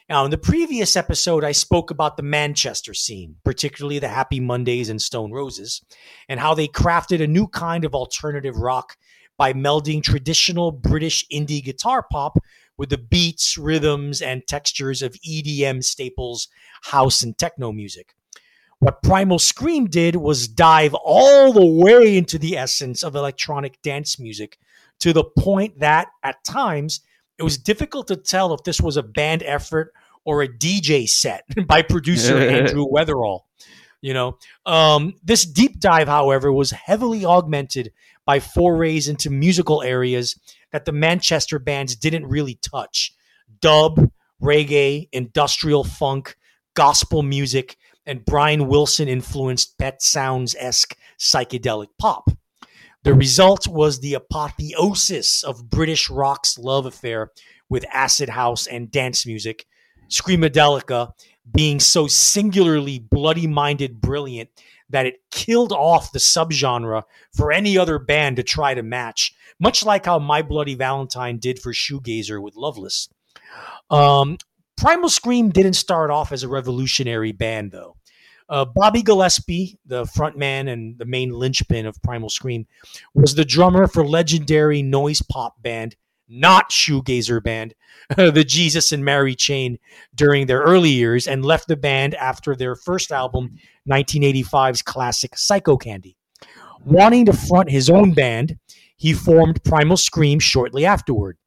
Now, 0.10 0.26
in 0.26 0.32
the 0.32 0.38
previous 0.40 0.96
episode, 0.96 1.44
I 1.44 1.52
spoke 1.52 1.92
about 1.92 2.18
the 2.18 2.24
Manchester 2.24 2.96
scene, 2.96 3.36
particularly 3.44 4.00
the 4.00 4.08
Happy 4.08 4.40
Mondays 4.40 4.90
and 4.90 5.00
Stone 5.00 5.32
Roses, 5.32 5.84
and 6.28 6.40
how 6.40 6.56
they 6.56 6.68
crafted 6.68 7.22
a 7.22 7.28
new 7.28 7.48
kind 7.48 7.86
of 7.86 7.94
alternative 7.94 8.58
rock 8.58 8.98
by 9.38 9.54
melding 9.54 10.02
traditional 10.02 10.72
British 10.72 11.26
indie 11.32 11.64
guitar 11.64 12.06
pop 12.12 12.40
with 12.76 12.90
the 12.90 12.98
beats, 12.98 13.58
rhythms, 13.58 14.22
and 14.22 14.48
textures 14.48 15.02
of 15.02 15.14
EDM 15.14 15.84
staples, 15.84 16.48
house, 16.82 17.22
and 17.22 17.38
techno 17.38 17.72
music. 17.72 18.16
What 18.80 19.04
Primal 19.04 19.40
Scream 19.40 19.88
did 19.88 20.16
was 20.16 20.48
dive 20.48 20.94
all 20.94 21.54
the 21.54 21.66
way 21.66 22.18
into 22.18 22.40
the 22.40 22.58
essence 22.58 23.04
of 23.04 23.16
electronic 23.16 23.82
dance 23.82 24.18
music 24.18 24.58
to 25.00 25.14
the 25.14 25.24
point 25.24 25.80
that, 25.80 26.08
at 26.24 26.44
times, 26.44 27.02
it 27.40 27.44
was 27.44 27.58
difficult 27.58 28.08
to 28.08 28.18
tell 28.18 28.54
if 28.54 28.64
this 28.64 28.82
was 28.82 28.98
a 28.98 29.04
band 29.04 29.44
effort 29.44 29.94
or 30.26 30.44
a 30.44 30.48
DJ 30.48 31.08
set 31.08 31.44
by 31.68 31.82
producer 31.82 32.38
Andrew 32.50 32.86
Weatherall. 32.86 33.42
You 34.02 34.14
know, 34.14 34.38
um, 34.66 35.16
this 35.24 35.44
deep 35.44 35.80
dive, 35.80 36.08
however, 36.08 36.54
was 36.54 36.72
heavily 36.72 37.26
augmented 37.26 37.92
by 38.26 38.40
forays 38.40 39.10
into 39.10 39.30
musical 39.30 39.82
areas 39.82 40.40
that 40.72 40.86
the 40.86 40.92
Manchester 40.92 41.60
bands 41.60 41.96
didn't 41.96 42.28
really 42.28 42.60
touch 42.62 43.14
dub, 43.60 44.10
reggae, 44.42 45.10
industrial 45.12 45.84
funk, 45.84 46.38
gospel 46.76 47.24
music, 47.24 47.76
and 48.06 48.24
Brian 48.24 48.68
Wilson 48.68 49.08
influenced 49.10 49.78
Pet 49.78 50.02
Sounds 50.02 50.56
esque 50.58 50.96
psychedelic 51.20 51.88
pop. 52.00 52.30
The 53.04 53.14
result 53.14 53.68
was 53.68 54.00
the 54.00 54.16
apotheosis 54.16 55.44
of 55.44 55.70
British 55.70 56.10
rock's 56.10 56.58
love 56.58 56.86
affair 56.86 57.32
with 57.70 57.86
acid 57.92 58.30
house 58.30 58.68
and 58.68 58.92
dance 58.92 59.26
music, 59.26 59.66
Screamadelica 60.10 61.12
being 61.52 61.80
so 61.80 62.08
singularly 62.08 63.00
bloody 63.00 63.48
minded 63.48 64.02
brilliant 64.02 64.50
that 64.90 65.06
it 65.06 65.22
killed 65.32 65.72
off 65.72 66.12
the 66.12 66.20
subgenre 66.20 67.04
for 67.36 67.52
any 67.52 67.78
other 67.78 68.00
band 68.00 68.36
to 68.36 68.44
try 68.44 68.74
to 68.74 68.84
match, 68.84 69.34
much 69.60 69.86
like 69.86 70.06
how 70.06 70.20
My 70.20 70.42
Bloody 70.42 70.76
Valentine 70.76 71.38
did 71.38 71.60
for 71.60 71.72
Shoegazer 71.72 72.42
with 72.42 72.56
Loveless. 72.56 73.08
Um, 73.90 74.38
Primal 74.78 75.10
Scream 75.10 75.50
didn't 75.50 75.74
start 75.74 76.10
off 76.10 76.32
as 76.32 76.44
a 76.44 76.48
revolutionary 76.48 77.32
band, 77.32 77.72
though. 77.72 77.98
Uh, 78.50 78.66
Bobby 78.66 79.04
Gillespie, 79.04 79.78
the 79.86 80.06
frontman 80.06 80.72
and 80.72 80.98
the 80.98 81.06
main 81.06 81.32
linchpin 81.32 81.86
of 81.86 82.02
Primal 82.02 82.30
Scream, 82.30 82.66
was 83.14 83.36
the 83.36 83.46
drummer 83.46 83.86
for 83.86 84.06
legendary 84.06 84.82
noise 84.82 85.22
pop 85.22 85.62
band, 85.62 85.96
not 86.28 86.72
shoegazer 86.72 87.44
band, 87.44 87.76
the 88.18 88.44
Jesus 88.44 88.92
and 88.92 89.06
Mary 89.06 89.36
Chain, 89.36 89.78
during 90.16 90.48
their 90.48 90.62
early 90.62 90.90
years, 90.90 91.28
and 91.28 91.46
left 91.46 91.68
the 91.68 91.78
band 91.78 92.16
after 92.16 92.56
their 92.56 92.76
first 92.76 93.12
album, 93.12 93.56
1985's 93.88 94.82
classic 94.82 95.34
Psychocandy. 95.34 96.16
Wanting 96.84 97.26
to 97.26 97.34
front 97.34 97.70
his 97.70 97.90
own 97.90 98.14
band, 98.14 98.58
he 98.98 99.14
formed 99.14 99.64
Primal 99.64 99.98
Scream 99.98 100.40
shortly 100.40 100.86
afterward. 100.86 101.38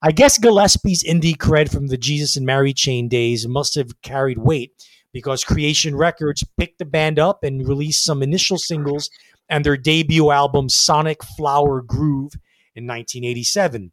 I 0.00 0.12
guess 0.12 0.38
Gillespie's 0.38 1.02
indie 1.02 1.36
cred 1.36 1.70
from 1.70 1.88
the 1.88 1.96
Jesus 1.96 2.36
and 2.36 2.46
Mary 2.46 2.72
Chain 2.72 3.08
days 3.08 3.46
must 3.48 3.74
have 3.74 4.00
carried 4.02 4.38
weight 4.38 4.72
because 5.14 5.44
Creation 5.44 5.96
Records 5.96 6.44
picked 6.58 6.78
the 6.78 6.84
band 6.84 7.18
up 7.18 7.42
and 7.42 7.66
released 7.66 8.04
some 8.04 8.22
initial 8.22 8.58
singles 8.58 9.08
and 9.48 9.64
their 9.64 9.78
debut 9.78 10.30
album 10.30 10.68
Sonic 10.68 11.24
Flower 11.38 11.80
Groove 11.80 12.34
in 12.74 12.86
1987. 12.86 13.92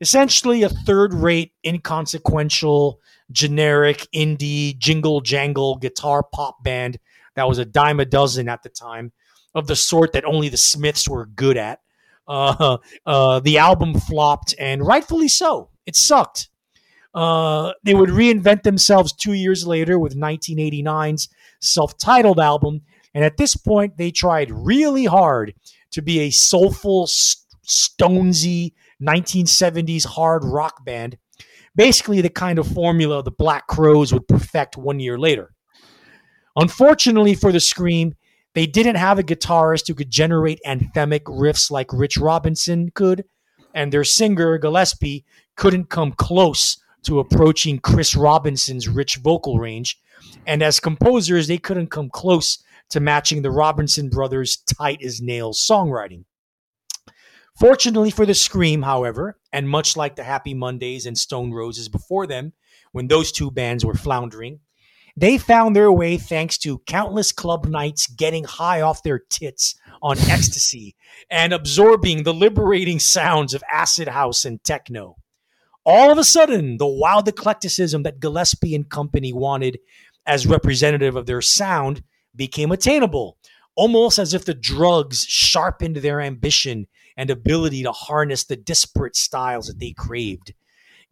Essentially, 0.00 0.62
a 0.62 0.68
third 0.68 1.14
rate, 1.14 1.52
inconsequential, 1.64 3.00
generic 3.30 4.06
indie 4.14 4.76
jingle 4.78 5.20
jangle 5.20 5.76
guitar 5.76 6.22
pop 6.22 6.62
band 6.62 6.98
that 7.38 7.48
was 7.48 7.58
a 7.58 7.64
dime 7.64 8.00
a 8.00 8.04
dozen 8.04 8.48
at 8.48 8.64
the 8.64 8.68
time, 8.68 9.12
of 9.54 9.68
the 9.68 9.76
sort 9.76 10.12
that 10.12 10.24
only 10.24 10.48
the 10.48 10.56
Smiths 10.56 11.08
were 11.08 11.26
good 11.26 11.56
at. 11.56 11.78
Uh, 12.26 12.78
uh, 13.06 13.38
the 13.38 13.58
album 13.58 13.94
flopped, 13.94 14.56
and 14.58 14.84
rightfully 14.84 15.28
so. 15.28 15.70
It 15.86 15.94
sucked. 15.94 16.48
Uh, 17.18 17.72
they 17.82 17.94
would 17.94 18.10
reinvent 18.10 18.62
themselves 18.62 19.12
two 19.12 19.32
years 19.32 19.66
later 19.66 19.98
with 19.98 20.14
1989's 20.14 21.28
self 21.60 21.98
titled 21.98 22.38
album. 22.38 22.82
And 23.12 23.24
at 23.24 23.36
this 23.36 23.56
point, 23.56 23.96
they 23.96 24.12
tried 24.12 24.52
really 24.52 25.04
hard 25.04 25.52
to 25.90 26.00
be 26.00 26.20
a 26.20 26.30
soulful, 26.30 27.08
st- 27.08 27.44
stonesy 27.66 28.72
1970s 29.02 30.06
hard 30.06 30.44
rock 30.44 30.84
band. 30.84 31.18
Basically, 31.74 32.20
the 32.20 32.30
kind 32.30 32.56
of 32.56 32.68
formula 32.68 33.20
the 33.24 33.32
Black 33.32 33.66
Crowes 33.66 34.12
would 34.12 34.28
perfect 34.28 34.76
one 34.76 35.00
year 35.00 35.18
later. 35.18 35.52
Unfortunately 36.54 37.34
for 37.34 37.50
the 37.50 37.58
Scream, 37.58 38.14
they 38.54 38.66
didn't 38.66 38.94
have 38.94 39.18
a 39.18 39.24
guitarist 39.24 39.88
who 39.88 39.94
could 39.94 40.10
generate 40.10 40.60
anthemic 40.64 41.22
riffs 41.22 41.68
like 41.68 41.92
Rich 41.92 42.16
Robinson 42.16 42.90
could, 42.94 43.24
and 43.74 43.92
their 43.92 44.04
singer, 44.04 44.56
Gillespie, 44.56 45.24
couldn't 45.56 45.90
come 45.90 46.12
close 46.12 46.76
to 47.02 47.20
approaching 47.20 47.78
Chris 47.78 48.14
Robinson's 48.14 48.88
rich 48.88 49.16
vocal 49.16 49.58
range. 49.58 49.98
And 50.46 50.62
as 50.62 50.80
composers, 50.80 51.46
they 51.46 51.58
couldn't 51.58 51.90
come 51.90 52.10
close 52.10 52.62
to 52.90 53.00
matching 53.00 53.42
the 53.42 53.50
Robinson 53.50 54.08
brothers' 54.08 54.56
tight 54.56 55.02
as 55.02 55.20
nails 55.20 55.64
songwriting. 55.64 56.24
Fortunately 57.58 58.10
for 58.10 58.24
the 58.24 58.34
Scream, 58.34 58.82
however, 58.82 59.38
and 59.52 59.68
much 59.68 59.96
like 59.96 60.16
the 60.16 60.24
Happy 60.24 60.54
Mondays 60.54 61.06
and 61.06 61.18
Stone 61.18 61.52
Roses 61.52 61.88
before 61.88 62.26
them, 62.26 62.52
when 62.92 63.08
those 63.08 63.32
two 63.32 63.50
bands 63.50 63.84
were 63.84 63.94
floundering, 63.94 64.60
they 65.16 65.36
found 65.36 65.74
their 65.74 65.90
way 65.90 66.16
thanks 66.16 66.56
to 66.58 66.78
countless 66.86 67.32
club 67.32 67.66
nights 67.66 68.06
getting 68.06 68.44
high 68.44 68.80
off 68.80 69.02
their 69.02 69.18
tits 69.18 69.74
on 70.00 70.16
ecstasy 70.16 70.94
and 71.28 71.52
absorbing 71.52 72.22
the 72.22 72.32
liberating 72.32 73.00
sounds 73.00 73.52
of 73.52 73.64
acid 73.70 74.06
house 74.06 74.44
and 74.44 74.62
techno. 74.62 75.16
All 75.90 76.12
of 76.12 76.18
a 76.18 76.24
sudden, 76.24 76.76
the 76.76 76.86
wild 76.86 77.28
eclecticism 77.28 78.02
that 78.02 78.20
Gillespie 78.20 78.74
and 78.74 78.86
company 78.86 79.32
wanted 79.32 79.78
as 80.26 80.46
representative 80.46 81.16
of 81.16 81.24
their 81.24 81.40
sound 81.40 82.02
became 82.36 82.70
attainable, 82.70 83.38
almost 83.74 84.18
as 84.18 84.34
if 84.34 84.44
the 84.44 84.52
drugs 84.52 85.22
sharpened 85.22 85.96
their 85.96 86.20
ambition 86.20 86.88
and 87.16 87.30
ability 87.30 87.84
to 87.84 87.92
harness 87.92 88.44
the 88.44 88.54
disparate 88.54 89.16
styles 89.16 89.68
that 89.68 89.78
they 89.78 89.92
craved. 89.92 90.52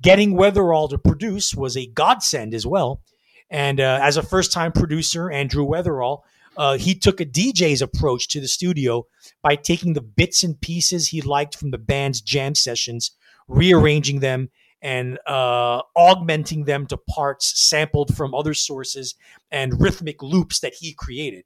Getting 0.03 0.35
Weatherall 0.35 0.91
to 0.91 0.99
produce 0.99 1.55
was 1.55 1.75
a 1.75 1.87
godsend 1.87 2.53
as 2.53 2.67
well. 2.67 3.01
And 3.49 3.81
uh, 3.81 4.01
as 4.03 4.19
a 4.19 4.23
first 4.23 4.53
time 4.53 4.73
producer, 4.73 5.31
Andrew 5.31 5.67
Weatherall, 5.67 6.21
uh, 6.59 6.77
he 6.77 6.95
took 6.95 7.19
a 7.19 7.25
DJ's 7.25 7.81
approach 7.81 8.29
to 8.29 8.43
the 8.43 8.49
studio 8.49 9.07
by 9.41 9.57
taking 9.57 9.95
the 9.95 10.03
bits 10.03 10.43
and 10.43 10.61
pieces 10.61 11.09
he 11.09 11.23
liked 11.23 11.57
from 11.57 11.71
the 11.71 11.79
band's 11.79 12.21
jam 12.21 12.55
sessions, 12.55 13.13
rearranging 13.49 14.21
them, 14.21 14.51
and 14.87 15.19
uh, 15.27 15.83
augmenting 15.97 16.65
them 16.65 16.87
to 16.87 16.97
parts 16.97 17.61
sampled 17.61 18.17
from 18.17 18.37
other 18.37 18.55
sources 18.55 19.17
and 19.51 19.81
rhythmic 19.81 20.23
loops 20.23 20.61
that 20.61 20.75
he 20.75 20.95
created. 20.95 21.45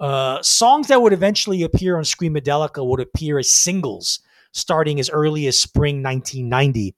Uh, 0.00 0.42
songs 0.42 0.88
that 0.88 1.00
would 1.00 1.12
eventually 1.12 1.62
appear 1.62 1.96
on 1.96 2.02
Screamadelica 2.02 2.84
would 2.84 2.98
appear 2.98 3.38
as 3.38 3.48
singles 3.48 4.18
starting 4.52 4.98
as 4.98 5.08
early 5.10 5.46
as 5.46 5.60
spring 5.60 6.02
1990, 6.02 6.96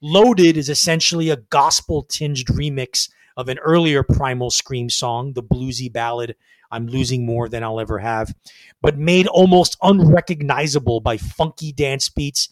Loaded 0.00 0.56
is 0.56 0.70
essentially 0.70 1.28
a 1.28 1.36
gospel 1.36 2.02
tinged 2.04 2.46
remix 2.46 3.10
of 3.36 3.50
an 3.50 3.58
earlier 3.58 4.02
Primal 4.02 4.50
Scream 4.50 4.88
song, 4.88 5.34
the 5.34 5.42
bluesy 5.42 5.92
ballad 5.92 6.34
I'm 6.70 6.86
Losing 6.86 7.26
More 7.26 7.50
Than 7.50 7.62
I'll 7.62 7.80
Ever 7.80 7.98
Have, 7.98 8.32
but 8.80 8.96
made 8.96 9.26
almost 9.26 9.76
unrecognizable 9.82 11.00
by 11.00 11.18
funky 11.18 11.72
dance 11.72 12.08
beats, 12.08 12.48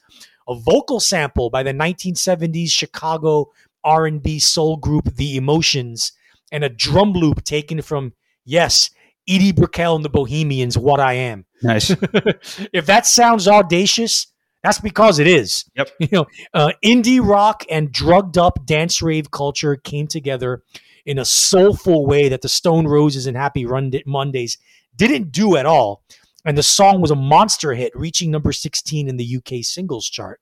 a 0.49 0.55
vocal 0.55 1.01
sample 1.01 1.51
by 1.51 1.63
the 1.63 1.73
1970s 1.73 2.71
Chicago 2.71 3.51
R&B 3.85 4.39
soul 4.39 4.77
group 4.77 5.15
The 5.17 5.37
Emotions, 5.37 6.13
and 6.51 6.65
a 6.65 6.69
drum 6.69 7.13
loop 7.13 7.45
taken 7.45 7.83
from, 7.83 8.15
yes, 8.45 8.91
Edie 9.29 9.53
Brickell 9.53 9.97
and 9.97 10.05
the 10.05 10.11
Bohemians, 10.11 10.79
What 10.79 11.01
I 11.01 11.15
Am. 11.15 11.45
Nice. 11.63 11.91
if 12.73 12.87
that 12.87 13.07
sounds 13.07 13.47
audacious, 13.47 14.27
that's 14.63 14.81
because 14.81 15.19
it 15.19 15.27
is. 15.27 15.65
Yep. 15.77 15.91
You 16.01 16.09
know, 16.13 16.27
uh, 16.55 16.73
indie 16.85 17.25
rock 17.25 17.65
and 17.71 17.93
drugged 17.93 18.39
up 18.39 18.65
dance 18.65 19.03
rave 19.03 19.31
culture 19.31 19.77
came 19.77 20.07
together 20.07 20.63
in 21.05 21.19
a 21.19 21.25
soulful 21.25 22.07
way 22.07 22.29
that 22.29 22.43
the 22.43 22.49
Stone 22.49 22.87
Roses 22.87 23.27
and 23.27 23.37
Happy 23.37 23.65
Run 23.65 23.93
Mondays 24.07 24.59
didn't 24.97 25.33
do 25.33 25.57
at 25.57 25.67
all. 25.67 26.03
And 26.49 26.57
the 26.57 26.63
song 26.63 27.03
was 27.03 27.11
a 27.11 27.15
monster 27.15 27.75
hit, 27.75 27.95
reaching 27.95 28.31
number 28.31 28.53
16 28.53 29.07
in 29.07 29.19
the 29.19 29.37
UK 29.37 29.63
singles 29.63 30.09
chart. 30.09 30.41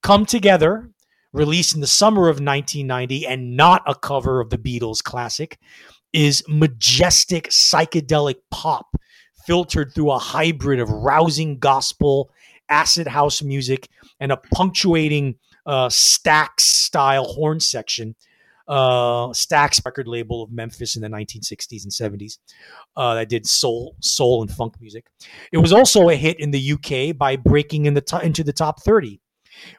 Come 0.00 0.24
Together, 0.24 0.92
released 1.32 1.74
in 1.74 1.80
the 1.80 1.88
summer 1.88 2.28
of 2.28 2.36
1990 2.36 3.26
and 3.26 3.56
not 3.56 3.82
a 3.88 3.96
cover 3.96 4.40
of 4.40 4.50
the 4.50 4.56
Beatles 4.56 5.02
classic, 5.02 5.58
is 6.12 6.44
majestic 6.46 7.48
psychedelic 7.48 8.36
pop 8.52 8.86
filtered 9.44 9.92
through 9.92 10.12
a 10.12 10.18
hybrid 10.20 10.78
of 10.78 10.90
rousing 10.90 11.58
gospel, 11.58 12.30
acid 12.68 13.08
house 13.08 13.42
music, 13.42 13.88
and 14.20 14.30
a 14.30 14.36
punctuating 14.36 15.34
uh, 15.66 15.88
Stax 15.88 16.60
style 16.60 17.24
horn 17.24 17.58
section. 17.58 18.14
Uh, 18.68 19.28
Stax 19.28 19.84
record 19.84 20.08
label 20.08 20.42
of 20.42 20.50
Memphis 20.50 20.96
in 20.96 21.02
the 21.02 21.08
1960s 21.08 21.84
and 21.84 21.92
70s 21.92 22.38
uh, 22.96 23.14
that 23.14 23.28
did 23.28 23.46
soul, 23.46 23.94
soul 24.00 24.42
and 24.42 24.50
funk 24.50 24.74
music. 24.80 25.06
It 25.52 25.58
was 25.58 25.72
also 25.72 26.08
a 26.08 26.16
hit 26.16 26.40
in 26.40 26.50
the 26.50 26.72
UK 26.72 27.16
by 27.16 27.36
breaking 27.36 27.86
in 27.86 27.94
the 27.94 28.00
to- 28.00 28.24
into 28.24 28.42
the 28.42 28.52
top 28.52 28.82
30. 28.82 29.20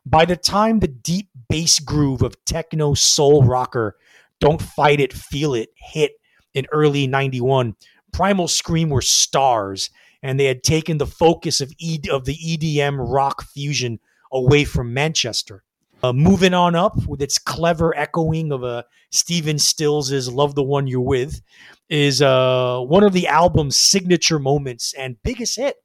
By 0.05 0.25
the 0.25 0.38
time 0.38 0.79
the 0.79 0.88
deep 0.88 1.29
bass 1.49 1.79
groove 1.79 2.21
of 2.21 2.43
techno 2.45 2.93
soul 2.93 3.43
rocker 3.43 3.97
"Don't 4.39 4.61
Fight 4.61 4.99
It, 4.99 5.13
Feel 5.13 5.53
It" 5.53 5.69
hit 5.75 6.13
in 6.53 6.65
early 6.71 7.07
'91, 7.07 7.75
Primal 8.13 8.47
Scream 8.47 8.89
were 8.89 9.01
stars, 9.01 9.89
and 10.23 10.39
they 10.39 10.45
had 10.45 10.63
taken 10.63 10.97
the 10.97 11.05
focus 11.05 11.61
of 11.61 11.73
e- 11.77 11.99
of 12.09 12.25
the 12.25 12.35
EDM 12.35 12.97
rock 12.97 13.43
fusion 13.43 13.99
away 14.31 14.63
from 14.63 14.93
Manchester. 14.93 15.63
Uh, 16.03 16.13
moving 16.13 16.53
on 16.53 16.75
up 16.75 16.95
with 17.07 17.23
its 17.23 17.39
clever 17.39 17.95
echoing 17.97 18.51
of 18.51 18.63
uh, 18.63 18.83
Stephen 19.09 19.57
Stills' 19.57 20.29
"Love 20.29 20.53
the 20.53 20.63
One 20.63 20.85
You're 20.85 21.01
With" 21.01 21.41
is 21.89 22.21
uh, 22.21 22.81
one 22.81 23.03
of 23.03 23.13
the 23.13 23.27
album's 23.27 23.77
signature 23.77 24.37
moments 24.37 24.93
and 24.93 25.21
biggest 25.23 25.55
hit, 25.55 25.75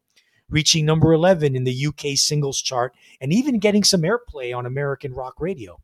reaching 0.50 0.84
number 0.84 1.14
11 1.14 1.56
in 1.56 1.64
the 1.64 1.86
UK 1.86 2.16
singles 2.16 2.60
chart 2.60 2.94
and 3.22 3.32
even 3.32 3.58
getting 3.58 3.84
some 3.84 4.02
airplay 4.02 4.54
on 4.54 4.66
American 4.66 5.14
rock 5.14 5.34
radio. 5.40 5.80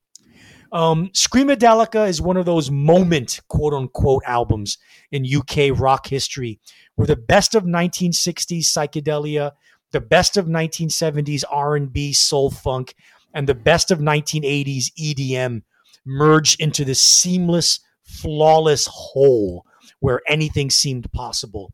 Um, 0.72 1.08
Screamadelica 1.14 2.06
is 2.06 2.20
one 2.20 2.36
of 2.36 2.44
those 2.44 2.70
moment, 2.70 3.40
quote 3.48 3.72
unquote, 3.72 4.22
albums 4.26 4.76
in 5.10 5.24
UK 5.24 5.78
rock 5.78 6.06
history 6.06 6.60
where 6.96 7.06
the 7.06 7.16
best 7.16 7.54
of 7.54 7.64
1960s 7.64 8.64
psychedelia, 8.64 9.52
the 9.92 10.00
best 10.02 10.36
of 10.36 10.46
1970s 10.46 11.44
R&B, 11.50 12.12
soul 12.12 12.50
funk, 12.50 12.94
and 13.34 13.48
the 13.48 13.54
best 13.54 13.90
of 13.90 13.98
1980s 13.98 14.92
EDM 14.98 15.62
merged 16.04 16.60
into 16.60 16.84
this 16.84 17.02
seamless, 17.02 17.80
flawless 18.04 18.86
whole 18.86 19.64
where 20.00 20.22
anything 20.28 20.70
seemed 20.70 21.10
possible. 21.12 21.72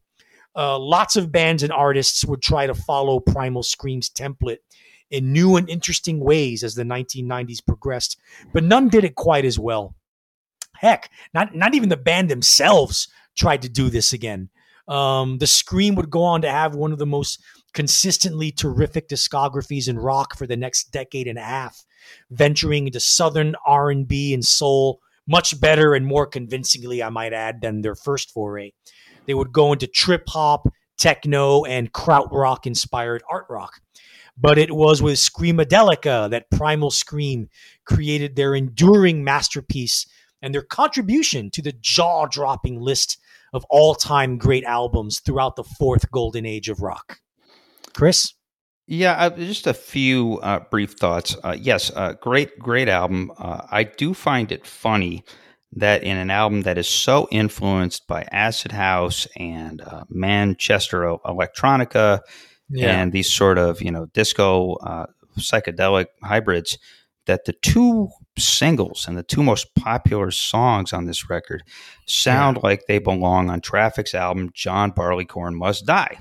Uh, 0.57 0.79
lots 0.79 1.17
of 1.17 1.33
bands 1.33 1.63
and 1.63 1.73
artists 1.73 2.25
would 2.25 2.41
try 2.41 2.67
to 2.67 2.75
follow 2.75 3.21
Primal 3.21 3.63
Scream's 3.63 4.09
template 4.09 4.59
in 5.11 5.33
new 5.33 5.57
and 5.57 5.69
interesting 5.69 6.21
ways 6.21 6.63
as 6.63 6.75
the 6.75 6.85
1990s 6.85 7.65
progressed, 7.65 8.19
but 8.53 8.65
none 8.65 8.89
did 8.89 9.05
it 9.05 9.15
quite 9.15 9.45
as 9.45 9.59
well. 9.59 9.95
Heck, 10.77 11.11
not 11.33 11.55
not 11.55 11.75
even 11.75 11.89
the 11.89 11.97
band 11.97 12.29
themselves 12.29 13.09
tried 13.37 13.63
to 13.63 13.69
do 13.69 13.91
this 13.91 14.13
again. 14.13 14.49
Um, 14.87 15.39
the 15.39 15.47
Scream 15.47 15.95
would 15.95 16.11
go 16.11 16.23
on 16.23 16.43
to 16.43 16.51
have 16.51 16.75
one 16.75 16.93
of 16.93 16.99
the 16.99 17.07
most 17.07 17.43
consistently 17.75 18.51
terrific 18.51 19.09
discographies 19.09 19.89
in 19.89 19.99
rock 19.99 20.37
for 20.37 20.47
the 20.47 20.57
next 20.57 20.93
decade 20.93 21.27
and 21.27 21.39
a 21.39 21.43
half, 21.43 21.85
venturing 22.31 22.87
into 22.87 23.01
southern 23.01 23.55
R&B 23.67 24.33
and 24.33 24.45
soul 24.45 25.01
much 25.27 25.59
better 25.61 25.95
and 25.95 26.07
more 26.07 26.27
convincingly, 26.27 27.03
I 27.03 27.09
might 27.09 27.33
add, 27.33 27.61
than 27.61 27.81
their 27.83 27.95
first 27.95 28.31
foray. 28.31 28.73
They 29.27 29.35
would 29.35 29.53
go 29.53 29.73
into 29.73 29.87
trip 29.87 30.25
hop, 30.29 30.69
techno, 30.99 31.65
and 31.65 31.93
krautrock 31.93 32.67
inspired 32.67 33.23
art 33.31 33.47
rock. 33.49 33.81
But 34.37 34.59
it 34.59 34.75
was 34.75 35.01
with 35.01 35.15
Screamadelica 35.15 36.31
that 36.31 36.51
Primal 36.51 36.91
Scream 36.91 37.49
created 37.85 38.37
their 38.37 38.55
enduring 38.55 39.25
masterpiece 39.25 40.07
and 40.43 40.53
their 40.53 40.63
contribution 40.63 41.51
to 41.53 41.63
the 41.63 41.73
jaw 41.81 42.27
dropping 42.27 42.81
list 42.81 43.19
of 43.53 43.65
all 43.71 43.95
time 43.95 44.37
great 44.37 44.65
albums 44.65 45.21
throughout 45.21 45.57
the 45.57 45.65
fourth 45.65 46.11
golden 46.11 46.45
age 46.45 46.69
of 46.69 46.81
rock. 46.81 47.21
Chris? 47.95 48.35
Yeah, 48.87 49.13
uh, 49.15 49.31
just 49.31 49.67
a 49.67 49.73
few 49.75 50.39
uh, 50.43 50.61
brief 50.71 50.93
thoughts. 50.93 51.37
Uh, 51.43 51.57
yes, 51.59 51.91
uh, 51.95 52.15
great, 52.21 52.59
great 52.59 52.89
album. 52.89 53.33
Uh, 53.39 53.63
I 53.71 53.85
do 53.85 54.13
find 54.13 54.53
it 54.53 54.67
funny 54.67 55.25
that 55.73 56.03
in 56.03 56.17
an 56.19 56.31
album 56.31 56.63
that 56.63 56.77
is 56.79 56.87
so 56.87 57.27
influenced 57.33 58.07
by 58.07 58.29
acid 58.31 58.73
house 58.73 59.27
and 59.37 59.81
uh, 59.81 60.05
Manchester 60.11 61.17
electronica 61.25 62.21
Yeah. 62.69 63.01
and 63.01 63.13
these 63.13 63.33
sort 63.33 63.59
of 63.59 63.81
you 63.83 63.91
know 63.91 64.07
disco 64.13 64.77
psychedelic 65.39 66.07
hybrids, 66.23 66.79
that 67.27 67.45
the 67.45 67.55
two 67.55 68.09
singles 68.39 69.07
and 69.07 69.17
the 69.17 69.23
two 69.23 69.43
most 69.43 69.75
popular 69.75 70.31
songs 70.31 70.93
on 70.93 71.05
this 71.07 71.31
record 71.31 71.63
sound 72.07 72.59
like 72.63 72.83
they 72.89 72.99
belong 72.99 73.49
on 73.51 73.61
Traffic's 73.61 74.15
album 74.15 74.51
"John 74.55 74.91
Barleycorn 74.91 75.55
Must 75.57 75.87
Die." 75.87 76.19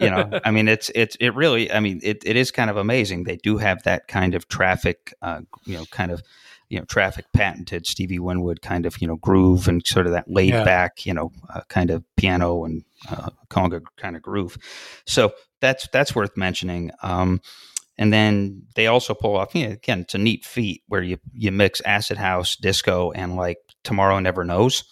you 0.00 0.10
know 0.10 0.40
i 0.44 0.50
mean 0.50 0.66
it's 0.66 0.90
it's 0.96 1.16
it 1.20 1.32
really 1.36 1.70
i 1.70 1.78
mean 1.78 2.00
it, 2.02 2.20
it 2.26 2.34
is 2.36 2.50
kind 2.50 2.68
of 2.68 2.76
amazing 2.76 3.22
they 3.22 3.36
do 3.36 3.58
have 3.58 3.80
that 3.84 4.08
kind 4.08 4.34
of 4.34 4.48
traffic 4.48 5.14
uh, 5.22 5.40
you 5.64 5.76
know 5.76 5.84
kind 5.92 6.10
of 6.10 6.20
you 6.68 6.78
know 6.80 6.84
traffic 6.86 7.24
patented 7.32 7.86
stevie 7.86 8.18
winwood 8.18 8.60
kind 8.60 8.84
of 8.86 9.00
you 9.00 9.06
know 9.06 9.14
groove 9.16 9.68
and 9.68 9.86
sort 9.86 10.04
of 10.06 10.12
that 10.12 10.28
laid 10.28 10.52
Yeah. 10.52 10.64
back 10.64 11.06
you 11.06 11.14
know 11.14 11.30
uh, 11.48 11.60
kind 11.68 11.90
of 11.90 12.02
piano 12.16 12.64
and 12.64 12.82
uh, 13.08 13.30
conga 13.48 13.82
kind 13.96 14.16
of 14.16 14.22
groove 14.22 14.58
so 15.06 15.32
that's 15.60 15.86
that's 15.92 16.12
worth 16.12 16.36
mentioning 16.36 16.90
um 17.04 17.40
and 17.98 18.12
then 18.12 18.62
they 18.74 18.86
also 18.86 19.14
pull 19.14 19.36
off 19.36 19.54
you 19.54 19.66
know, 19.66 19.72
again 19.72 20.00
it's 20.00 20.14
a 20.14 20.18
neat 20.18 20.44
feat 20.44 20.82
where 20.88 21.02
you 21.02 21.18
you 21.32 21.50
mix 21.50 21.80
acid 21.82 22.18
house 22.18 22.56
disco 22.56 23.10
and 23.12 23.36
like 23.36 23.58
tomorrow 23.84 24.18
never 24.18 24.44
knows 24.44 24.84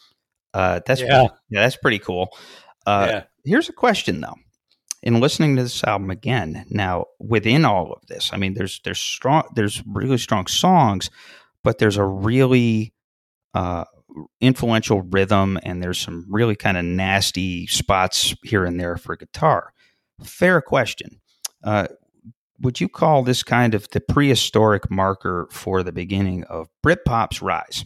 uh 0.54 0.80
that's 0.86 1.00
Yeah. 1.00 1.28
yeah 1.50 1.62
that's 1.62 1.76
pretty 1.76 1.98
cool 1.98 2.28
uh 2.86 3.08
yeah. 3.10 3.22
Here's 3.44 3.68
a 3.68 3.74
question 3.74 4.20
though. 4.22 4.36
In 5.02 5.20
listening 5.20 5.56
to 5.56 5.62
this 5.64 5.84
album 5.84 6.10
again, 6.10 6.64
now 6.70 7.04
within 7.18 7.66
all 7.66 7.92
of 7.92 8.06
this, 8.06 8.30
I 8.32 8.38
mean, 8.38 8.54
there's 8.54 8.80
there's 8.84 8.98
strong, 8.98 9.42
there's 9.54 9.82
really 9.86 10.16
strong 10.16 10.46
songs, 10.46 11.10
but 11.62 11.76
there's 11.76 11.98
a 11.98 12.04
really 12.06 12.94
uh, 13.52 13.84
influential 14.40 15.02
rhythm, 15.02 15.58
and 15.62 15.82
there's 15.82 15.98
some 15.98 16.24
really 16.30 16.56
kind 16.56 16.78
of 16.78 16.86
nasty 16.86 17.66
spots 17.66 18.34
here 18.42 18.64
and 18.64 18.80
there 18.80 18.96
for 18.96 19.14
guitar. 19.14 19.74
Fair 20.22 20.62
question. 20.62 21.20
Uh, 21.62 21.88
would 22.64 22.80
you 22.80 22.88
call 22.88 23.22
this 23.22 23.42
kind 23.42 23.74
of 23.74 23.88
the 23.90 24.00
prehistoric 24.00 24.90
marker 24.90 25.46
for 25.50 25.82
the 25.82 25.92
beginning 25.92 26.44
of 26.44 26.68
Britpop's 26.82 27.42
rise? 27.42 27.84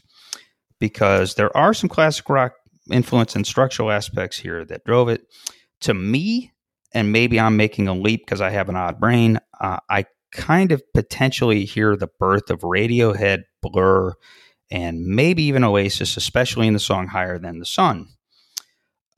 Because 0.79 1.35
there 1.35 1.55
are 1.57 1.75
some 1.75 1.89
classic 1.89 2.29
rock 2.31 2.53
influence 2.91 3.35
and 3.35 3.47
structural 3.47 3.91
aspects 3.91 4.39
here 4.39 4.65
that 4.65 4.85
drove 4.85 5.09
it. 5.09 5.23
To 5.83 5.95
me, 5.95 6.53
and 6.93 7.13
maybe 7.13 7.39
I'm 7.39 7.57
making 7.57 7.89
a 7.89 7.95
leap 7.95 8.25
because 8.25 8.41
I 8.41 8.51
have 8.51 8.69
an 8.69 8.77
odd 8.77 8.99
brain, 8.99 9.39
uh, 9.61 9.79
I 9.91 10.07
kind 10.33 10.73
of 10.73 10.83
potentially 10.95 11.65
hear 11.65 11.97
the 11.97 12.09
birth 12.19 12.51
of 12.51 12.61
Radiohead, 12.61 13.43
Blur, 13.63 14.15
and 14.71 15.05
maybe 15.05 15.43
even 15.45 15.65
Oasis, 15.65 16.17
especially 16.17 16.67
in 16.67 16.73
the 16.73 16.79
song 16.79 17.09
Higher 17.09 17.39
Than 17.39 17.59
the 17.59 17.67
Sun. 17.67 18.09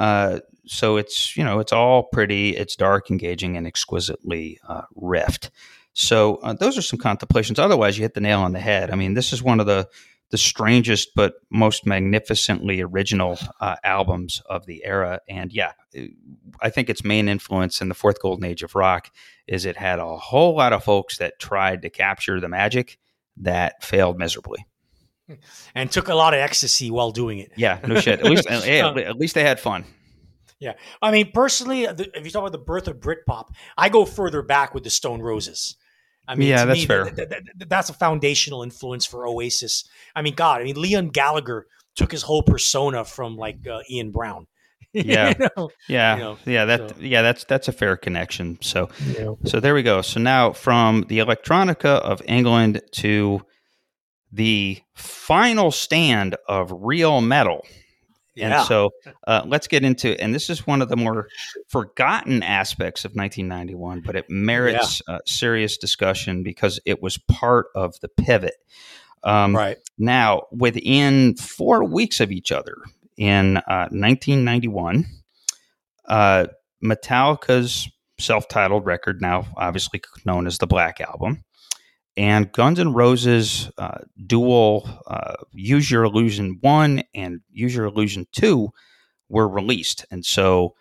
Uh, 0.00 0.40
so 0.66 0.96
it's, 0.96 1.36
you 1.36 1.44
know, 1.44 1.60
it's 1.60 1.72
all 1.72 2.04
pretty, 2.04 2.56
it's 2.56 2.74
dark, 2.74 3.10
engaging, 3.10 3.56
and 3.56 3.66
exquisitely 3.66 4.58
uh, 4.66 4.82
riffed. 4.96 5.50
So 5.92 6.36
uh, 6.36 6.54
those 6.54 6.78
are 6.78 6.82
some 6.82 6.98
contemplations. 6.98 7.58
Otherwise, 7.58 7.98
you 7.98 8.02
hit 8.02 8.14
the 8.14 8.20
nail 8.20 8.40
on 8.40 8.52
the 8.52 8.60
head. 8.60 8.90
I 8.90 8.94
mean, 8.94 9.14
this 9.14 9.32
is 9.32 9.42
one 9.42 9.60
of 9.60 9.66
the 9.66 9.88
the 10.30 10.38
strangest 10.38 11.10
but 11.16 11.34
most 11.50 11.84
magnificently 11.84 12.80
original 12.80 13.36
uh, 13.60 13.76
albums 13.82 14.40
of 14.48 14.64
the 14.66 14.84
era. 14.84 15.20
And 15.28 15.52
yeah, 15.52 15.72
I 16.62 16.70
think 16.70 16.88
its 16.88 17.04
main 17.04 17.28
influence 17.28 17.80
in 17.80 17.88
the 17.88 17.94
fourth 17.94 18.20
golden 18.22 18.44
age 18.44 18.62
of 18.62 18.76
rock 18.76 19.10
is 19.48 19.64
it 19.64 19.76
had 19.76 19.98
a 19.98 20.16
whole 20.16 20.56
lot 20.56 20.72
of 20.72 20.84
folks 20.84 21.18
that 21.18 21.40
tried 21.40 21.82
to 21.82 21.90
capture 21.90 22.40
the 22.40 22.48
magic 22.48 22.98
that 23.38 23.82
failed 23.82 24.18
miserably. 24.18 24.64
And 25.74 25.90
took 25.90 26.08
a 26.08 26.14
lot 26.14 26.34
of 26.34 26.40
ecstasy 26.40 26.90
while 26.90 27.10
doing 27.10 27.38
it. 27.38 27.52
Yeah, 27.56 27.78
no 27.86 28.00
shit. 28.00 28.20
At 28.20 28.26
least, 28.26 28.46
at 28.48 29.16
least 29.16 29.34
they 29.34 29.42
had 29.42 29.60
fun. 29.60 29.84
Yeah, 30.58 30.74
I 31.00 31.10
mean, 31.10 31.30
personally, 31.32 31.84
if 31.84 32.24
you 32.24 32.30
talk 32.30 32.40
about 32.42 32.52
the 32.52 32.58
birth 32.58 32.86
of 32.86 32.98
Britpop, 33.00 33.48
I 33.78 33.88
go 33.88 34.04
further 34.04 34.42
back 34.42 34.74
with 34.74 34.84
the 34.84 34.90
Stone 34.90 35.22
Roses. 35.22 35.76
I 36.28 36.34
mean, 36.34 36.48
yeah, 36.48 36.64
that's 36.66 36.80
me, 36.80 36.86
fair. 36.86 37.04
Th- 37.04 37.16
th- 37.16 37.30
th- 37.30 37.68
that's 37.68 37.88
a 37.88 37.94
foundational 37.94 38.62
influence 38.62 39.06
for 39.06 39.26
Oasis. 39.26 39.84
I 40.14 40.20
mean, 40.22 40.34
God, 40.34 40.60
I 40.60 40.64
mean, 40.64 40.76
Liam 40.76 41.12
Gallagher 41.12 41.66
took 41.96 42.12
his 42.12 42.22
whole 42.22 42.42
persona 42.42 43.04
from 43.04 43.36
like 43.36 43.66
uh, 43.66 43.80
Ian 43.90 44.10
Brown. 44.10 44.46
Yeah, 44.92 45.34
you 45.38 45.48
know? 45.56 45.70
yeah, 45.88 46.16
You 46.16 46.22
know, 46.22 46.38
yeah. 46.46 46.64
That 46.64 46.90
so- 46.90 46.96
yeah, 46.98 47.22
that's 47.22 47.44
that's 47.44 47.68
a 47.68 47.72
fair 47.72 47.96
connection. 47.96 48.58
So 48.60 48.88
so 49.44 49.60
there 49.60 49.72
we 49.72 49.84
go. 49.84 50.02
So 50.02 50.18
now 50.18 50.52
from 50.52 51.04
the 51.08 51.18
electronica 51.20 52.00
of 52.00 52.20
England 52.26 52.82
to 52.96 53.40
the 54.32 54.78
final 54.94 55.70
stand 55.70 56.36
of 56.48 56.72
real 56.72 57.20
metal. 57.20 57.66
yeah. 58.34 58.58
And 58.60 58.66
so 58.66 58.90
uh, 59.26 59.42
let's 59.46 59.66
get 59.66 59.84
into, 59.84 60.20
and 60.20 60.34
this 60.34 60.48
is 60.50 60.66
one 60.66 60.82
of 60.82 60.88
the 60.88 60.96
more 60.96 61.28
forgotten 61.68 62.42
aspects 62.42 63.04
of 63.04 63.12
1991, 63.12 64.02
but 64.04 64.16
it 64.16 64.30
merits 64.30 65.02
uh, 65.08 65.18
serious 65.26 65.76
discussion 65.76 66.42
because 66.42 66.80
it 66.86 67.02
was 67.02 67.18
part 67.18 67.66
of 67.74 67.98
the 68.00 68.08
pivot. 68.08 68.54
Um, 69.22 69.54
right. 69.54 69.78
Now, 69.98 70.42
within 70.52 71.36
four 71.36 71.84
weeks 71.84 72.20
of 72.20 72.30
each 72.32 72.52
other 72.52 72.76
in 73.16 73.58
uh, 73.58 73.88
1991, 73.90 75.04
uh, 76.08 76.46
Metallica's 76.82 77.88
self 78.18 78.48
titled 78.48 78.86
record, 78.86 79.20
now 79.20 79.46
obviously 79.56 80.00
known 80.24 80.46
as 80.46 80.58
the 80.58 80.66
Black 80.66 81.00
Album, 81.00 81.44
and 82.16 82.50
Guns 82.52 82.78
N' 82.78 82.92
Roses' 82.92 83.70
uh, 83.78 83.98
dual 84.26 84.88
uh, 85.06 85.34
Use 85.52 85.90
Your 85.90 86.04
Illusion 86.04 86.58
1 86.60 87.02
and 87.14 87.40
Use 87.50 87.74
Your 87.74 87.86
Illusion 87.86 88.26
2 88.32 88.68
were 89.28 89.48
released. 89.48 90.04
And 90.10 90.24
so 90.24 90.74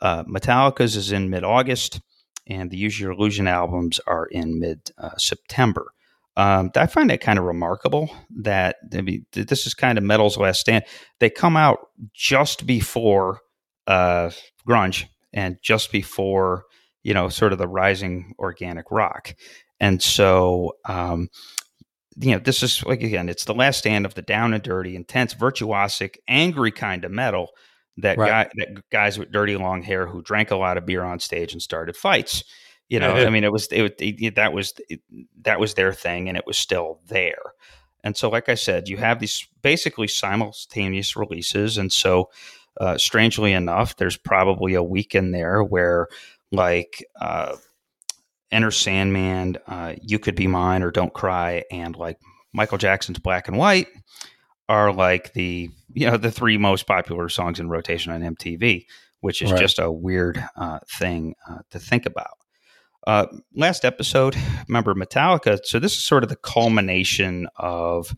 uh, 0.00 0.24
Metallica's 0.24 0.96
is 0.96 1.12
in 1.12 1.30
mid 1.30 1.44
August, 1.44 2.00
and 2.46 2.70
the 2.70 2.76
Use 2.76 3.00
Your 3.00 3.12
Illusion 3.12 3.48
albums 3.48 4.00
are 4.06 4.26
in 4.26 4.58
mid 4.60 4.90
September. 5.16 5.92
Um, 6.36 6.70
I 6.76 6.86
find 6.86 7.08
that 7.08 7.22
kind 7.22 7.38
of 7.38 7.46
remarkable 7.46 8.10
that 8.42 8.76
I 8.92 9.00
mean, 9.00 9.24
this 9.32 9.66
is 9.66 9.72
kind 9.72 9.96
of 9.96 10.04
metal's 10.04 10.36
last 10.36 10.60
stand. 10.60 10.84
They 11.18 11.30
come 11.30 11.56
out 11.56 11.88
just 12.12 12.66
before 12.66 13.40
uh, 13.86 14.30
grunge 14.68 15.06
and 15.32 15.56
just 15.62 15.90
before 15.90 16.64
you 17.02 17.14
know 17.14 17.30
sort 17.30 17.52
of 17.52 17.58
the 17.58 17.68
rising 17.68 18.34
organic 18.38 18.90
rock, 18.90 19.34
and 19.80 20.02
so 20.02 20.72
um, 20.84 21.28
you 22.18 22.32
know 22.32 22.38
this 22.38 22.62
is 22.62 22.82
like 22.84 23.02
again 23.02 23.28
it's 23.28 23.44
the 23.44 23.54
last 23.54 23.78
stand 23.78 24.06
of 24.06 24.14
the 24.14 24.22
down 24.22 24.54
and 24.54 24.62
dirty, 24.62 24.96
intense, 24.96 25.34
virtuosic, 25.34 26.16
angry 26.28 26.72
kind 26.72 27.04
of 27.04 27.10
metal 27.10 27.50
that 27.98 28.18
Right. 28.18 28.28
guy 28.28 28.50
that 28.56 28.90
guys 28.90 29.18
with 29.18 29.32
dirty 29.32 29.56
long 29.56 29.82
hair 29.82 30.06
who 30.06 30.22
drank 30.22 30.50
a 30.50 30.56
lot 30.56 30.76
of 30.76 30.86
beer 30.86 31.02
on 31.04 31.18
stage 31.20 31.52
and 31.52 31.62
started 31.62 31.96
fights. 31.96 32.44
You 32.88 33.00
know, 33.00 33.14
I 33.16 33.28
mean, 33.30 33.44
it 33.44 33.52
was 33.52 33.68
it, 33.72 33.94
it, 33.98 34.34
that 34.36 34.52
was 34.52 34.74
it, 34.88 35.00
that 35.42 35.60
was 35.60 35.74
their 35.74 35.92
thing, 35.92 36.28
and 36.28 36.36
it 36.36 36.46
was 36.46 36.58
still 36.58 37.00
there. 37.06 37.52
And 38.04 38.16
so, 38.16 38.30
like 38.30 38.48
I 38.48 38.54
said, 38.54 38.88
you 38.88 38.98
have 38.98 39.18
these 39.18 39.46
basically 39.62 40.06
simultaneous 40.08 41.16
releases, 41.16 41.76
and 41.78 41.92
so 41.92 42.30
uh, 42.80 42.98
strangely 42.98 43.52
enough, 43.52 43.96
there's 43.96 44.16
probably 44.16 44.74
a 44.74 44.82
week 44.82 45.14
in 45.14 45.32
there 45.32 45.64
where, 45.64 46.08
like, 46.52 47.04
uh, 47.20 47.56
Enter 48.52 48.70
Sandman, 48.70 49.56
uh, 49.66 49.94
You 50.02 50.18
Could 50.18 50.34
Be 50.36 50.46
Mine, 50.46 50.82
or 50.82 50.90
Don't 50.90 51.12
Cry, 51.12 51.64
and 51.70 51.96
like 51.96 52.18
Michael 52.52 52.78
Jackson's 52.78 53.18
Black 53.18 53.48
and 53.48 53.58
White 53.58 53.88
are 54.68 54.92
like 54.92 55.32
the 55.34 55.70
you 55.92 56.10
know 56.10 56.16
the 56.16 56.30
three 56.30 56.58
most 56.58 56.86
popular 56.86 57.28
songs 57.28 57.58
in 57.60 57.68
rotation 57.68 58.12
on 58.12 58.22
MTV, 58.22 58.86
which 59.20 59.42
is 59.42 59.52
Right. 59.52 59.60
just 59.60 59.78
a 59.78 59.90
weird 59.90 60.42
uh, 60.56 60.78
thing 60.98 61.34
uh, 61.48 61.58
to 61.70 61.78
think 61.78 62.06
about. 62.06 62.38
Uh, 63.06 63.26
last 63.54 63.84
episode, 63.84 64.36
remember 64.68 64.92
Metallica. 64.94 65.60
So 65.64 65.78
this 65.78 65.92
is 65.96 66.04
sort 66.04 66.24
of 66.24 66.28
the 66.28 66.34
culmination 66.36 67.46
of 67.56 68.12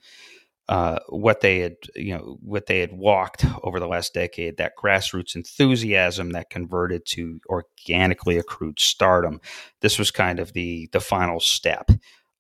uh, 0.69 0.99
what 1.09 1.41
they 1.41 1.61
had, 1.61 1.77
you 1.97 2.17
know, 2.17 2.39
what 2.41 2.67
they 2.67 2.81
had 2.81 2.93
walked 2.93 3.45
over 3.63 3.81
the 3.81 3.89
last 3.89 4.13
decade. 4.13 4.59
That 4.59 4.77
grassroots 4.77 5.35
enthusiasm 5.35 6.31
that 6.31 6.51
converted 6.51 7.07
to 7.07 7.41
organically 7.49 8.37
accrued 8.37 8.79
stardom. 8.79 9.41
This 9.81 9.99
was 9.99 10.11
kind 10.11 10.39
of 10.39 10.53
the 10.53 10.89
the 10.93 11.01
final 11.01 11.41
step 11.41 11.91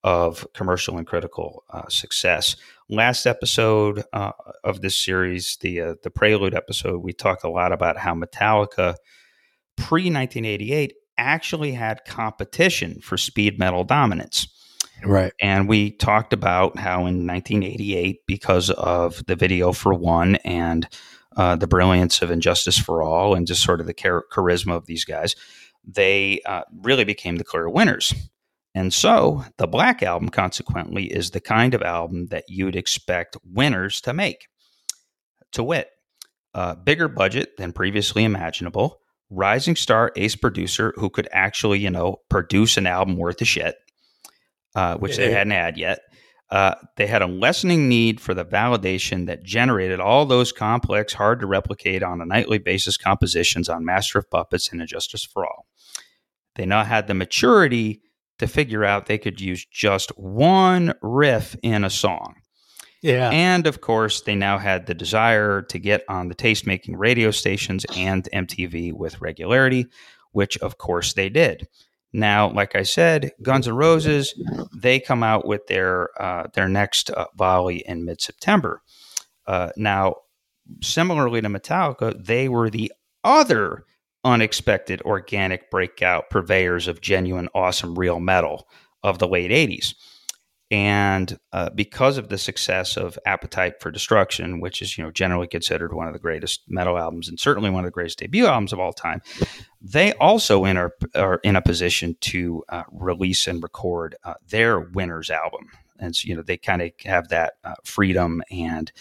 of 0.04 0.46
commercial 0.54 0.96
and 0.96 1.06
critical 1.06 1.64
uh, 1.70 1.88
success. 1.88 2.56
Last 2.88 3.26
episode 3.26 4.04
uh, 4.12 4.32
of 4.62 4.80
this 4.80 4.96
series, 4.96 5.56
the 5.60 5.80
uh, 5.80 5.94
the 6.02 6.10
prelude 6.10 6.54
episode, 6.54 7.02
we 7.02 7.12
talked 7.12 7.44
a 7.44 7.50
lot 7.50 7.72
about 7.72 7.96
how 7.96 8.14
Metallica 8.14 8.96
pre 9.76 10.04
1988 10.04 10.94
actually 11.16 11.72
had 11.72 12.04
competition 12.04 13.00
for 13.00 13.16
speed 13.16 13.58
metal 13.58 13.84
dominance. 13.84 14.48
Right. 15.04 15.32
And 15.40 15.68
we 15.68 15.92
talked 15.92 16.32
about 16.32 16.78
how 16.78 17.00
in 17.06 17.26
1988, 17.26 18.20
because 18.26 18.70
of 18.70 19.24
the 19.26 19.36
video 19.36 19.72
for 19.72 19.94
one 19.94 20.36
and 20.36 20.88
uh, 21.36 21.56
the 21.56 21.68
brilliance 21.68 22.20
of 22.20 22.30
...And 22.30 22.42
Justice 22.42 22.78
for 22.78 23.02
All 23.02 23.34
and 23.34 23.46
just 23.46 23.62
sort 23.62 23.80
of 23.80 23.86
the 23.86 23.94
char- 23.94 24.24
charisma 24.32 24.76
of 24.76 24.86
these 24.86 25.04
guys, 25.04 25.36
they 25.84 26.40
uh, 26.44 26.62
really 26.82 27.04
became 27.04 27.36
the 27.36 27.44
clear 27.44 27.68
winners. 27.68 28.12
And 28.74 28.92
so 28.92 29.44
the 29.56 29.66
Black 29.66 30.02
Album, 30.02 30.28
consequently, 30.28 31.06
is 31.06 31.30
the 31.30 31.40
kind 31.40 31.74
of 31.74 31.82
album 31.82 32.26
that 32.26 32.44
you'd 32.48 32.76
expect 32.76 33.36
winners 33.44 34.00
to 34.02 34.12
make. 34.12 34.48
To 35.52 35.62
wit, 35.62 35.90
uh, 36.54 36.74
bigger 36.74 37.08
budget 37.08 37.56
than 37.56 37.72
previously 37.72 38.24
imaginable, 38.24 39.00
rising 39.30 39.76
star 39.76 40.12
ace 40.16 40.36
producer 40.36 40.92
who 40.96 41.08
could 41.08 41.28
actually, 41.32 41.78
you 41.78 41.90
know, 41.90 42.16
produce 42.28 42.76
an 42.76 42.86
album 42.86 43.16
worth 43.16 43.40
a 43.40 43.44
shit, 43.44 43.76
uh, 44.74 44.96
which 44.96 45.16
they 45.16 45.32
hadn't 45.32 45.52
had 45.52 45.76
yet. 45.76 46.00
Uh, 46.50 46.74
they 46.96 47.06
had 47.06 47.20
a 47.20 47.26
lessening 47.26 47.88
need 47.88 48.20
for 48.20 48.32
the 48.32 48.44
validation 48.44 49.26
that 49.26 49.42
generated 49.42 50.00
all 50.00 50.24
those 50.24 50.50
complex, 50.50 51.12
hard 51.12 51.40
to 51.40 51.46
replicate 51.46 52.02
on 52.02 52.20
a 52.20 52.26
nightly 52.26 52.58
basis 52.58 52.96
compositions 52.96 53.68
on 53.68 53.84
Master 53.84 54.18
of 54.18 54.30
Puppets 54.30 54.72
and 54.72 54.80
Injustice 54.80 55.24
for 55.24 55.44
All. 55.44 55.66
They 56.54 56.64
now 56.64 56.84
had 56.84 57.06
the 57.06 57.14
maturity 57.14 58.00
to 58.38 58.46
figure 58.46 58.84
out 58.84 59.06
they 59.06 59.18
could 59.18 59.40
use 59.40 59.66
just 59.70 60.10
one 60.18 60.94
riff 61.02 61.54
in 61.62 61.84
a 61.84 61.90
song. 61.90 62.36
Yeah. 63.02 63.30
And 63.30 63.66
of 63.66 63.80
course, 63.80 64.22
they 64.22 64.34
now 64.34 64.58
had 64.58 64.86
the 64.86 64.94
desire 64.94 65.62
to 65.62 65.78
get 65.78 66.02
on 66.08 66.28
the 66.28 66.34
tastemaking 66.34 66.94
radio 66.96 67.30
stations 67.30 67.84
and 67.96 68.28
MTV 68.32 68.92
with 68.92 69.20
regularity, 69.20 69.86
which 70.32 70.58
of 70.58 70.78
course 70.78 71.12
they 71.12 71.28
did. 71.28 71.68
Now, 72.12 72.50
like 72.50 72.74
I 72.74 72.84
said, 72.84 73.32
Guns 73.42 73.68
N' 73.68 73.74
Roses, 73.74 74.34
they 74.74 74.98
come 74.98 75.22
out 75.22 75.46
with 75.46 75.66
their 75.66 76.08
uh, 76.20 76.46
their 76.54 76.68
next 76.68 77.10
uh, 77.10 77.26
volley 77.36 77.78
in 77.86 78.04
mid 78.04 78.20
September. 78.20 78.82
Uh, 79.46 79.70
now, 79.76 80.16
similarly 80.82 81.40
to 81.40 81.48
Metallica, 81.48 82.14
they 82.24 82.48
were 82.48 82.70
the 82.70 82.92
other 83.24 83.84
unexpected 84.24 85.02
organic 85.02 85.70
breakout 85.70 86.30
purveyors 86.30 86.88
of 86.88 87.00
genuine, 87.00 87.48
awesome, 87.54 87.98
real 87.98 88.20
metal 88.20 88.68
of 89.02 89.18
the 89.18 89.28
late 89.28 89.50
'80s. 89.50 89.94
And 90.70 91.38
uh, 91.52 91.70
because 91.70 92.18
of 92.18 92.28
the 92.28 92.36
success 92.36 92.98
of 92.98 93.18
Appetite 93.24 93.80
for 93.80 93.90
Destruction, 93.90 94.60
which 94.60 94.82
is 94.82 94.98
you 94.98 95.04
know 95.04 95.10
generally 95.10 95.46
considered 95.46 95.94
one 95.94 96.06
of 96.06 96.12
the 96.12 96.18
greatest 96.18 96.62
metal 96.68 96.98
albums 96.98 97.28
and 97.28 97.40
certainly 97.40 97.70
one 97.70 97.84
of 97.84 97.86
the 97.86 97.94
greatest 97.94 98.18
debut 98.18 98.46
albums 98.46 98.74
of 98.74 98.80
all 98.80 98.92
time, 98.92 99.22
they 99.80 100.12
also 100.14 100.66
in 100.66 100.76
are, 100.76 100.92
are 101.14 101.40
in 101.42 101.56
a 101.56 101.62
position 101.62 102.16
to 102.20 102.64
uh, 102.68 102.82
release 102.92 103.46
and 103.46 103.62
record 103.62 104.16
uh, 104.24 104.34
their 104.46 104.78
winners 104.80 105.30
album. 105.30 105.70
And 105.98 106.14
so, 106.14 106.28
you 106.28 106.36
know 106.36 106.42
they 106.42 106.58
kind 106.58 106.82
of 106.82 106.90
have 107.06 107.28
that 107.28 107.54
uh, 107.64 107.74
freedom, 107.82 108.42
and 108.50 108.92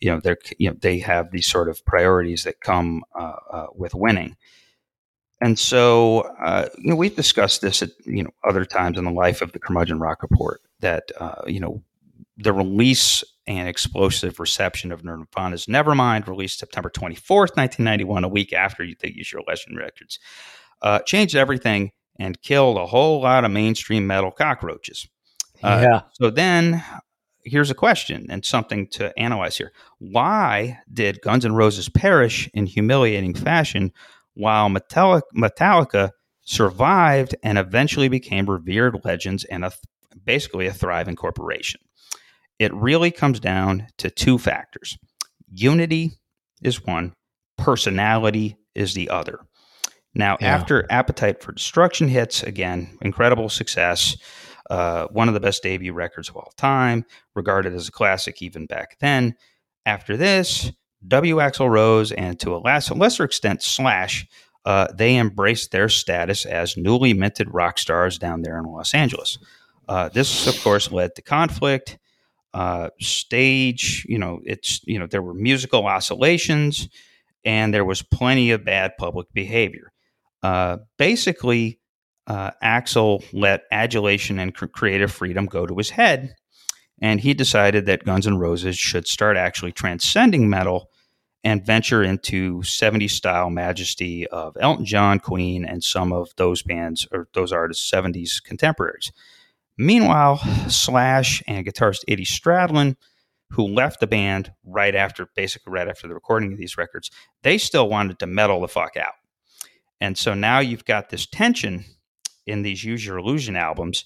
you 0.00 0.10
know 0.10 0.20
they're 0.20 0.38
you 0.56 0.70
know 0.70 0.76
they 0.80 1.00
have 1.00 1.32
these 1.32 1.48
sort 1.48 1.68
of 1.68 1.84
priorities 1.84 2.44
that 2.44 2.60
come 2.60 3.02
uh, 3.18 3.36
uh, 3.50 3.66
with 3.74 3.92
winning. 3.92 4.36
And 5.40 5.56
so, 5.56 6.20
uh, 6.42 6.68
you 6.78 6.90
know, 6.90 6.96
we've 6.96 7.14
discussed 7.14 7.60
this 7.60 7.82
at 7.82 7.90
you 8.06 8.22
know 8.22 8.30
other 8.48 8.64
times 8.64 8.98
in 8.98 9.04
the 9.04 9.10
life 9.10 9.42
of 9.42 9.50
the 9.50 9.58
Curmudgeon 9.58 9.98
Rock 9.98 10.22
Report 10.22 10.60
that 10.80 11.10
uh, 11.18 11.42
you 11.46 11.60
know 11.60 11.82
the 12.36 12.52
release 12.52 13.24
and 13.46 13.68
explosive 13.68 14.38
reception 14.38 14.92
of 14.92 15.04
Nirvana's 15.04 15.66
Nevermind, 15.66 16.28
released 16.28 16.58
September 16.58 16.90
twenty 16.90 17.14
fourth, 17.14 17.56
nineteen 17.56 17.84
ninety 17.84 18.04
one, 18.04 18.24
a 18.24 18.28
week 18.28 18.52
after 18.52 18.84
you 18.84 18.94
think 18.94 19.16
Your 19.16 19.42
Illusion 19.46 19.76
records, 19.76 20.18
uh, 20.82 21.00
changed 21.00 21.34
everything 21.34 21.92
and 22.18 22.40
killed 22.42 22.76
a 22.76 22.86
whole 22.86 23.22
lot 23.22 23.44
of 23.44 23.50
mainstream 23.50 24.06
metal 24.06 24.30
cockroaches. 24.30 25.08
Uh, 25.62 25.86
yeah. 25.88 26.00
So 26.12 26.30
then 26.30 26.84
here's 27.44 27.70
a 27.70 27.74
question 27.74 28.26
and 28.28 28.44
something 28.44 28.86
to 28.88 29.16
analyze 29.18 29.56
here. 29.56 29.72
Why 29.98 30.80
did 30.92 31.20
Guns 31.22 31.44
N' 31.44 31.54
Roses 31.54 31.88
perish 31.88 32.48
in 32.52 32.66
humiliating 32.66 33.34
fashion 33.34 33.92
while 34.34 34.68
Metallica 34.68 36.10
survived 36.42 37.34
and 37.42 37.58
eventually 37.58 38.08
became 38.08 38.48
revered 38.48 39.04
legends 39.04 39.44
and 39.44 39.64
a, 39.64 39.72
basically 40.24 40.66
a 40.66 40.72
thriving 40.72 41.16
corporation. 41.16 41.80
It 42.58 42.74
really 42.74 43.10
comes 43.10 43.40
down 43.40 43.86
to 43.98 44.10
two 44.10 44.38
factors 44.38 44.98
unity 45.50 46.10
is 46.62 46.84
one, 46.84 47.14
personality 47.56 48.56
is 48.74 48.94
the 48.94 49.08
other. 49.08 49.40
Now, 50.14 50.36
Yeah. 50.40 50.54
after 50.54 50.86
Appetite 50.90 51.42
for 51.42 51.52
Destruction 51.52 52.08
hits, 52.08 52.42
again, 52.42 52.98
incredible 53.00 53.48
success, 53.48 54.16
uh, 54.70 55.06
one 55.06 55.28
of 55.28 55.34
the 55.34 55.40
best 55.40 55.62
debut 55.62 55.92
records 55.92 56.28
of 56.28 56.36
all 56.36 56.52
time, 56.56 57.04
regarded 57.34 57.72
as 57.74 57.88
a 57.88 57.92
classic 57.92 58.42
even 58.42 58.66
back 58.66 58.98
then. 59.00 59.34
After 59.86 60.16
this, 60.16 60.70
W. 61.06 61.36
Axl 61.36 61.70
Rose 61.70 62.12
and 62.12 62.38
to 62.40 62.54
a 62.54 62.58
less, 62.58 62.90
lesser 62.90 63.24
extent, 63.24 63.62
Slash, 63.62 64.26
uh, 64.64 64.88
they 64.92 65.16
embraced 65.16 65.70
their 65.70 65.88
status 65.88 66.44
as 66.44 66.76
newly 66.76 67.14
minted 67.14 67.54
rock 67.54 67.78
stars 67.78 68.18
down 68.18 68.42
there 68.42 68.58
in 68.58 68.64
Los 68.64 68.92
Angeles. 68.92 69.38
Uh, 69.88 70.08
this, 70.10 70.46
of 70.46 70.62
course, 70.62 70.92
led 70.92 71.14
to 71.14 71.22
conflict. 71.22 71.98
Uh, 72.54 72.90
stage, 73.00 74.06
you 74.08 74.18
know, 74.18 74.40
it's 74.44 74.80
you 74.84 74.98
know 74.98 75.06
there 75.06 75.22
were 75.22 75.34
musical 75.34 75.86
oscillations, 75.86 76.88
and 77.44 77.72
there 77.72 77.84
was 77.84 78.02
plenty 78.02 78.50
of 78.50 78.64
bad 78.64 78.92
public 78.98 79.26
behavior. 79.32 79.92
Uh, 80.42 80.78
basically, 80.96 81.78
uh, 82.26 82.50
Axl 82.62 83.24
let 83.32 83.62
adulation 83.70 84.38
and 84.38 84.54
cr- 84.54 84.66
creative 84.66 85.12
freedom 85.12 85.46
go 85.46 85.66
to 85.66 85.76
his 85.76 85.90
head, 85.90 86.34
and 87.00 87.20
he 87.20 87.34
decided 87.34 87.86
that 87.86 88.04
Guns 88.04 88.26
N' 88.26 88.38
Roses 88.38 88.78
should 88.78 89.06
start 89.06 89.36
actually 89.36 89.72
transcending 89.72 90.48
metal 90.48 90.90
and 91.44 91.64
venture 91.64 92.02
into 92.02 92.60
70s 92.60 93.10
style 93.12 93.50
majesty 93.50 94.26
of 94.26 94.56
Elton 94.60 94.84
John, 94.84 95.20
Queen, 95.20 95.64
and 95.64 95.82
some 95.84 96.12
of 96.12 96.30
those 96.36 96.62
bands 96.62 97.06
or 97.12 97.28
those 97.34 97.52
artists' 97.52 97.90
70s 97.90 98.42
contemporaries. 98.42 99.12
Meanwhile, 99.78 100.38
Slash 100.68 101.42
and 101.46 101.64
guitarist 101.64 102.02
Eddie 102.08 102.24
Stradlin, 102.24 102.96
who 103.50 103.66
left 103.66 104.00
the 104.00 104.06
band 104.06 104.52
right 104.64 104.94
after, 104.94 105.28
basically 105.34 105.72
right 105.72 105.88
after 105.88 106.08
the 106.08 106.14
recording 106.14 106.52
of 106.52 106.58
these 106.58 106.76
records, 106.76 107.10
they 107.42 107.56
still 107.58 107.88
wanted 107.88 108.18
to 108.18 108.26
metal 108.26 108.60
the 108.60 108.68
fuck 108.68 108.96
out. 108.96 109.14
And 110.00 110.18
so 110.18 110.34
now 110.34 110.58
you've 110.58 110.84
got 110.84 111.10
this 111.10 111.26
tension 111.26 111.84
in 112.46 112.62
these 112.62 112.84
Use 112.84 113.04
Your 113.04 113.18
Illusion 113.18 113.56
albums 113.56 114.04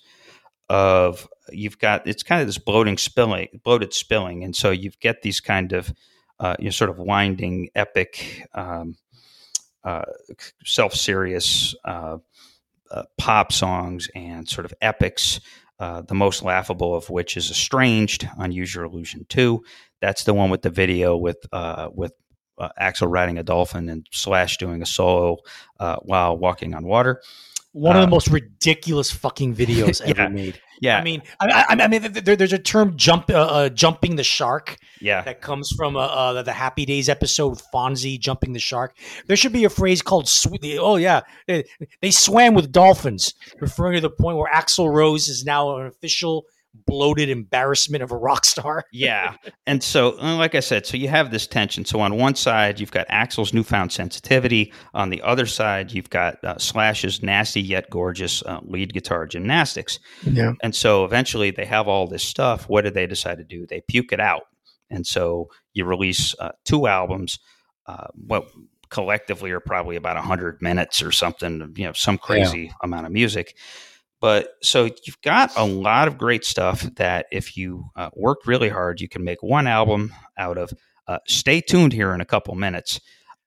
of 0.69 1.29
you've 1.51 1.79
got 1.79 2.07
it's 2.07 2.23
kind 2.23 2.41
of 2.41 2.47
this 2.47 2.57
bloating 2.57 2.97
spilling 2.97 3.49
bloated 3.65 3.93
spilling 3.93 4.45
and 4.45 4.55
so 4.55 4.71
you've 4.71 4.99
get 5.01 5.21
these 5.21 5.41
kind 5.41 5.73
of 5.73 5.93
uh, 6.41 6.57
you 6.59 6.67
know, 6.67 6.71
sort 6.71 6.89
of 6.89 6.99
winding 6.99 7.69
epic 7.75 8.47
um, 8.55 8.97
uh, 9.85 10.05
self-serious 10.65 11.75
uh, 11.85 12.17
uh, 12.91 13.03
pop 13.19 13.53
songs 13.53 14.09
and 14.15 14.49
sort 14.49 14.65
of 14.65 14.73
epics 14.81 15.41
uh, 15.83 16.01
the 16.03 16.15
most 16.15 16.45
laughable 16.45 16.95
of 16.95 17.11
which 17.11 17.37
is 17.37 17.51
estranged 17.51 18.29
on 18.39 18.53
use 18.53 18.73
your 18.73 18.85
illusion 18.85 19.27
2 19.29 19.61
that's 20.01 20.23
the 20.23 20.33
one 20.33 20.49
with 20.49 20.63
the 20.63 20.71
video 20.71 21.17
with 21.17 21.39
uh, 21.53 21.89
with 21.93 22.13
uh, 22.59 22.69
axl 22.81 23.11
riding 23.11 23.37
a 23.37 23.43
dolphin 23.43 23.89
and 23.89 24.07
slash 24.13 24.59
doing 24.59 24.81
a 24.81 24.87
solo 24.87 25.39
uh, 25.81 25.97
while 26.03 26.39
walking 26.39 26.73
on 26.73 26.85
water 26.85 27.21
One 27.73 27.97
of 27.97 28.03
Uh, 28.03 28.05
the 28.07 28.11
most 28.11 28.29
ridiculous 28.29 29.11
fucking 29.11 29.55
videos 29.57 30.01
Yeah. 30.07 30.11
ever 30.25 30.31
made. 30.31 30.61
yeah 30.81 30.99
I 30.99 31.03
mean, 31.03 31.23
I, 31.41 31.65
I, 31.71 31.83
I 31.85 31.89
mean, 31.89 32.03
there, 32.13 32.37
there's 32.37 32.53
a 32.53 32.59
term 32.59 32.97
jump, 32.97 33.31
uh, 33.31 33.35
uh, 33.35 33.69
jumping 33.71 34.17
the 34.17 34.25
shark 34.25 34.77
yeah 35.01 35.23
that 35.23 35.41
comes 35.41 35.71
from 35.77 35.97
uh, 35.97 36.01
uh, 36.01 36.43
the 36.43 36.53
Happy 36.53 36.85
Days 36.85 37.09
episode 37.09 37.61
Fonzie 37.73 38.19
jumping 38.21 38.53
the 38.53 38.61
shark. 38.61 38.97
There 39.27 39.37
should 39.37 39.53
be 39.53 39.65
a 39.65 39.71
phrase 39.71 40.03
called 40.03 40.29
"Oh 40.79 40.97
yeah, 40.97 41.23
they, 41.47 41.65
they 42.01 42.11
swam 42.11 42.55
with 42.55 42.71
dolphins," 42.73 43.35
referring 43.61 43.95
to 43.95 44.01
the 44.01 44.11
point 44.11 44.37
where 44.39 44.53
Axl 44.53 44.93
Rose 44.93 45.29
is 45.29 45.45
now 45.45 45.77
an 45.79 45.87
official 45.87 46.45
bloated 46.75 47.29
embarrassment 47.29 48.03
of 48.03 48.11
a 48.11 48.17
rock 48.17 48.45
star. 48.45 48.85
yeah. 48.93 49.37
And 49.67 49.83
so, 49.83 50.19
uh, 50.21 50.37
like 50.37 50.55
I 50.55 50.61
said, 50.61 50.87
so 50.87 50.97
you 50.97 51.09
have 51.09 51.31
this 51.31 51.47
tension. 51.47 51.85
So 51.85 52.01
on 52.01 52.17
one 52.17 52.35
side, 52.35 52.81
you've 52.81 52.91
got 52.91 53.09
Axl's 53.09 53.53
newfound 53.53 53.93
sensitivity. 53.93 54.73
On 54.95 55.11
the 55.11 55.23
other 55.23 55.47
side, 55.47 55.93
you've 55.93 56.11
got 56.11 56.43
uh, 56.45 56.59
Slash's 56.59 57.23
nasty 57.23 57.61
yet 57.61 57.91
gorgeous 57.91 58.43
uh, 58.43 58.61
lead 58.63 58.93
guitar 58.93 59.27
gymnastics. 59.27 59.99
Yeah, 60.25 60.53
And 60.63 60.75
so 60.75 61.05
eventually 61.05 61.51
they 61.51 61.67
have 61.67 61.89
all 61.89 62.07
this 62.07 62.25
stuff. 62.25 62.69
What 62.69 62.83
did 62.83 62.95
they 62.95 63.07
decide 63.07 63.39
to 63.39 63.45
do? 63.45 63.67
They 63.67 63.83
puke 63.89 64.13
it 64.13 64.21
out. 64.21 64.43
And 64.91 65.07
so 65.07 65.49
you 65.73 65.85
release 65.85 66.35
uh, 66.39 66.53
two 66.65 66.87
albums, 66.87 67.39
uh, 67.87 68.09
what 68.15 68.47
collectively 68.91 69.51
are 69.51 69.61
probably 69.61 69.97
about 69.97 70.17
100 70.17 70.61
minutes 70.61 71.03
or 71.03 71.11
something, 71.11 71.73
you 71.77 71.87
know, 71.87 71.93
some 71.95 72.19
crazy 72.19 72.71
amount 72.83 73.07
of 73.07 73.13
music. 73.13 73.57
But 74.23 74.51
so 74.63 74.85
you've 74.85 75.21
got 75.23 75.51
a 75.57 75.67
lot 75.67 76.07
of 76.07 76.17
great 76.17 76.45
stuff 76.45 76.83
that 76.95 77.27
if 77.33 77.57
you 77.57 77.87
uh, 77.97 78.11
work 78.15 78.47
really 78.47 78.69
hard, 78.69 79.01
you 79.01 79.09
can 79.09 79.25
make 79.25 79.43
one 79.43 79.67
album 79.67 80.15
out 80.39 80.57
of. 80.57 80.73
Uh, 81.09 81.19
stay 81.27 81.61
tuned 81.61 81.93
here 81.93 82.15
in 82.15 82.21
a 82.21 82.25
couple 82.25 82.55
minutes. 82.55 83.01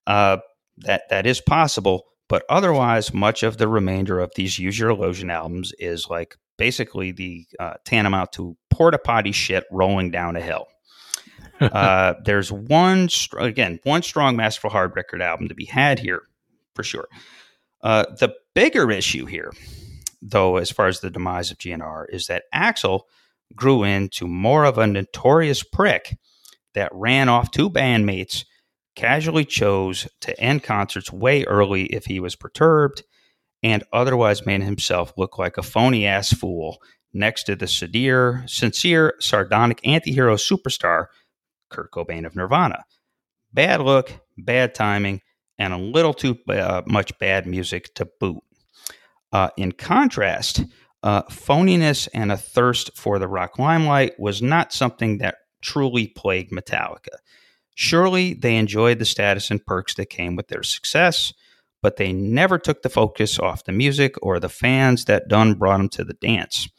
Uh, 0.05 0.37
that 0.79 1.03
that 1.09 1.25
is 1.25 1.39
possible, 1.39 2.03
but 2.27 2.43
otherwise, 2.49 3.13
much 3.13 3.41
of 3.43 3.57
the 3.57 3.69
remainder 3.69 4.19
of 4.19 4.33
these 4.35 4.59
Use 4.59 4.77
Your 4.77 4.89
Illusion 4.89 5.29
albums 5.29 5.71
is 5.79 6.09
like 6.09 6.35
basically 6.57 7.13
the 7.13 7.45
uh, 7.57 7.75
tantamount 7.85 8.33
to 8.33 8.57
porta 8.69 8.97
potty 8.97 9.31
shit 9.31 9.63
rolling 9.71 10.11
down 10.11 10.35
a 10.35 10.41
hill. 10.41 10.67
uh, 11.61 12.15
there's 12.25 12.51
one 12.51 13.07
str- 13.07 13.39
again 13.39 13.79
one 13.83 14.01
strong 14.01 14.35
masterful 14.35 14.69
hard 14.69 14.93
record 14.93 15.21
album 15.21 15.47
to 15.47 15.55
be 15.55 15.65
had 15.65 15.99
here 15.99 16.23
for 16.73 16.83
sure. 16.83 17.07
Uh, 17.81 18.03
the 18.19 18.35
bigger 18.53 18.91
issue 18.91 19.25
here, 19.25 19.53
though, 20.27 20.57
as 20.57 20.71
far 20.71 20.87
as 20.87 20.99
the 20.99 21.11
demise 21.11 21.51
of 21.51 21.57
GNR, 21.57 22.05
is 22.09 22.27
that 22.27 22.43
Axl 22.53 23.01
grew 23.55 23.83
into 23.83 24.27
more 24.27 24.65
of 24.65 24.77
a 24.77 24.87
notorious 24.87 25.63
prick 25.63 26.17
that 26.73 26.91
ran 26.93 27.29
off 27.29 27.51
two 27.51 27.69
bandmates, 27.69 28.43
casually 28.95 29.45
chose 29.45 30.07
to 30.21 30.37
end 30.39 30.63
concerts 30.63 31.11
way 31.11 31.43
early 31.43 31.85
if 31.85 32.05
he 32.05 32.19
was 32.19 32.35
perturbed, 32.35 33.03
and 33.61 33.83
otherwise 33.93 34.45
made 34.45 34.63
himself 34.63 35.13
look 35.17 35.37
like 35.37 35.57
a 35.57 35.63
phony 35.63 36.05
ass 36.05 36.33
fool 36.33 36.77
next 37.13 37.43
to 37.43 37.55
the 37.55 37.67
sincere, 37.67 38.43
sincere, 38.47 39.13
sardonic 39.19 39.79
anti-hero 39.85 40.35
superstar 40.35 41.05
Kurt 41.69 41.91
Cobain 41.91 42.25
of 42.25 42.35
Nirvana. 42.35 42.83
Bad 43.53 43.81
look, 43.81 44.11
bad 44.37 44.75
timing, 44.75 45.21
and 45.57 45.73
a 45.73 45.77
little 45.77 46.13
too 46.13 46.37
uh, 46.49 46.81
much 46.85 47.17
bad 47.19 47.47
music 47.47 47.93
to 47.95 48.07
boot. 48.19 48.43
Uh, 49.35 49.49
in 49.57 49.73
contrast, 49.73 50.63
uh, 51.03 51.21
phoniness 51.23 52.07
and 52.13 52.31
a 52.31 52.37
thirst 52.37 52.89
for 52.95 53.19
the 53.19 53.27
rock 53.27 53.59
limelight 53.59 54.17
was 54.17 54.41
not 54.41 54.71
something 54.71 55.17
that 55.17 55.35
truly 55.61 56.07
plagued 56.07 56.53
Metallica. 56.53 57.17
Surely 57.75 58.33
they 58.33 58.55
enjoyed 58.55 58.97
the 58.97 59.03
status 59.03 59.51
and 59.51 59.65
perks 59.65 59.95
that 59.95 60.09
came 60.09 60.37
with 60.37 60.47
their 60.47 60.63
success, 60.63 61.33
but 61.81 61.97
they 61.97 62.13
never 62.13 62.57
took 62.57 62.81
the 62.81 62.87
focus 62.87 63.37
off 63.37 63.65
the 63.65 63.73
music 63.73 64.15
or 64.21 64.39
the 64.39 64.47
fans 64.47 65.03
that 65.03 65.27
done 65.27 65.55
brought 65.55 65.79
them 65.79 65.89
to 65.89 66.05
the 66.05 66.13
dance. 66.13 66.69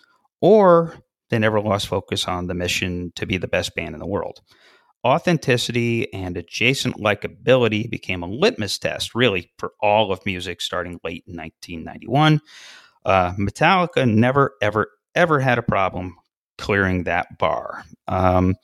Or 0.40 0.94
they 1.28 1.38
never 1.38 1.60
lost 1.60 1.88
focus 1.88 2.26
on 2.26 2.46
the 2.46 2.54
mission 2.54 3.12
to 3.16 3.26
be 3.26 3.36
the 3.36 3.48
best 3.48 3.74
band 3.74 3.94
in 3.94 4.00
the 4.00 4.06
world. 4.06 4.40
Authenticity 5.06 6.12
and 6.12 6.36
adjacent 6.36 6.96
likability 6.96 7.88
became 7.88 8.24
a 8.24 8.26
litmus 8.26 8.76
test, 8.76 9.14
really, 9.14 9.52
for 9.56 9.70
all 9.80 10.10
of 10.10 10.26
music 10.26 10.60
starting 10.60 10.98
late 11.04 11.22
in 11.28 11.36
1991. 11.36 12.40
Uh, 13.04 13.32
Metallica 13.38 14.04
never, 14.04 14.54
ever, 14.60 14.90
ever 15.14 15.38
had 15.38 15.58
a 15.58 15.62
problem 15.62 16.16
clearing 16.58 17.04
that 17.04 17.38
bar. 17.38 17.84
Um, 18.08 18.56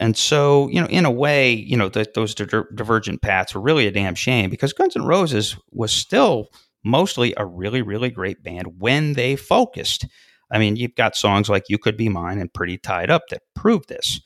and 0.00 0.16
so, 0.16 0.68
you 0.70 0.80
know, 0.80 0.88
in 0.88 1.04
a 1.04 1.12
way, 1.12 1.52
you 1.52 1.76
know, 1.76 1.88
th- 1.88 2.08
those 2.16 2.34
diver- 2.34 2.68
divergent 2.74 3.22
paths 3.22 3.54
were 3.54 3.60
really 3.60 3.86
a 3.86 3.92
damn 3.92 4.16
shame 4.16 4.50
because 4.50 4.72
Guns 4.72 4.96
N' 4.96 5.04
Roses 5.04 5.56
was 5.70 5.92
still 5.92 6.48
mostly 6.82 7.34
a 7.36 7.46
really, 7.46 7.82
really 7.82 8.10
great 8.10 8.42
band 8.42 8.80
when 8.80 9.12
they 9.12 9.36
focused. 9.36 10.06
I 10.50 10.58
mean, 10.58 10.74
you've 10.74 10.96
got 10.96 11.14
songs 11.14 11.48
like 11.48 11.68
You 11.68 11.78
Could 11.78 11.96
Be 11.96 12.08
Mine 12.08 12.40
and 12.40 12.52
Pretty 12.52 12.78
Tied 12.78 13.10
Up 13.10 13.22
that 13.30 13.42
prove 13.54 13.86
this. 13.86 14.20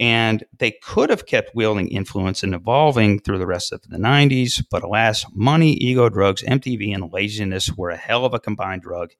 And 0.00 0.44
they 0.58 0.72
could 0.82 1.10
have 1.10 1.26
kept 1.26 1.54
wielding 1.54 1.88
influence 1.88 2.42
and 2.42 2.54
evolving 2.54 3.20
through 3.20 3.38
the 3.38 3.46
rest 3.46 3.72
of 3.72 3.82
the 3.82 3.96
90s, 3.96 4.64
but 4.68 4.82
alas, 4.82 5.24
money, 5.32 5.74
ego, 5.74 6.08
drugs, 6.08 6.42
MTV, 6.42 6.92
and 6.92 7.12
laziness 7.12 7.70
were 7.76 7.90
a 7.90 7.96
hell 7.96 8.24
of 8.24 8.34
a 8.34 8.40
combined 8.40 8.82
drug 8.82 9.10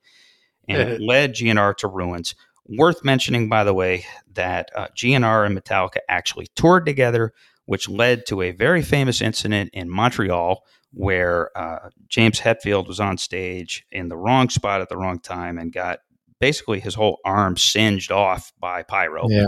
and 0.67 0.81
it 0.81 1.01
led 1.05 1.33
GNR 1.33 1.75
to 1.77 1.87
ruins. 1.87 2.35
Worth 2.67 3.03
mentioning, 3.03 3.47
by 3.47 3.63
the 3.63 3.73
way, 3.73 4.05
that 4.33 4.71
uh, 4.75 4.87
GNR 4.97 5.45
and 5.45 5.57
Metallica 5.57 5.99
actually 6.09 6.47
toured 6.55 6.85
together, 6.85 7.31
which 7.65 7.87
led 7.87 8.25
to 8.27 8.41
a 8.41 8.51
very 8.51 8.81
famous 8.81 9.21
incident 9.21 9.69
in 9.73 9.89
Montreal 9.89 10.63
where 10.91 11.55
uh, 11.57 11.89
James 12.07 12.39
Hetfield 12.39 12.87
was 12.87 12.99
on 12.99 13.17
stage 13.17 13.85
in 13.91 14.07
the 14.07 14.17
wrong 14.17 14.49
spot 14.49 14.81
at 14.81 14.89
the 14.89 14.97
wrong 14.97 15.19
time 15.19 15.57
and 15.57 15.71
got 15.71 15.99
basically 16.39 16.79
his 16.79 16.95
whole 16.95 17.19
arm 17.25 17.57
singed 17.57 18.11
off 18.11 18.53
by 18.59 18.81
pyro. 18.81 19.27
yeah. 19.29 19.47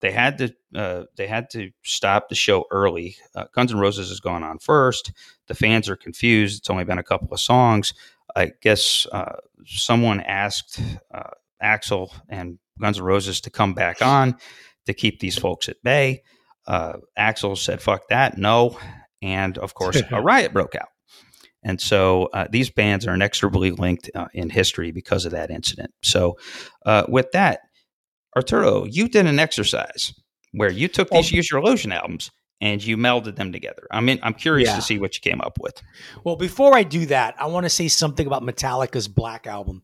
They 0.00 0.12
had 0.12 0.38
to 0.38 0.54
uh, 0.74 1.04
they 1.16 1.26
had 1.26 1.50
to 1.50 1.70
stop 1.82 2.28
the 2.28 2.34
show 2.34 2.64
early. 2.70 3.16
Uh, 3.34 3.44
Guns 3.54 3.72
N' 3.72 3.78
Roses 3.78 4.10
has 4.10 4.20
gone 4.20 4.44
on 4.44 4.58
first. 4.58 5.12
The 5.48 5.54
fans 5.54 5.88
are 5.88 5.96
confused. 5.96 6.58
It's 6.58 6.70
only 6.70 6.84
been 6.84 6.98
a 6.98 7.02
couple 7.02 7.28
of 7.32 7.40
songs. 7.40 7.94
I 8.36 8.52
guess 8.60 9.06
uh, 9.10 9.36
someone 9.66 10.20
asked 10.20 10.80
uh, 11.12 11.30
Axl 11.62 12.12
and 12.28 12.58
Guns 12.80 12.98
N' 12.98 13.04
Roses 13.04 13.40
to 13.42 13.50
come 13.50 13.74
back 13.74 14.02
on 14.02 14.36
to 14.86 14.94
keep 14.94 15.20
these 15.20 15.38
folks 15.38 15.68
at 15.68 15.82
bay. 15.82 16.22
Uh, 16.66 16.98
Axl 17.18 17.56
said, 17.56 17.80
fuck 17.80 18.08
that, 18.08 18.36
no. 18.36 18.78
And 19.22 19.56
of 19.58 19.74
course, 19.74 20.02
a 20.10 20.22
riot 20.22 20.52
broke 20.52 20.74
out. 20.74 20.88
And 21.62 21.80
so 21.80 22.28
uh, 22.32 22.46
these 22.50 22.70
bands 22.70 23.06
are 23.06 23.14
inexorably 23.14 23.72
linked 23.72 24.10
uh, 24.14 24.28
in 24.32 24.50
history 24.50 24.92
because 24.92 25.24
of 25.24 25.32
that 25.32 25.50
incident. 25.50 25.92
So, 26.02 26.38
uh, 26.86 27.04
with 27.08 27.32
that, 27.32 27.60
Arturo, 28.36 28.84
you 28.84 29.08
did 29.08 29.26
an 29.26 29.38
exercise 29.38 30.12
where 30.52 30.70
you 30.70 30.88
took 30.88 31.10
these 31.10 31.32
Use 31.32 31.50
Your 31.50 31.60
Illusion 31.60 31.92
albums 31.92 32.30
and 32.60 32.84
you 32.84 32.96
melded 32.96 33.36
them 33.36 33.52
together. 33.52 33.86
I 33.90 34.00
mean, 34.00 34.18
I'm 34.22 34.34
curious 34.34 34.68
yeah. 34.68 34.76
to 34.76 34.82
see 34.82 34.98
what 34.98 35.14
you 35.14 35.20
came 35.20 35.40
up 35.40 35.58
with. 35.60 35.80
Well, 36.24 36.36
before 36.36 36.76
I 36.76 36.82
do 36.82 37.06
that, 37.06 37.34
I 37.38 37.46
want 37.46 37.64
to 37.64 37.70
say 37.70 37.88
something 37.88 38.26
about 38.26 38.42
Metallica's 38.42 39.08
Black 39.08 39.46
Album. 39.46 39.82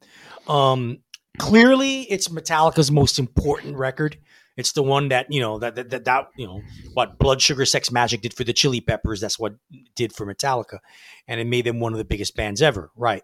Um, 0.49 0.99
clearly, 1.39 2.03
it's 2.03 2.29
Metallica's 2.29 2.91
most 2.91 3.19
important 3.19 3.77
record. 3.77 4.19
It's 4.57 4.73
the 4.73 4.83
one 4.83 5.09
that 5.09 5.27
you 5.31 5.41
know 5.41 5.59
that, 5.59 5.75
that 5.75 5.91
that, 5.91 6.05
that 6.05 6.29
you 6.37 6.47
know 6.47 6.61
what 6.93 7.19
Blood 7.19 7.43
Sugar 7.43 7.65
Sex 7.65 7.91
Magik 7.91 8.21
did 8.21 8.35
for 8.35 8.45
the 8.45 8.53
Chili 8.53 8.81
Peppers. 8.81 9.21
That's 9.21 9.39
what 9.39 9.55
did 9.97 10.13
for 10.13 10.27
Metallica, 10.33 10.79
and 11.27 11.41
it 11.41 11.47
made 11.47 11.67
them 11.67 11.81
one 11.81 11.93
of 11.93 11.99
the 11.99 12.05
biggest 12.05 12.37
bands 12.37 12.63
ever. 12.63 12.91
Right. 12.97 13.23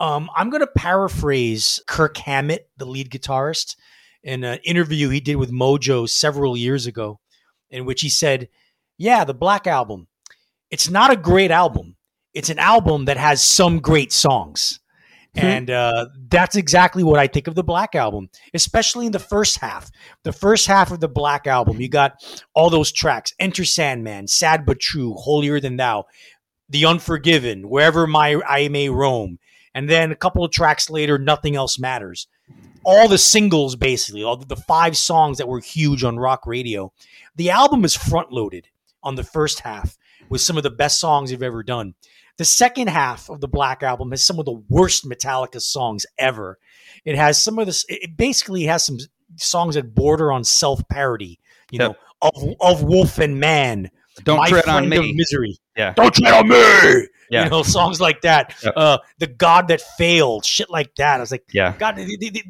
Um, 0.00 0.28
I'm 0.36 0.50
going 0.50 0.60
to 0.60 0.66
paraphrase 0.66 1.80
Kirk 1.86 2.16
Hammett, 2.18 2.68
the 2.76 2.84
lead 2.84 3.10
guitarist, 3.10 3.76
in 4.24 4.42
an 4.42 4.58
interview 4.64 5.08
he 5.10 5.20
did 5.20 5.36
with 5.36 5.52
Mojo 5.52 6.08
several 6.08 6.56
years 6.56 6.86
ago, 6.86 7.20
in 7.70 7.84
which 7.84 8.00
he 8.00 8.08
said, 8.08 8.48
"Yeah, 8.98 9.24
the 9.24 9.34
Black 9.34 9.66
Album. 9.66 10.08
It's 10.70 10.90
not 10.90 11.12
a 11.12 11.16
great 11.16 11.52
album. 11.52 11.96
It's 12.32 12.50
an 12.50 12.58
album 12.58 13.04
that 13.04 13.16
has 13.16 13.42
some 13.42 13.78
great 13.78 14.12
songs." 14.12 14.80
Mm-hmm. 15.36 15.46
And 15.46 15.70
uh, 15.70 16.06
that's 16.28 16.54
exactly 16.54 17.02
what 17.02 17.18
I 17.18 17.26
think 17.26 17.48
of 17.48 17.56
the 17.56 17.64
Black 17.64 17.94
Album, 17.94 18.28
especially 18.54 19.06
in 19.06 19.12
the 19.12 19.18
first 19.18 19.58
half. 19.58 19.90
The 20.22 20.32
first 20.32 20.66
half 20.66 20.92
of 20.92 21.00
the 21.00 21.08
Black 21.08 21.46
Album, 21.46 21.80
you 21.80 21.88
got 21.88 22.14
all 22.54 22.70
those 22.70 22.92
tracks 22.92 23.32
Enter 23.40 23.64
Sandman, 23.64 24.28
Sad 24.28 24.64
But 24.64 24.78
True, 24.78 25.14
Holier 25.14 25.58
Than 25.58 25.76
Thou, 25.76 26.04
The 26.68 26.86
Unforgiven, 26.86 27.68
Wherever 27.68 28.06
My 28.06 28.40
I 28.46 28.68
May 28.68 28.88
Roam. 28.88 29.38
And 29.74 29.88
then 29.88 30.12
a 30.12 30.16
couple 30.16 30.44
of 30.44 30.52
tracks 30.52 30.88
later, 30.88 31.18
Nothing 31.18 31.56
Else 31.56 31.78
Matters. 31.78 32.28
All 32.84 33.08
the 33.08 33.18
singles, 33.18 33.76
basically, 33.76 34.22
all 34.22 34.36
the 34.36 34.56
five 34.56 34.96
songs 34.96 35.38
that 35.38 35.48
were 35.48 35.60
huge 35.60 36.04
on 36.04 36.18
rock 36.18 36.46
radio. 36.46 36.92
The 37.34 37.50
album 37.50 37.84
is 37.84 37.96
front 37.96 38.30
loaded 38.30 38.68
on 39.02 39.14
the 39.14 39.24
first 39.24 39.60
half 39.60 39.96
with 40.28 40.40
some 40.40 40.56
of 40.56 40.62
the 40.62 40.70
best 40.70 41.00
songs 41.00 41.30
you've 41.30 41.42
ever 41.42 41.62
done. 41.62 41.94
The 42.36 42.44
second 42.44 42.88
half 42.88 43.30
of 43.30 43.40
the 43.40 43.48
Black 43.48 43.82
Album 43.82 44.10
has 44.10 44.24
some 44.24 44.38
of 44.38 44.44
the 44.44 44.60
worst 44.68 45.08
Metallica 45.08 45.60
songs 45.60 46.04
ever. 46.18 46.58
It 47.04 47.16
has 47.16 47.40
some 47.42 47.58
of 47.58 47.66
this. 47.66 47.84
It 47.88 48.16
basically 48.16 48.64
has 48.64 48.84
some 48.84 48.98
songs 49.36 49.76
that 49.76 49.94
border 49.94 50.32
on 50.32 50.42
self 50.44 50.86
parody. 50.88 51.38
You 51.70 51.78
yep. 51.78 51.90
know, 51.90 51.96
of 52.22 52.54
of 52.60 52.82
Wolf 52.82 53.18
and 53.18 53.38
Man. 53.38 53.90
Don't 54.24 54.46
tread 54.48 54.68
on 54.68 54.88
me. 54.88 55.12
Misery. 55.12 55.58
Yeah. 55.76 55.92
Don't 55.92 56.14
tread 56.14 56.34
on 56.34 56.48
me. 56.48 57.06
Yeah. 57.30 57.44
You 57.44 57.50
know, 57.50 57.62
songs 57.64 58.00
like 58.00 58.22
that. 58.22 58.54
Yep. 58.62 58.74
Uh, 58.76 58.98
the 59.18 59.26
God 59.26 59.68
that 59.68 59.80
failed, 59.80 60.44
shit 60.44 60.70
like 60.70 60.94
that. 60.96 61.16
I 61.16 61.20
was 61.20 61.30
like, 61.30 61.44
yeah. 61.52 61.74
God, 61.78 61.98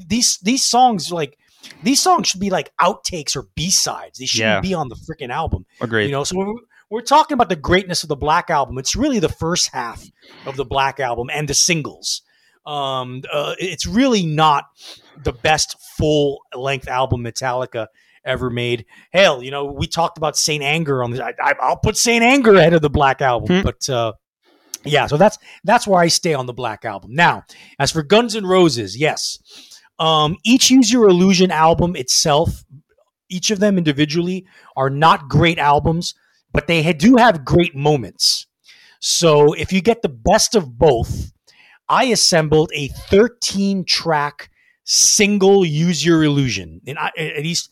these 0.08 0.38
these 0.38 0.64
songs 0.64 1.12
like 1.12 1.38
these 1.82 2.00
songs 2.00 2.28
should 2.28 2.40
be 2.40 2.50
like 2.50 2.72
outtakes 2.80 3.36
or 3.36 3.46
B 3.54 3.70
sides. 3.70 4.18
They 4.18 4.26
shouldn't 4.26 4.56
yeah. 4.56 4.60
be 4.60 4.74
on 4.74 4.88
the 4.88 4.96
freaking 4.96 5.30
album. 5.30 5.66
Agreed. 5.80 6.06
You 6.06 6.12
know, 6.12 6.24
so 6.24 6.58
we're 6.90 7.00
talking 7.00 7.34
about 7.34 7.48
the 7.48 7.56
greatness 7.56 8.02
of 8.02 8.08
the 8.08 8.16
Black 8.16 8.50
Album. 8.50 8.78
It's 8.78 8.94
really 8.94 9.18
the 9.18 9.28
first 9.28 9.70
half 9.72 10.04
of 10.46 10.56
the 10.56 10.64
Black 10.64 11.00
Album 11.00 11.28
and 11.32 11.48
the 11.48 11.54
singles. 11.54 12.22
Um, 12.66 13.22
uh, 13.32 13.54
it's 13.58 13.86
really 13.86 14.24
not 14.24 14.64
the 15.22 15.32
best 15.32 15.76
full 15.96 16.40
length 16.54 16.88
album 16.88 17.22
Metallica 17.22 17.88
ever 18.24 18.48
made. 18.48 18.86
Hell, 19.12 19.42
you 19.42 19.50
know, 19.50 19.64
we 19.64 19.86
talked 19.86 20.18
about 20.18 20.36
Saint 20.36 20.62
Anger 20.62 21.02
on 21.02 21.10
the. 21.10 21.24
I, 21.24 21.54
will 21.68 21.76
put 21.76 21.96
Saint 21.96 22.24
Anger 22.24 22.54
ahead 22.54 22.72
of 22.72 22.82
the 22.82 22.90
Black 22.90 23.20
Album, 23.20 23.58
hmm. 23.58 23.62
but 23.62 23.88
uh, 23.90 24.12
yeah, 24.84 25.06
so 25.06 25.16
that's 25.16 25.38
that's 25.64 25.86
where 25.86 26.00
I 26.00 26.08
stay 26.08 26.34
on 26.34 26.46
the 26.46 26.52
Black 26.52 26.84
Album. 26.84 27.14
Now, 27.14 27.44
as 27.78 27.90
for 27.90 28.02
Guns 28.02 28.36
N' 28.36 28.46
Roses, 28.46 28.96
yes, 28.96 29.38
um, 29.98 30.36
each 30.44 30.70
Use 30.70 30.92
Your 30.92 31.08
Illusion 31.08 31.50
album 31.50 31.96
itself, 31.96 32.64
each 33.28 33.50
of 33.50 33.60
them 33.60 33.78
individually 33.78 34.46
are 34.76 34.90
not 34.90 35.28
great 35.28 35.58
albums 35.58 36.14
but 36.54 36.68
they 36.68 36.90
do 36.94 37.16
have 37.16 37.44
great 37.44 37.74
moments. 37.74 38.46
So 39.00 39.52
if 39.52 39.72
you 39.72 39.82
get 39.82 40.00
the 40.00 40.08
best 40.08 40.54
of 40.54 40.78
both, 40.78 41.32
I 41.88 42.04
assembled 42.04 42.70
a 42.72 42.88
13 42.88 43.84
track 43.84 44.48
single 44.84 45.64
use 45.64 46.06
your 46.06 46.22
illusion. 46.22 46.80
And 46.86 46.98
I, 46.98 47.10
at 47.18 47.42
least 47.42 47.70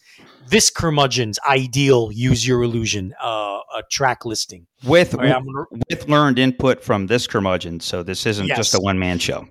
this 0.48 0.70
curmudgeon's 0.70 1.38
ideal 1.48 2.10
use 2.12 2.46
your 2.46 2.62
illusion 2.62 3.14
uh, 3.22 3.60
a 3.76 3.82
track 3.90 4.24
listing 4.24 4.66
with 4.84 5.14
right, 5.14 5.32
gonna, 5.32 5.64
with 5.88 6.08
learned 6.08 6.38
input 6.38 6.82
from 6.82 7.06
this 7.06 7.26
curmudgeon. 7.26 7.80
So 7.80 8.02
this 8.02 8.26
isn't 8.26 8.46
yes. 8.46 8.56
just 8.56 8.74
a 8.74 8.80
one 8.80 8.98
man 8.98 9.18
show. 9.18 9.46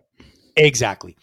Exactly. 0.55 1.17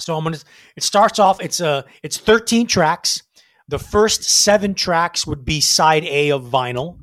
So 0.00 0.16
I'm 0.16 0.24
gonna. 0.24 0.38
It 0.76 0.82
starts 0.82 1.18
off. 1.18 1.40
It's 1.40 1.60
a. 1.60 1.68
Uh, 1.68 1.82
it's 2.02 2.18
13 2.18 2.66
tracks. 2.66 3.22
The 3.68 3.78
first 3.78 4.24
seven 4.24 4.74
tracks 4.74 5.26
would 5.26 5.44
be 5.44 5.60
side 5.60 6.04
A 6.04 6.30
of 6.30 6.44
vinyl. 6.44 6.98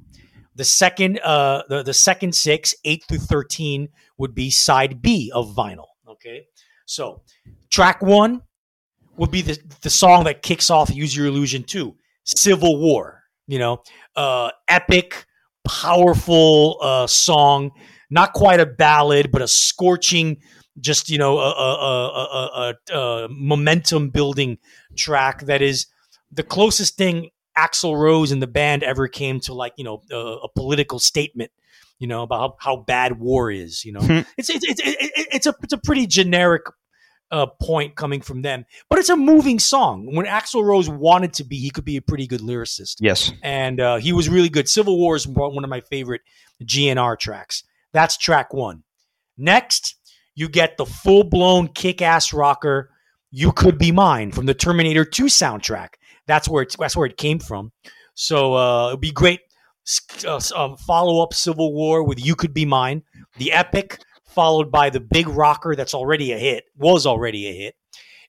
The 0.56 0.66
second, 0.66 1.20
uh, 1.24 1.64
the, 1.70 1.82
the 1.82 1.94
second 1.94 2.36
six, 2.36 2.76
eight 2.86 3.04
through 3.08 3.20
thirteen, 3.20 3.90
would 4.18 4.36
be 4.36 4.52
side 4.52 5.02
B 5.02 5.32
of 5.34 5.56
vinyl. 5.56 5.88
Okay, 6.08 6.46
so 6.86 7.24
track 7.72 8.02
one 8.04 8.42
would 9.22 9.30
be 9.30 9.44
the 9.44 9.58
the 9.84 9.90
song 9.90 10.24
that 10.24 10.42
kicks 10.42 10.72
off 10.72 10.94
"Use 10.94 11.16
Your 11.16 11.28
Illusion" 11.28 11.64
two, 11.64 11.96
"Civil 12.26 12.80
War." 12.80 13.24
You 13.48 13.60
know, 13.60 13.84
uh, 14.16 14.50
epic, 14.68 15.28
powerful 15.64 16.78
uh, 16.82 17.06
song. 17.06 17.72
Not 18.10 18.34
quite 18.34 18.60
a 18.60 18.66
ballad, 18.66 19.32
but 19.32 19.44
a 19.44 19.48
scorching, 19.48 20.38
just 20.80 21.10
you 21.10 21.20
know, 21.20 21.38
a, 21.38 21.52
a, 21.52 22.74
a, 22.90 22.98
a 22.98 23.28
momentum 23.30 24.10
building 24.10 24.58
track 24.98 25.44
that 25.44 25.62
is 25.62 25.86
the 26.32 26.44
closest 26.44 26.98
thing 26.98 27.30
Axl 27.56 27.96
Rose 27.96 28.32
and 28.32 28.42
the 28.42 28.48
band 28.48 28.82
ever 28.82 29.08
came 29.08 29.40
to 29.42 29.54
like 29.54 29.74
you 29.78 29.84
know 29.84 30.02
a 30.12 30.48
political 30.56 30.98
statement, 30.98 31.52
you 32.00 32.08
know 32.08 32.24
about 32.24 32.58
how, 32.60 32.76
how 32.76 32.78
bad 32.78 33.20
war 33.20 33.52
is. 33.52 33.86
You 33.86 33.94
know, 33.94 34.02
hmm. 34.02 34.22
it's, 34.36 34.50
it's 34.50 34.66
it's 34.68 34.82
it's 34.84 35.46
a 35.46 35.54
it's 35.62 35.74
a 35.74 35.78
pretty 35.78 36.08
generic 36.08 36.64
uh, 37.32 37.48
point 37.62 37.96
coming 37.96 38.22
from 38.22 38.42
them, 38.42 38.66
but 38.90 39.00
it's 39.00 39.10
a 39.10 39.16
moving 39.16 39.60
song. 39.60 40.14
When 40.14 40.26
Axl 40.26 40.64
Rose 40.64 40.90
wanted 40.90 41.34
to 41.34 41.44
be, 41.44 41.58
he 41.58 41.70
could 41.70 41.86
be 41.86 41.98
a 41.98 42.02
pretty 42.02 42.28
good 42.28 42.42
lyricist. 42.42 42.96
Yes, 43.00 43.32
and 43.42 43.80
uh, 43.80 43.98
he 43.98 44.12
was 44.14 44.30
really 44.30 44.50
good. 44.50 44.68
Civil 44.68 44.98
War 44.98 45.16
is 45.16 45.28
one 45.28 45.64
of 45.64 45.70
my 45.70 45.82
favorite 45.82 46.22
GNR 46.64 47.18
tracks. 47.18 47.64
That's 47.94 48.18
track 48.18 48.54
one. 48.54 48.84
Next, 49.38 49.96
you 50.36 50.50
get 50.50 50.78
the 50.78 50.86
full 50.86 51.24
blown 51.24 51.68
kick 51.70 52.02
ass 52.02 52.34
rocker. 52.34 52.92
You 53.32 53.52
could 53.52 53.78
be 53.78 53.92
mine 53.92 54.32
from 54.32 54.46
the 54.46 54.54
Terminator 54.54 55.06
2 55.06 55.26
soundtrack. 55.26 55.90
That's 56.28 56.50
where 56.50 56.64
it's 56.64 56.76
that's 56.76 56.96
where 56.96 57.08
it 57.08 57.18
came 57.18 57.40
from. 57.40 57.72
So 58.14 58.56
uh, 58.56 58.90
it'd 58.90 59.02
be 59.02 59.12
great. 59.12 59.40
Uh, 60.26 60.40
um, 60.56 60.78
follow 60.78 61.24
up 61.24 61.34
Civil 61.34 61.74
War 61.74 62.04
with 62.04 62.24
"You 62.24 62.36
Could 62.36 62.54
Be 62.54 62.66
Mine," 62.66 63.04
the 63.38 63.52
epic, 63.52 64.00
followed 64.32 64.72
by 64.72 64.90
the 64.90 65.00
big 65.00 65.28
rocker 65.28 65.76
that's 65.76 65.94
already 65.94 66.32
a 66.32 66.38
hit, 66.38 66.66
was 66.76 67.06
already 67.06 67.48
a 67.48 67.54
hit, 67.54 67.76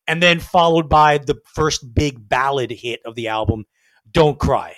and 0.06 0.22
then 0.22 0.40
followed 0.40 0.88
by 0.88 1.18
the 1.18 1.38
first 1.54 1.94
big 1.94 2.28
ballad 2.28 2.70
hit 2.70 3.00
of 3.04 3.14
the 3.14 3.28
album, 3.28 3.64
"Don't 4.10 4.38
Cry." 4.38 4.76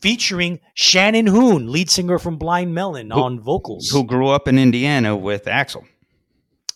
Featuring 0.00 0.60
Shannon 0.74 1.26
Hoon, 1.26 1.72
lead 1.72 1.88
singer 1.90 2.18
from 2.18 2.36
Blind 2.36 2.74
Melon, 2.74 3.10
who, 3.10 3.20
on 3.20 3.40
vocals. 3.40 3.88
Who 3.88 4.04
grew 4.04 4.28
up 4.28 4.46
in 4.46 4.58
Indiana 4.58 5.16
with 5.16 5.44
Axl. 5.46 5.84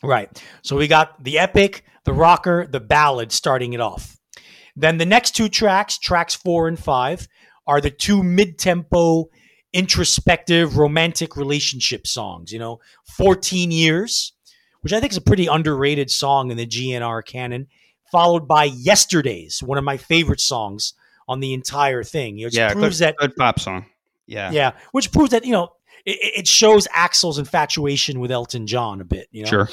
Right. 0.03 0.31
So 0.62 0.76
we 0.76 0.89
got 0.89 1.22
the 1.22 1.39
epic, 1.39 1.85
the 2.05 2.12
rocker, 2.12 2.66
the 2.66 2.81
ballad 2.81 3.33
starting 3.33 3.74
it 3.74 3.81
off. 3.81 4.16
Then 4.76 4.99
the 4.99 5.05
next 5.05 5.33
two 5.33 5.49
tracks, 5.49 5.99
tracks 5.99 6.35
four 6.35 6.68
and 6.68 6.79
five, 6.79 7.29
are 7.66 7.81
the 7.81 7.91
two 7.91 8.22
mid 8.22 8.59
tempo, 8.59 9.26
introspective, 9.73 10.77
romantic 10.77 11.37
relationship 11.37 12.07
songs. 12.07 12.53
You 12.53 12.59
know, 12.59 12.81
14 13.16 13.71
Years, 13.71 14.33
which 14.81 14.93
I 14.93 15.01
think 15.01 15.12
is 15.12 15.19
a 15.19 15.23
pretty 15.23 15.47
underrated 15.47 16.11
song 16.11 16.51
in 16.51 16.57
the 16.57 16.66
GNR 16.66 17.25
canon, 17.25 17.69
followed 18.11 18.49
by 18.49 18.64
Yesterdays, 18.64 19.62
one 19.62 19.79
of 19.79 19.85
my 19.85 19.97
favorite 19.97 20.41
songs 20.41 20.95
on 21.27 21.41
the 21.41 21.53
entire 21.53 22.03
thing. 22.03 22.39
It 22.39 22.55
yeah, 22.55 22.73
proves 22.73 22.99
good, 22.99 23.07
that 23.07 23.16
good 23.16 23.37
pop 23.37 23.61
song. 23.61 23.87
Yeah, 24.27 24.51
yeah, 24.51 24.73
which 24.93 25.12
proves 25.12 25.31
that 25.31 25.45
you 25.45 25.53
know 25.53 25.73
it, 26.05 26.41
it, 26.41 26.49
shows 26.49 26.87
Axl's 26.89 27.39
infatuation 27.39 28.21
with 28.21 28.31
Elton 28.31 28.66
John 28.66 29.01
a 29.01 29.05
bit. 29.05 29.29
You 29.31 29.45
know, 29.45 29.51
sure. 29.51 29.69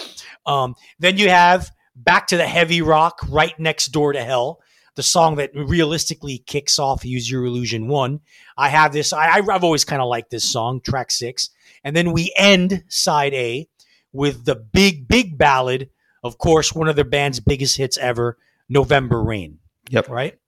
Um, 0.45 0.75
then 0.99 1.17
you 1.17 1.29
have 1.29 1.71
back 1.95 2.27
to 2.27 2.37
the 2.37 2.47
heavy 2.47 2.81
rock, 2.81 3.19
right 3.29 3.57
next 3.59 3.87
door 3.87 4.13
to 4.13 4.23
hell, 4.23 4.59
the 4.95 5.03
song 5.03 5.35
that 5.35 5.51
realistically 5.53 6.39
kicks 6.39 6.79
off 6.79 7.05
Use 7.05 7.29
Your 7.29 7.45
Illusion 7.45 7.87
1. 7.87 8.19
I 8.57 8.69
have 8.69 8.93
this, 8.93 9.13
I, 9.13 9.29
I've 9.29 9.63
always 9.63 9.83
kind 9.83 10.01
of 10.01 10.07
liked 10.07 10.31
this 10.31 10.49
song, 10.49 10.81
track 10.81 11.11
six. 11.11 11.49
And 11.83 11.95
then 11.95 12.11
we 12.11 12.33
end 12.37 12.83
side 12.87 13.33
A 13.33 13.67
with 14.13 14.45
the 14.45 14.55
big, 14.55 15.07
big 15.07 15.37
ballad. 15.37 15.89
Of 16.23 16.37
course, 16.37 16.73
one 16.73 16.87
of 16.87 16.95
the 16.95 17.03
band's 17.03 17.39
biggest 17.39 17.77
hits 17.77 17.97
ever, 17.97 18.37
November 18.69 19.21
Rain. 19.21 19.59
Yep. 19.89 20.09
Right? 20.09 20.39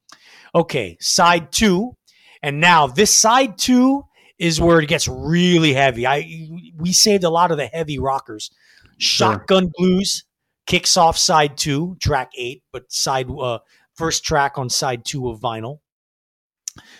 Okay, 0.55 0.97
side 0.99 1.51
two. 1.51 1.95
And 2.41 2.59
now 2.59 2.87
this 2.87 3.13
side 3.13 3.57
two 3.57 4.05
is 4.39 4.61
where 4.61 4.79
it 4.79 4.87
gets 4.87 5.07
really 5.07 5.73
heavy. 5.73 6.07
I 6.07 6.49
we 6.77 6.93
saved 6.93 7.23
a 7.23 7.29
lot 7.29 7.51
of 7.51 7.57
the 7.57 7.67
heavy 7.67 7.99
rockers. 7.99 8.51
Shotgun 8.97 9.71
Blues 9.75 10.23
kicks 10.65 10.97
off 10.97 11.17
side 11.17 11.57
two, 11.57 11.97
track 12.01 12.31
eight, 12.37 12.63
but 12.71 12.91
side 12.91 13.27
uh, 13.29 13.59
first 13.97 14.23
track 14.23 14.57
on 14.57 14.69
side 14.69 15.03
two 15.05 15.29
of 15.29 15.39
vinyl. 15.39 15.79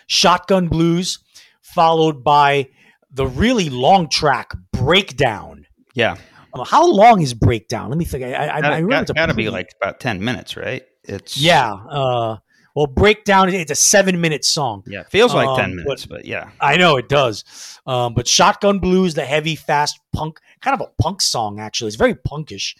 Shotgun 0.08 0.68
Blues, 0.68 1.20
followed 1.62 2.24
by 2.24 2.68
the 3.12 3.28
really 3.28 3.70
long 3.70 4.10
track 4.10 4.52
Breakdown. 4.72 5.66
Yeah. 5.94 6.18
Uh, 6.54 6.64
how 6.64 6.90
long 6.90 7.22
is 7.22 7.34
Breakdown? 7.34 7.90
Let 7.90 7.98
me 7.98 8.06
think. 8.06 8.24
I, 8.24 8.34
I, 8.34 8.48
I 8.60 8.78
remember 8.80 8.90
gotta, 8.90 9.14
gotta 9.14 9.34
be 9.34 9.50
like 9.50 9.70
about 9.82 10.00
10 10.00 10.24
minutes, 10.24 10.58
right? 10.58 10.84
It's 11.04 11.38
yeah. 11.38 11.72
Uh, 11.74 12.38
well, 12.76 12.88
Breakdown. 12.88 13.50
It's 13.50 13.72
a 13.72 13.76
seven 13.76 14.20
minute 14.22 14.44
song. 14.46 14.84
Yeah. 14.88 15.04
Feels 15.10 15.34
like 15.34 15.48
Um, 15.48 15.58
10 15.58 15.70
but- 15.70 15.84
minutes, 15.86 16.06
but, 16.06 16.26
yeah. 16.26 16.50
I 16.60 16.78
know 16.78 16.98
it 16.98 17.10
does. 17.10 17.44
Um, 17.86 18.14
but 18.14 18.28
Shotgun 18.28 18.80
Blues, 18.80 19.14
the 19.14 19.26
heavy, 19.26 19.56
fast 19.56 20.00
punk, 20.14 20.40
kind 20.62 20.80
of 20.80 20.88
a 20.88 21.02
punk 21.02 21.22
song, 21.22 21.60
actually. 21.60 21.88
It's 21.88 21.98
very 21.98 22.16
punkish. 22.16 22.76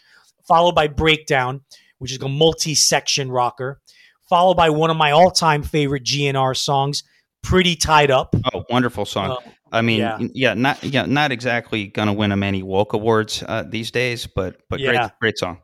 Followed 0.48 0.76
by 0.76 0.88
Breakdown, 0.88 1.62
which 2.00 2.12
is 2.12 2.22
a 2.22 2.30
multi 2.30 2.74
section 2.74 3.30
rocker. 3.32 3.82
Followed 4.30 4.56
by 4.56 4.70
one 4.70 4.90
of 4.90 4.98
my 4.98 5.12
all 5.12 5.32
time 5.32 5.64
favorite 5.64 6.04
GNR 6.04 6.56
songs, 6.56 7.04
Pretty 7.44 7.76
Tied 7.76 8.12
Up. 8.12 8.36
Oh, 8.54 8.64
wonderful 8.70 9.06
song. 9.06 9.32
Uh, 9.32 9.50
I 9.72 9.82
mean, 9.82 10.00
yeah. 10.00 10.18
yeah. 10.34 10.54
not 10.54 10.84
yeah, 10.84 11.06
not 11.06 11.32
exactly 11.32 11.88
gonna 11.88 12.14
win 12.14 12.32
him 12.32 12.44
any 12.44 12.64
woke 12.64 12.94
awards 12.94 13.44
uh, 13.48 13.64
these 13.68 13.92
days, 13.92 14.28
but 14.28 14.58
but 14.70 14.80
Yeah. 14.80 14.92
great 14.92 15.12
great 15.22 15.38
song. 15.38 15.60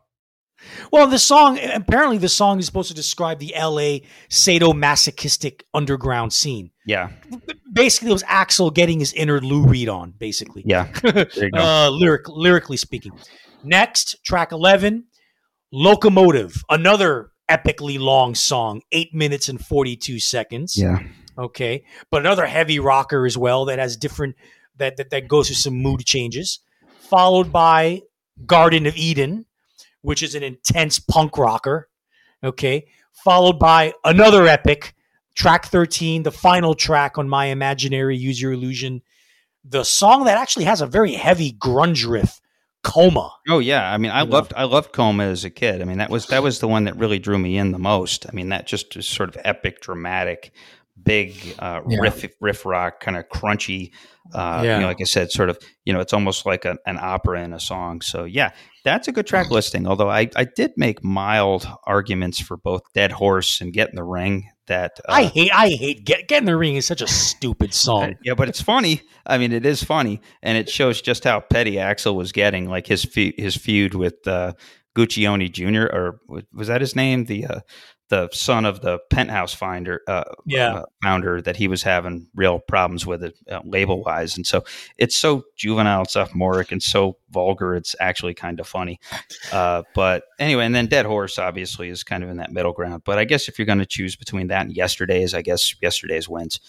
well, 0.92 1.06
the 1.06 1.18
song, 1.18 1.58
apparently, 1.74 2.16
the 2.16 2.28
song 2.28 2.58
is 2.58 2.64
supposed 2.66 2.88
to 2.88 2.94
describe 2.94 3.38
the 3.38 3.52
LA 3.56 3.98
sadomasochistic 4.30 5.62
underground 5.74 6.32
scene. 6.32 6.70
Yeah, 6.86 7.10
Basically, 7.72 8.10
it 8.10 8.12
was 8.12 8.22
Axl 8.24 8.72
getting 8.72 8.98
his 9.00 9.12
inner 9.14 9.40
Lou 9.40 9.66
Reed 9.66 9.88
on, 9.88 10.12
basically. 10.18 10.62
yeah. 10.66 10.88
There 11.02 11.26
you 11.34 11.50
go. 11.50 11.58
uh, 11.62 11.90
lyric, 11.90 12.28
lyrically 12.28 12.76
speaking. 12.76 13.12
Next, 13.62 14.16
track 14.24 14.52
11, 14.52 15.04
Locomotive, 15.72 16.62
another 16.70 17.30
epically 17.50 17.98
long 17.98 18.34
song, 18.34 18.82
eight 18.92 19.14
minutes 19.14 19.48
and 19.48 19.64
42 19.64 20.18
seconds. 20.20 20.76
yeah, 20.76 21.00
Okay. 21.36 21.84
But 22.10 22.22
another 22.22 22.46
heavy 22.46 22.78
rocker 22.78 23.26
as 23.26 23.36
well 23.36 23.64
that 23.66 23.78
has 23.78 23.96
different, 23.96 24.36
that, 24.76 24.96
that, 24.96 25.10
that 25.10 25.28
goes 25.28 25.48
through 25.48 25.56
some 25.56 25.74
mood 25.74 26.04
changes. 26.04 26.60
Followed 27.00 27.52
by 27.52 28.02
Garden 28.46 28.86
of 28.86 28.96
Eden, 28.96 29.46
which 30.02 30.22
is 30.22 30.34
an 30.34 30.42
intense 30.42 30.98
punk 30.98 31.36
rocker. 31.38 31.88
Okay. 32.42 32.86
Followed 33.12 33.58
by 33.58 33.94
another 34.04 34.46
epic, 34.46 34.94
track 35.34 35.66
13, 35.66 36.22
the 36.22 36.30
final 36.30 36.74
track 36.74 37.18
on 37.18 37.28
My 37.28 37.46
Imaginary 37.46 38.16
Use 38.16 38.40
Your 38.40 38.52
Illusion. 38.52 39.02
The 39.64 39.84
song 39.84 40.24
that 40.24 40.38
actually 40.38 40.66
has 40.66 40.80
a 40.80 40.86
very 40.86 41.14
heavy 41.14 41.52
grunge 41.52 42.08
riff, 42.08 42.40
Coma. 42.84 43.32
Oh 43.48 43.58
yeah. 43.58 43.92
I 43.92 43.98
mean, 43.98 44.12
I 44.12 44.20
You 44.20 44.26
know? 44.26 44.32
loved 44.32 44.52
I 44.56 44.64
loved 44.64 44.92
Coma 44.92 45.24
as 45.24 45.44
a 45.44 45.50
kid. 45.50 45.80
I 45.82 45.84
mean, 45.84 45.98
that 45.98 46.10
was 46.10 46.26
that 46.28 46.42
was 46.42 46.60
the 46.60 46.68
one 46.68 46.84
that 46.84 46.96
really 46.96 47.18
drew 47.18 47.38
me 47.38 47.56
in 47.58 47.72
the 47.72 47.78
most. 47.78 48.26
I 48.28 48.32
mean, 48.32 48.50
that 48.50 48.66
just 48.66 48.94
is 48.96 49.08
sort 49.08 49.28
of 49.30 49.40
epic, 49.44 49.80
dramatic, 49.80 50.52
big 51.02 51.34
uh, 51.58 51.80
Yeah. 51.88 51.98
riff 52.00 52.24
riff 52.40 52.64
rock, 52.64 53.00
kind 53.00 53.16
of 53.16 53.28
crunchy. 53.28 53.90
Uh, 54.32 54.62
Yeah. 54.64 54.74
You 54.76 54.80
know, 54.82 54.86
like 54.88 55.00
I 55.00 55.04
said, 55.04 55.30
sort 55.32 55.50
of. 55.50 55.58
You 55.84 55.92
know, 55.92 56.00
it's 56.00 56.12
almost 56.14 56.46
like 56.46 56.64
a, 56.64 56.78
an 56.86 56.98
opera 57.00 57.42
in 57.42 57.52
a 57.52 57.60
song. 57.60 58.00
So 58.00 58.24
yeah, 58.24 58.52
that's 58.84 59.06
a 59.08 59.12
good 59.12 59.26
track 59.26 59.50
listing. 59.50 59.86
Although 59.86 60.10
I 60.10 60.30
I 60.36 60.44
did 60.44 60.72
make 60.76 61.02
mild 61.04 61.66
arguments 61.84 62.40
for 62.40 62.56
both 62.56 62.82
Dead 62.94 63.12
Horse 63.12 63.60
and 63.60 63.72
Get 63.72 63.90
in 63.90 63.96
the 63.96 64.04
Ring. 64.04 64.48
That 64.66 64.98
uh, 65.08 65.12
I 65.12 65.24
hate, 65.24 65.50
I 65.52 65.68
hate 65.68 66.04
Get, 66.04 66.26
Get 66.26 66.38
in 66.38 66.46
the 66.46 66.56
Ring 66.56 66.76
is 66.76 66.86
such 66.86 67.02
a 67.02 67.06
stupid 67.06 67.74
song. 67.86 68.14
yeah, 68.24 68.34
but 68.34 68.48
it's 68.48 68.62
funny. 68.62 69.02
I 69.26 69.36
mean, 69.38 69.52
it 69.52 69.66
is 69.66 69.82
funny, 69.84 70.20
and 70.42 70.56
it 70.56 70.70
shows 70.70 71.02
just 71.02 71.24
how 71.24 71.40
petty 71.40 71.72
Axl 71.72 72.14
was 72.14 72.32
getting. 72.32 72.68
Like 72.68 72.86
his 72.86 73.04
fe- 73.04 73.34
his 73.36 73.56
feud 73.56 73.94
with 73.94 74.26
uh, 74.26 74.52
Guccione 74.96 75.50
Jr. 75.52 75.84
or 75.94 76.20
was- 76.28 76.44
was 76.52 76.68
that 76.68 76.80
his 76.80 76.96
name? 76.96 77.24
The 77.26 77.46
uh, 77.46 77.60
the 78.10 78.28
son 78.32 78.64
of 78.66 78.80
the 78.82 78.98
penthouse 79.10 79.54
finder, 79.54 80.02
uh, 80.06 80.24
Yeah. 80.44 80.74
uh, 80.74 80.84
founder 81.02 81.40
that 81.40 81.56
he 81.56 81.68
was 81.68 81.82
having 81.82 82.28
real 82.34 82.58
problems 82.58 83.06
with 83.06 83.24
it 83.24 83.34
uh, 83.50 83.60
label 83.64 84.02
wise, 84.04 84.36
and 84.36 84.46
so 84.46 84.64
it's 84.98 85.16
so 85.16 85.44
juvenile, 85.56 86.00
and 86.00 86.10
sophomoric, 86.10 86.70
and 86.70 86.82
so 86.82 87.16
vulgar. 87.30 87.74
It's 87.74 87.96
actually 88.00 88.34
kind 88.34 88.60
of 88.60 88.66
funny. 88.68 89.00
Uh, 89.52 89.82
but 89.94 90.24
anyway, 90.38 90.66
and 90.66 90.74
then 90.74 90.86
Dead 90.86 91.06
Horse 91.06 91.38
obviously 91.38 91.88
is 91.88 92.04
kind 92.04 92.22
of 92.22 92.28
in 92.30 92.36
that 92.36 92.52
middle 92.52 92.72
ground. 92.72 93.02
But 93.04 93.18
I 93.18 93.24
guess 93.24 93.48
if 93.48 93.58
you're 93.58 93.66
going 93.66 93.78
to 93.78 93.86
choose 93.86 94.16
between 94.16 94.48
that 94.48 94.66
and 94.66 94.76
Yesterday's, 94.76 95.32
I 95.34 95.42
guess 95.42 95.74
Yesterday's 95.80 96.28
wins. 96.28 96.60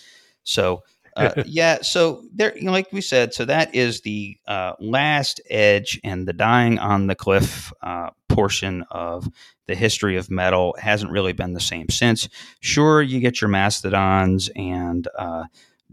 So 0.44 0.84
uh, 1.16 1.32
yeah, 1.46 1.82
so 1.82 2.24
there, 2.34 2.58
you 2.58 2.64
know, 2.64 2.72
like 2.72 2.92
we 2.92 3.02
said, 3.02 3.34
so 3.34 3.46
that 3.46 3.74
is 3.76 4.02
the 4.02 4.38
uh, 4.48 4.74
last 4.80 5.42
edge 5.50 6.00
and 6.04 6.28
the 6.28 6.34
dying 6.34 6.80
on 6.80 7.08
the 7.08 7.16
cliff 7.16 7.72
uh, 7.82 8.10
portion 8.36 8.84
of 8.92 9.28
the 9.68 9.76
history 9.76 10.18
of 10.18 10.30
metal. 10.30 10.76
Hasn't 10.78 11.12
really 11.12 11.34
been 11.34 11.54
the 11.54 11.60
same 11.60 11.90
since. 11.90 12.28
Sure, 12.60 13.02
you 13.02 13.20
get 13.20 13.42
your 13.42 13.50
Mastodons 13.50 14.50
and 14.56 15.08
uh, 15.18 15.46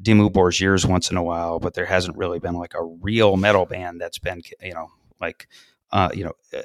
Dimmu 0.02 0.32
Borgirs 0.32 0.84
once 0.84 1.10
in 1.10 1.16
a 1.16 1.22
while, 1.22 1.60
but 1.60 1.74
there 1.74 1.86
hasn't 1.86 2.16
really 2.16 2.40
been 2.40 2.54
like 2.54 2.74
a 2.74 2.84
real 2.84 3.36
metal 3.36 3.64
band 3.64 4.00
that's 4.00 4.18
been, 4.18 4.42
you 4.60 4.74
know, 4.74 4.88
like, 5.20 5.48
uh, 5.92 6.10
you 6.12 6.24
know, 6.24 6.32
uh, 6.52 6.62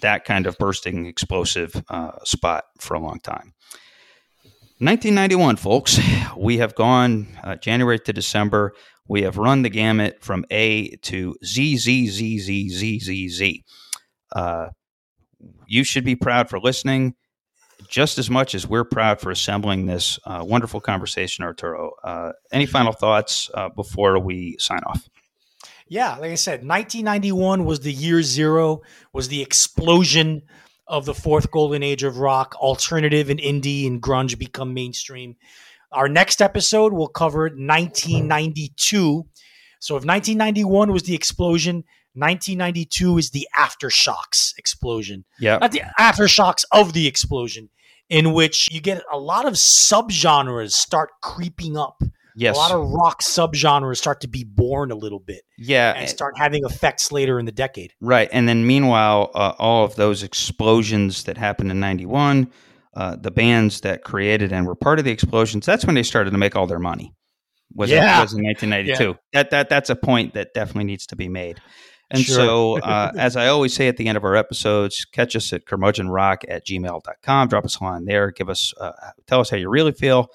that 0.00 0.24
kind 0.24 0.46
of 0.46 0.56
bursting 0.58 1.06
explosive 1.06 1.82
uh, 1.88 2.12
spot 2.24 2.64
for 2.78 2.94
a 2.94 3.00
long 3.00 3.18
time. 3.20 3.54
1991, 4.80 5.56
folks. 5.56 5.98
We 6.36 6.58
have 6.58 6.76
gone 6.76 7.26
uh, 7.42 7.56
January 7.56 7.98
to 7.98 8.12
December. 8.12 8.74
We 9.08 9.22
have 9.22 9.36
run 9.38 9.62
the 9.62 9.70
gamut 9.70 10.18
from 10.22 10.44
A 10.50 10.94
to 10.96 11.34
Z, 11.44 11.78
Z, 11.78 12.06
Z, 12.08 12.38
Z, 12.38 12.68
Z, 12.68 12.98
Z, 13.00 13.28
Z. 13.28 13.64
Uh, 14.34 14.68
you 15.66 15.84
should 15.84 16.04
be 16.04 16.16
proud 16.16 16.48
for 16.48 16.58
listening 16.58 17.14
just 17.88 18.18
as 18.18 18.28
much 18.28 18.54
as 18.54 18.66
we're 18.66 18.84
proud 18.84 19.20
for 19.20 19.30
assembling 19.30 19.86
this 19.86 20.18
uh, 20.24 20.44
wonderful 20.44 20.80
conversation, 20.80 21.44
Arturo. 21.44 21.92
Uh, 22.02 22.32
any 22.52 22.66
final 22.66 22.92
thoughts 22.92 23.50
uh, 23.54 23.68
before 23.68 24.18
we 24.18 24.56
sign 24.58 24.80
off? 24.86 25.08
Yeah, 25.88 26.16
like 26.16 26.32
I 26.32 26.36
said, 26.36 26.66
1991 26.66 27.64
was 27.64 27.80
the 27.80 27.92
year 27.92 28.22
zero, 28.22 28.82
was 29.12 29.28
the 29.28 29.40
explosion 29.40 30.42
of 30.86 31.04
the 31.06 31.14
fourth 31.14 31.50
golden 31.50 31.82
age 31.82 32.02
of 32.02 32.18
rock. 32.18 32.54
Alternative 32.56 33.30
and 33.30 33.40
indie 33.40 33.86
and 33.86 34.02
grunge 34.02 34.38
become 34.38 34.74
mainstream. 34.74 35.36
Our 35.92 36.08
next 36.08 36.42
episode 36.42 36.92
will 36.92 37.08
cover 37.08 37.44
1992. 37.44 39.26
So 39.80 39.94
if 39.94 40.04
1991 40.04 40.92
was 40.92 41.04
the 41.04 41.14
explosion, 41.14 41.84
1992 42.14 43.18
is 43.18 43.30
the 43.30 43.46
aftershocks 43.56 44.56
explosion. 44.58 45.24
Yeah. 45.38 45.58
Not 45.58 45.72
the 45.72 45.82
aftershocks 45.98 46.64
of 46.72 46.92
the 46.92 47.06
explosion, 47.06 47.70
in 48.08 48.32
which 48.32 48.68
you 48.70 48.80
get 48.80 49.02
a 49.12 49.18
lot 49.18 49.46
of 49.46 49.54
subgenres 49.54 50.72
start 50.72 51.10
creeping 51.22 51.76
up. 51.76 52.02
Yes. 52.34 52.54
A 52.54 52.58
lot 52.58 52.70
of 52.70 52.88
rock 52.90 53.20
subgenres 53.20 53.96
start 53.96 54.20
to 54.20 54.28
be 54.28 54.44
born 54.44 54.92
a 54.92 54.94
little 54.94 55.18
bit 55.18 55.42
yeah. 55.58 55.94
and 55.96 56.08
start 56.08 56.38
having 56.38 56.64
effects 56.64 57.10
later 57.10 57.40
in 57.40 57.46
the 57.46 57.52
decade. 57.52 57.94
Right. 58.00 58.28
And 58.30 58.48
then 58.48 58.64
meanwhile, 58.64 59.32
uh, 59.34 59.54
all 59.58 59.84
of 59.84 59.96
those 59.96 60.22
explosions 60.22 61.24
that 61.24 61.36
happened 61.36 61.72
in 61.72 61.80
91, 61.80 62.52
uh, 62.94 63.16
the 63.16 63.32
bands 63.32 63.80
that 63.80 64.04
created 64.04 64.52
and 64.52 64.68
were 64.68 64.76
part 64.76 65.00
of 65.00 65.04
the 65.04 65.10
explosions, 65.10 65.66
that's 65.66 65.84
when 65.84 65.96
they 65.96 66.04
started 66.04 66.30
to 66.30 66.38
make 66.38 66.54
all 66.54 66.68
their 66.68 66.78
money. 66.78 67.12
Was, 67.74 67.90
Yeah. 67.90 68.18
it, 68.18 68.22
was 68.22 68.34
in 68.34 68.44
1992. 68.44 69.18
That, 69.32 69.50
that, 69.50 69.68
that's 69.68 69.90
a 69.90 69.96
point 69.96 70.34
that 70.34 70.54
definitely 70.54 70.84
needs 70.84 71.06
to 71.08 71.16
be 71.16 71.28
made. 71.28 71.60
And 72.10 72.22
Sure. 72.22 72.36
so, 72.36 72.78
uh, 72.80 73.12
as 73.18 73.36
I 73.36 73.48
always 73.48 73.74
say 73.74 73.86
at 73.88 73.98
the 73.98 74.06
end 74.08 74.16
of 74.16 74.24
our 74.24 74.34
episodes, 74.34 75.04
catch 75.04 75.36
us 75.36 75.52
at 75.52 75.66
curmudgeonrock 75.66 76.38
at 76.48 76.64
gmail.com. 76.66 77.48
Drop 77.48 77.64
us 77.64 77.76
a 77.76 77.84
line 77.84 78.06
there. 78.06 78.30
Give 78.30 78.48
us, 78.48 78.72
uh, 78.80 78.92
tell 79.26 79.40
us 79.40 79.50
how 79.50 79.58
you 79.58 79.68
really 79.68 79.92
feel. 79.92 80.28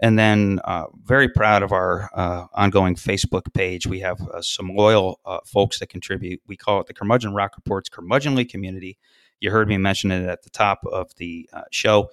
And 0.00 0.18
then, 0.18 0.60
uh, 0.64 0.86
very 1.02 1.28
proud 1.28 1.62
of 1.62 1.72
our 1.72 2.08
uh, 2.14 2.46
ongoing 2.54 2.94
Facebook 2.94 3.52
page. 3.52 3.86
We 3.86 4.00
have 4.00 4.20
uh, 4.22 4.40
some 4.40 4.68
loyal 4.74 5.20
uh, 5.26 5.40
folks 5.44 5.80
that 5.80 5.88
contribute. 5.88 6.40
We 6.46 6.56
call 6.56 6.80
it 6.80 6.86
the 6.86 6.94
Curmudgeon 6.94 7.34
Rock 7.34 7.56
Reports 7.56 7.90
Curmudgeonly 7.90 8.48
Community. 8.48 8.96
You 9.40 9.50
heard 9.50 9.68
me 9.68 9.76
mention 9.76 10.10
it 10.10 10.26
at 10.28 10.44
the 10.44 10.50
top 10.50 10.80
of 10.90 11.14
the 11.16 11.50
uh, 11.52 11.62
show. 11.70 12.10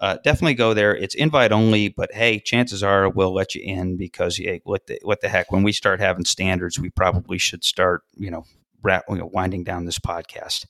Uh, 0.00 0.18
definitely 0.24 0.54
go 0.54 0.74
there. 0.74 0.94
It's 0.94 1.14
invite 1.14 1.52
only, 1.52 1.88
but 1.88 2.12
hey, 2.12 2.38
chances 2.38 2.82
are 2.82 3.08
we'll 3.08 3.32
let 3.32 3.54
you 3.54 3.62
in 3.64 3.96
because 3.96 4.36
hey, 4.36 4.60
what 4.64 4.86
the 4.86 4.98
what 5.02 5.22
the 5.22 5.28
heck? 5.28 5.50
When 5.50 5.62
we 5.62 5.72
start 5.72 6.00
having 6.00 6.26
standards, 6.26 6.78
we 6.78 6.90
probably 6.90 7.38
should 7.38 7.64
start, 7.64 8.02
you 8.14 8.30
know, 8.30 8.44
wrap, 8.82 9.04
you 9.08 9.16
know 9.16 9.30
winding 9.32 9.64
down 9.64 9.84
this 9.84 9.98
podcast. 9.98 10.66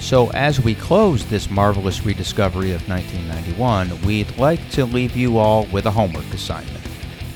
So, 0.00 0.30
as 0.32 0.60
we 0.60 0.74
close 0.74 1.24
this 1.24 1.48
marvelous 1.48 2.04
rediscovery 2.04 2.72
of 2.72 2.86
1991, 2.88 4.02
we'd 4.02 4.36
like 4.36 4.68
to 4.70 4.84
leave 4.84 5.16
you 5.16 5.38
all 5.38 5.64
with 5.72 5.86
a 5.86 5.90
homework 5.90 6.30
assignment. 6.34 6.84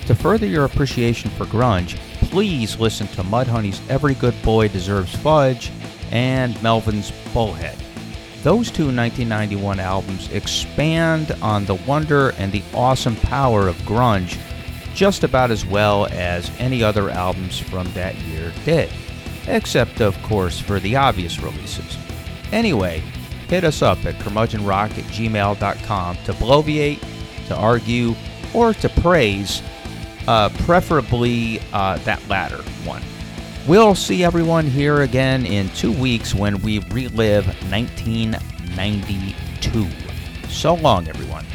To 0.06 0.14
further 0.14 0.46
your 0.46 0.66
appreciation 0.66 1.30
for 1.30 1.46
grunge, 1.46 1.96
please 2.28 2.78
listen 2.78 3.06
to 3.08 3.22
Mudhoney's 3.22 3.80
Every 3.88 4.14
Good 4.14 4.40
Boy 4.42 4.68
Deserves 4.68 5.14
Fudge 5.16 5.70
and 6.10 6.54
Melvins' 6.56 7.12
Bullhead. 7.32 7.76
those 8.42 8.70
two 8.70 8.84
1991 8.84 9.80
albums 9.80 10.30
expand 10.32 11.32
on 11.42 11.64
the 11.64 11.74
wonder 11.74 12.30
and 12.38 12.52
the 12.52 12.62
awesome 12.72 13.16
power 13.16 13.66
of 13.66 13.76
grunge 13.78 14.38
just 14.98 15.22
about 15.22 15.52
as 15.52 15.64
well 15.64 16.06
as 16.06 16.50
any 16.58 16.82
other 16.82 17.08
albums 17.08 17.56
from 17.56 17.88
that 17.92 18.16
year 18.22 18.52
did, 18.64 18.90
except, 19.46 20.00
of 20.00 20.20
course, 20.24 20.58
for 20.58 20.80
the 20.80 20.96
obvious 20.96 21.38
releases. 21.38 21.96
Anyway, 22.50 22.98
hit 23.46 23.62
us 23.62 23.80
up 23.80 24.04
at 24.04 24.16
curmudgeonrock 24.16 24.90
at 24.98 25.04
gmail.com 25.04 26.16
to 26.24 26.32
bloviate, 26.32 27.00
to 27.46 27.54
argue, 27.54 28.16
or 28.52 28.74
to 28.74 28.88
praise, 28.88 29.62
uh, 30.26 30.48
preferably 30.64 31.60
uh, 31.72 31.96
that 31.98 32.20
latter 32.28 32.64
one. 32.84 33.04
We'll 33.68 33.94
see 33.94 34.24
everyone 34.24 34.66
here 34.66 35.02
again 35.02 35.46
in 35.46 35.68
two 35.76 35.92
weeks 35.92 36.34
when 36.34 36.60
we 36.60 36.80
relive 36.90 37.46
1992. 37.70 39.86
So 40.48 40.74
long, 40.74 41.06
everyone. 41.06 41.46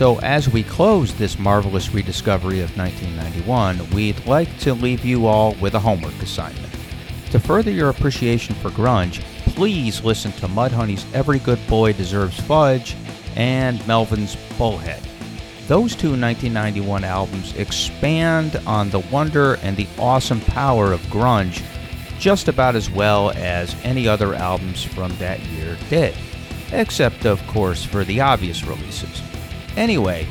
So, 0.00 0.18
as 0.20 0.48
we 0.48 0.62
close 0.62 1.12
this 1.12 1.38
marvelous 1.38 1.92
rediscovery 1.92 2.60
of 2.60 2.74
1991, 2.74 3.90
we'd 3.90 4.24
like 4.24 4.58
to 4.60 4.72
leave 4.72 5.04
you 5.04 5.26
all 5.26 5.54
with 5.60 5.74
a 5.74 5.78
homework 5.78 6.14
assignment. 6.22 6.72
To 7.32 7.38
further 7.38 7.70
your 7.70 7.90
appreciation 7.90 8.54
for 8.54 8.70
grunge, 8.70 9.20
please 9.52 10.02
listen 10.02 10.32
to 10.32 10.48
Mudhoney's 10.48 11.04
Every 11.12 11.38
Good 11.38 11.58
Boy 11.66 11.92
Deserves 11.92 12.40
Fudge 12.40 12.96
and 13.36 13.78
Melvins' 13.80 14.38
Bullhead. 14.56 15.02
Those 15.68 15.94
two 15.94 16.12
1991 16.12 17.04
albums 17.04 17.54
expand 17.56 18.56
on 18.66 18.88
the 18.88 19.00
wonder 19.00 19.56
and 19.56 19.76
the 19.76 19.88
awesome 19.98 20.40
power 20.40 20.94
of 20.94 21.02
grunge 21.08 21.62
just 22.18 22.48
about 22.48 22.74
as 22.74 22.88
well 22.90 23.32
as 23.32 23.76
any 23.84 24.08
other 24.08 24.32
albums 24.32 24.82
from 24.82 25.14
that 25.18 25.40
year 25.40 25.76
did, 25.90 26.16
except, 26.72 27.26
of 27.26 27.46
course, 27.48 27.84
for 27.84 28.02
the 28.02 28.22
obvious 28.22 28.64
releases. 28.64 29.29
Anyway, 29.80 30.24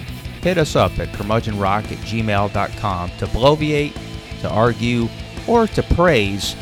hit 0.44 0.60
us 0.60 0.76
up 0.76 1.00
at 1.00 1.08
curmudgeonrock 1.10 1.92
at 1.92 1.98
gmail.com 2.06 3.10
to 3.18 3.26
bloviate, 3.26 3.94
to 4.42 4.50
argue, 4.50 5.10
or 5.48 5.66
to 5.66 5.82
praise, 5.82 6.56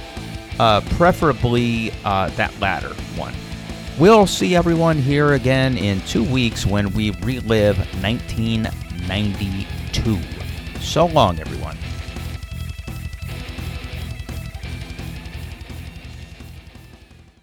uh, 0.58 0.80
preferably 0.92 1.92
uh, 2.06 2.30
that 2.38 2.58
latter 2.62 2.94
one. 3.18 3.34
We'll 4.00 4.26
see 4.26 4.56
everyone 4.56 5.00
here 5.00 5.34
again 5.34 5.78
in 5.78 6.00
two 6.02 6.24
weeks 6.24 6.66
when 6.66 6.94
we 6.94 7.12
relive 7.22 7.78
1992. 8.02 10.80
So 10.80 11.08
long, 11.08 11.42
everyone. 11.42 11.76